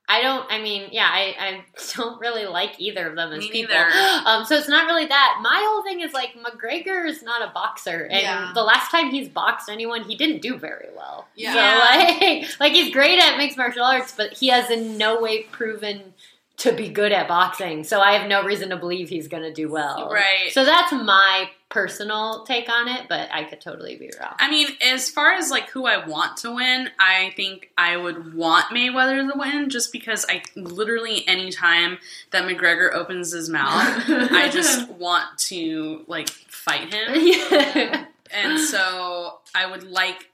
[0.08, 0.46] I don't.
[0.52, 1.64] I mean, yeah, I, I
[1.96, 3.74] don't really like either of them as Me people.
[4.24, 5.38] Um, so it's not really that.
[5.42, 8.52] My whole thing is like McGregor is not a boxer, and Yeah.
[8.54, 11.26] the last time he's boxed anyone, he didn't do very well.
[11.34, 11.54] Yeah.
[11.54, 15.42] So like, like he's great at mixed martial arts, but he has in no way
[15.44, 16.14] proven
[16.58, 17.84] to be good at boxing.
[17.84, 20.08] So I have no reason to believe he's going to do well.
[20.10, 20.50] Right.
[20.52, 24.34] So that's my personal take on it, but I could totally be wrong.
[24.38, 28.34] I mean, as far as like who I want to win, I think I would
[28.34, 31.98] want Mayweather to win just because I literally any time
[32.30, 37.14] that McGregor opens his mouth, I just want to like fight him.
[37.16, 38.06] yeah.
[38.32, 40.30] And so I would like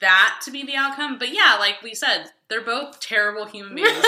[0.00, 1.18] that to be the outcome.
[1.18, 3.90] But yeah, like we said, they're both terrible human beings.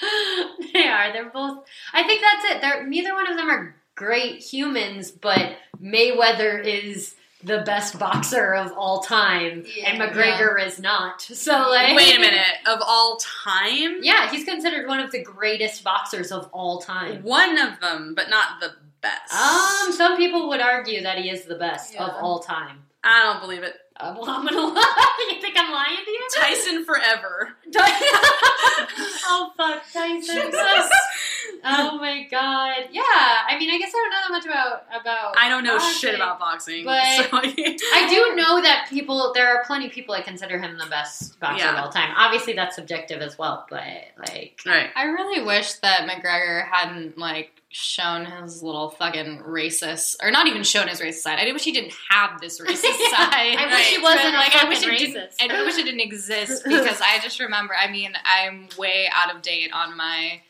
[0.72, 1.12] they are.
[1.12, 1.64] They're both.
[1.92, 2.60] I think that's it.
[2.60, 8.72] They're neither one of them are great humans, but Mayweather is the best boxer of
[8.72, 9.90] all time, Yeah.
[9.90, 11.22] and McGregor is not.
[11.22, 13.98] So like, Wait a minute, of all time?
[14.02, 17.22] Yeah, he's considered one of the greatest boxers of all time.
[17.22, 19.32] One of them, but not the best.
[19.32, 22.82] Um, some people would argue that he is the best of all time.
[23.04, 23.74] I don't believe it.
[24.00, 25.26] Uh, well, I'm gonna lie.
[25.30, 26.28] You think I'm lying to you?
[26.36, 27.50] Tyson forever.
[27.76, 30.52] oh fuck, Tyson.
[31.64, 32.88] oh my god.
[32.92, 35.34] Yeah, I mean mean, I guess I don't know that much about about.
[35.36, 39.32] I don't know boxing, shit about boxing, but so- I do know that people.
[39.34, 42.12] There are plenty of people that consider him the best boxer of all time.
[42.16, 43.82] Obviously, that's subjective as well, but
[44.18, 44.90] like, Right.
[44.94, 50.62] I really wish that McGregor hadn't like shown his little fucking racist, or not even
[50.62, 51.38] shown his racist side.
[51.38, 53.56] I wish he didn't have this racist side.
[53.56, 55.32] I wish he wasn't like I wish it didn't.
[55.40, 57.74] I wish it didn't exist because I just remember.
[57.78, 60.40] I mean, I'm way out of date on my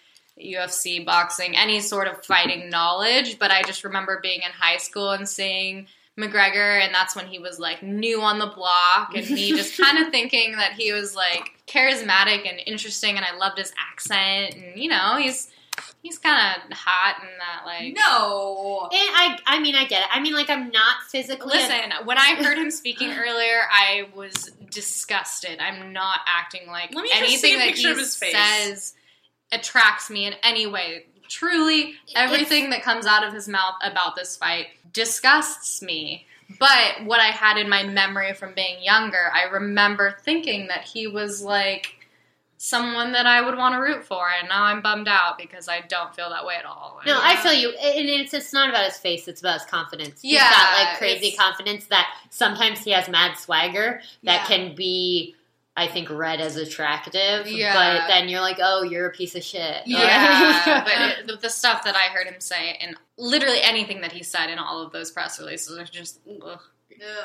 [0.40, 5.10] UFC boxing, any sort of fighting knowledge, but I just remember being in high school
[5.10, 9.50] and seeing McGregor, and that's when he was like new on the block, and me
[9.50, 13.72] just kind of thinking that he was like charismatic and interesting, and I loved his
[13.90, 15.48] accent, and you know, he's
[16.02, 17.94] he's kind of hot and that like.
[17.94, 18.88] No.
[18.90, 20.08] And I, I mean, I get it.
[20.12, 21.56] I mean, like, I'm not physically.
[21.56, 25.58] Listen, when I heard him speaking earlier, I was disgusted.
[25.60, 28.34] I'm not acting like Let me just see anything a that he of his face.
[28.34, 28.94] says
[29.52, 31.06] attracts me in any way.
[31.28, 36.26] Truly, everything that comes out of his mouth about this fight disgusts me.
[36.58, 41.06] But what I had in my memory from being younger, I remember thinking that he
[41.06, 41.97] was like
[42.60, 45.80] someone that I would want to root for, and now I'm bummed out because I
[45.88, 47.00] don't feel that way at all.
[47.06, 47.70] No, I feel you.
[47.70, 50.20] And it's it's not about his face; it's about his confidence.
[50.20, 54.56] He's Yeah, got like crazy confidence that sometimes he has mad swagger that Yeah.
[54.56, 55.36] can be,
[55.76, 57.46] I think, read as attractive.
[57.46, 57.74] Yeah.
[57.74, 59.82] But then you're like, oh, you're a piece of shit.
[59.86, 64.10] Yeah, but it, the, the stuff that I heard him say, and literally anything that
[64.12, 66.60] he said in all of those press releases, are just ugh,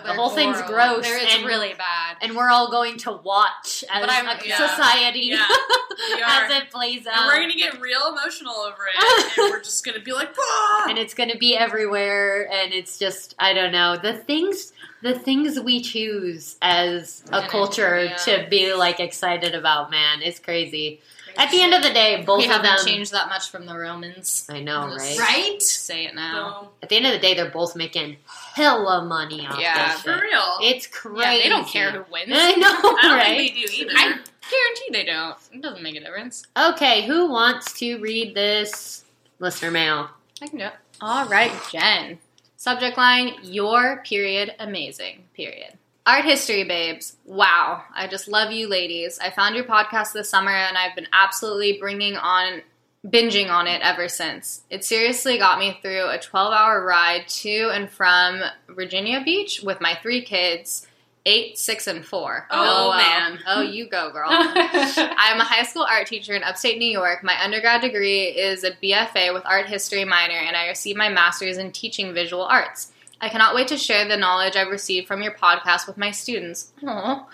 [0.06, 0.74] the whole thing's horrible.
[1.02, 1.06] gross.
[1.08, 2.18] They're- It's and, really bad.
[2.22, 4.68] and we're all going to watch as But I'm- a yeah.
[4.70, 5.46] society Yeah,
[6.26, 7.28] as it plays and out.
[7.28, 10.98] we're gonna get real emotional over it, and we're just gonna be like, "Ah!" and
[10.98, 15.60] it's going to be everywhere and it's just i don't know the things the things
[15.60, 18.16] we choose as a And it- culture yeah.
[18.18, 21.02] to be like excited about man is crazy
[21.38, 23.66] at the end of the day both we of haven't them changed that much from
[23.66, 24.46] the Romans.
[24.52, 25.62] i know right Right?
[25.62, 26.62] Say it now.
[26.62, 26.70] Boom.
[26.84, 28.18] at the end of the day they're both making
[28.54, 30.58] hella money off Yeah, this for real.
[30.62, 32.30] it's crazy Yeah, they don't care who wins.
[32.34, 33.92] i know I don't right think they do either.
[33.96, 35.38] I guarantee they don't.
[35.52, 36.46] It doesn't make a difference.
[36.58, 39.06] okay who wants to read this
[39.40, 40.10] listener mail
[40.42, 40.74] I can do it.
[41.00, 42.18] All right, Jen.
[42.58, 45.24] Subject line: Your period amazing.
[45.34, 45.78] Period.
[46.06, 47.16] Art history, babes.
[47.24, 49.20] Wow, I just love you, ladies.
[49.20, 52.62] I found your podcast this summer, and I've been absolutely bringing on,
[53.06, 54.62] binging on it ever since.
[54.70, 59.98] It seriously got me through a 12-hour ride to and from Virginia Beach with my
[60.02, 60.88] three kids,
[61.26, 62.48] eight, six, and four.
[62.50, 62.98] Oh, oh well.
[62.98, 63.40] man.
[63.48, 64.30] Oh, you go, girl.
[64.30, 67.24] I'm a high school art teacher in upstate New York.
[67.24, 71.58] My undergrad degree is a BFA with art history minor, and I received my master's
[71.58, 72.92] in teaching visual arts.
[73.20, 76.74] I cannot wait to share the knowledge I've received from your podcast with my students.
[76.82, 77.26] Aww.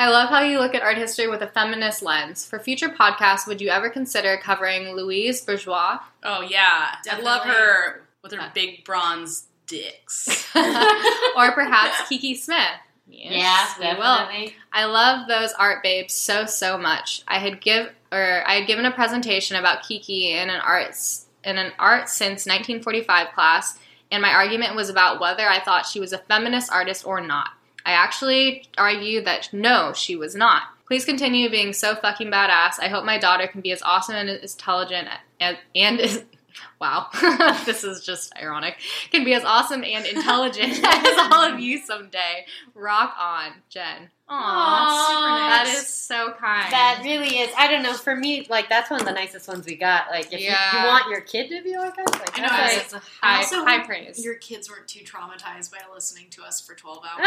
[0.00, 2.46] I love how you look at art history with a feminist lens.
[2.46, 8.08] For future podcasts, would you ever consider covering Louise Bourgeois oh yeah, I love her
[8.22, 10.48] with her big bronze dicks.
[11.36, 12.80] or perhaps Kiki Smith?
[13.08, 14.52] Yes, we will.
[14.72, 17.22] I love those art babes so so much.
[17.28, 21.58] I had give or I had given a presentation about Kiki in an arts in
[21.58, 23.78] an art since 1945 class,
[24.10, 27.50] and my argument was about whether I thought she was a feminist artist or not.
[27.84, 30.62] I actually argue that no, she was not.
[30.86, 32.80] Please continue being so fucking badass.
[32.80, 35.08] I hope my daughter can be as awesome and as intelligent
[35.38, 36.24] and, and is
[36.80, 37.08] wow,
[37.64, 38.76] this is just ironic.
[39.10, 42.46] Can be as awesome and intelligent as all of you someday.
[42.74, 44.10] Rock on, Jen.
[44.30, 46.70] Aww, Aw, that is so kind.
[46.72, 47.50] That really is.
[47.58, 47.94] I don't know.
[47.94, 50.08] For me, like that's one of the nicest ones we got.
[50.10, 50.82] Like, if you, Yeah.
[50.82, 53.06] you want your kid to be like us, like I know, that's I like- That's
[53.20, 54.24] high, also high praise.
[54.24, 57.26] Your kids weren't too traumatized by listening to us for 12 hours.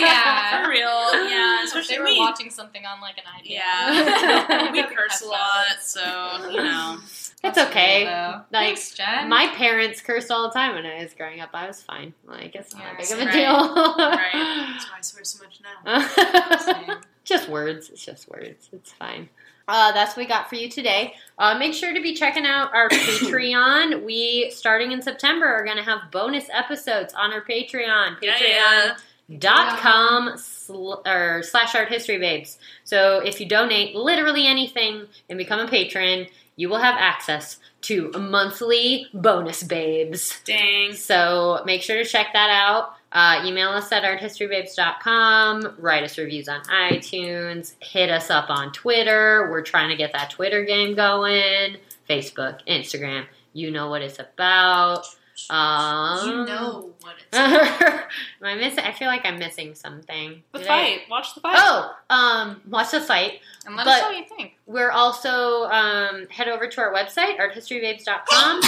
[0.00, 0.62] yeah.
[0.64, 1.58] For real, yeah.
[1.60, 2.18] If Especially they were we.
[2.18, 3.42] watching something on like an iPad.
[3.44, 6.98] Yeah, we curse a lot, so you know.
[7.42, 8.04] it's okay.
[8.04, 8.10] Though.
[8.50, 9.28] Like Thanks, Jen.
[9.28, 11.50] my parents cursed all the time when I was growing up.
[11.52, 12.14] I was fine.
[12.26, 13.32] Like it's not Yeah, that big of a right.
[13.32, 13.74] deal.
[13.94, 16.08] That's why I swear so much now.
[17.24, 17.88] Just words.
[17.90, 18.68] It's just words.
[18.72, 19.30] It's fine.
[19.66, 21.14] Uh, that's what we got for you today.
[21.38, 24.04] Uh, make sure to be checking out our Patreon.
[24.04, 28.18] We, starting in September, are going to have bonus episodes on our Patreon.
[28.20, 28.40] Yeah, Patreon.
[28.40, 28.96] yeah.
[29.38, 35.38] dot com sl- or slash art history babes so if you donate literally anything and
[35.38, 40.40] become a patron you will have access to monthly bonus babes.
[40.44, 40.94] Dang.
[40.94, 42.94] so make sure to check that out.
[43.12, 47.74] Uh, email us at arthistorybabes.com write us reviews on itunes.
[47.80, 49.48] Hit us up on twitter.
[49.50, 51.76] We're trying to get that twitter game going.
[52.08, 55.06] Facebook instagram you know what it's about
[55.50, 57.36] Um, You know what it's.
[57.38, 58.00] Am
[58.42, 58.84] I missing?
[58.84, 60.42] I feel like I'm missing something.
[60.52, 61.00] The Did I- fight.
[61.10, 61.56] Watch the fight.
[61.58, 63.40] Oh, um, watch the fight.
[63.66, 64.52] And let But- us know what you think.
[64.66, 68.26] We're also um, head over to our website, arthistorybabes.com.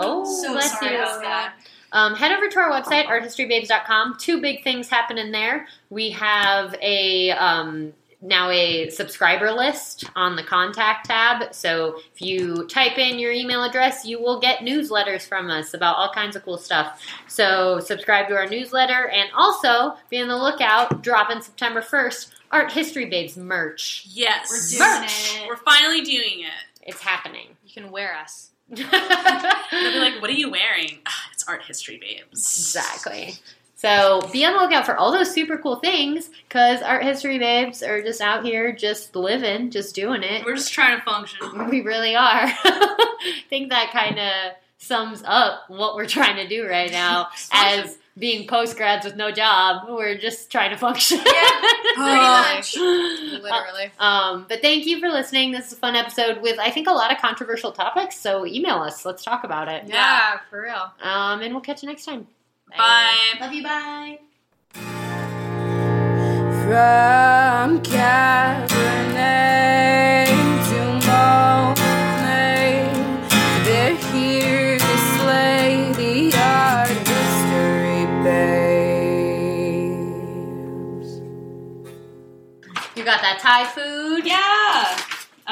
[0.00, 0.98] oh, so bless sorry you.
[1.02, 1.54] about that.
[1.92, 4.16] Um, head over to our website, arthistorybabes.com.
[4.18, 5.66] Two big things happen in there.
[5.88, 11.54] We have a um, now a subscriber list on the contact tab.
[11.54, 15.96] So if you type in your email address, you will get newsletters from us about
[15.96, 17.00] all kinds of cool stuff.
[17.28, 21.02] So subscribe to our newsletter and also be on the lookout.
[21.02, 24.04] Dropping September 1st, Art History Babes merch.
[24.08, 24.50] Yes.
[24.50, 25.36] We're doing Merch.
[25.36, 25.46] it.
[25.48, 26.82] We're finally doing it.
[26.82, 27.48] It's happening.
[27.64, 28.50] You can wear us.
[28.70, 32.32] They'll be like, "What are you wearing?" Ah, it's art history, babes.
[32.32, 33.34] Exactly.
[33.78, 37.80] So be on the lookout for all those super cool things because art history babes
[37.80, 40.44] are just out here just living, just doing it.
[40.44, 41.38] We're just trying to function.
[41.70, 42.18] We really are.
[42.24, 47.96] I think that kind of sums up what we're trying to do right now as
[48.18, 49.88] being post grads with no job.
[49.88, 51.18] We're just trying to function.
[51.18, 52.76] Pretty much.
[52.76, 53.92] Literally.
[54.00, 55.52] Um, but thank you for listening.
[55.52, 58.18] This is a fun episode with, I think, a lot of controversial topics.
[58.18, 59.04] So email us.
[59.04, 59.84] Let's talk about it.
[59.86, 60.90] yeah, for real.
[61.00, 62.26] Um, and we'll catch you next time.
[62.76, 63.34] Bye.
[63.40, 63.62] Love you.
[63.62, 64.18] Bye.
[66.64, 68.68] From Cabernet
[70.68, 72.74] to Monet,
[73.64, 79.48] they're here to slay the art history babes.
[82.94, 84.26] You got that Thai food?
[84.26, 84.97] Yeah.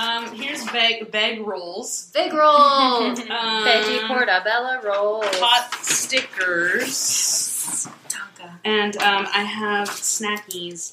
[0.07, 2.11] Um, here's veg veg rolls.
[2.15, 3.19] Big rolls.
[3.27, 5.25] Um, Veggie portobello rolls.
[5.35, 7.89] Hot stickers.
[8.09, 8.53] Tonka.
[8.65, 10.93] And um, I have snackies.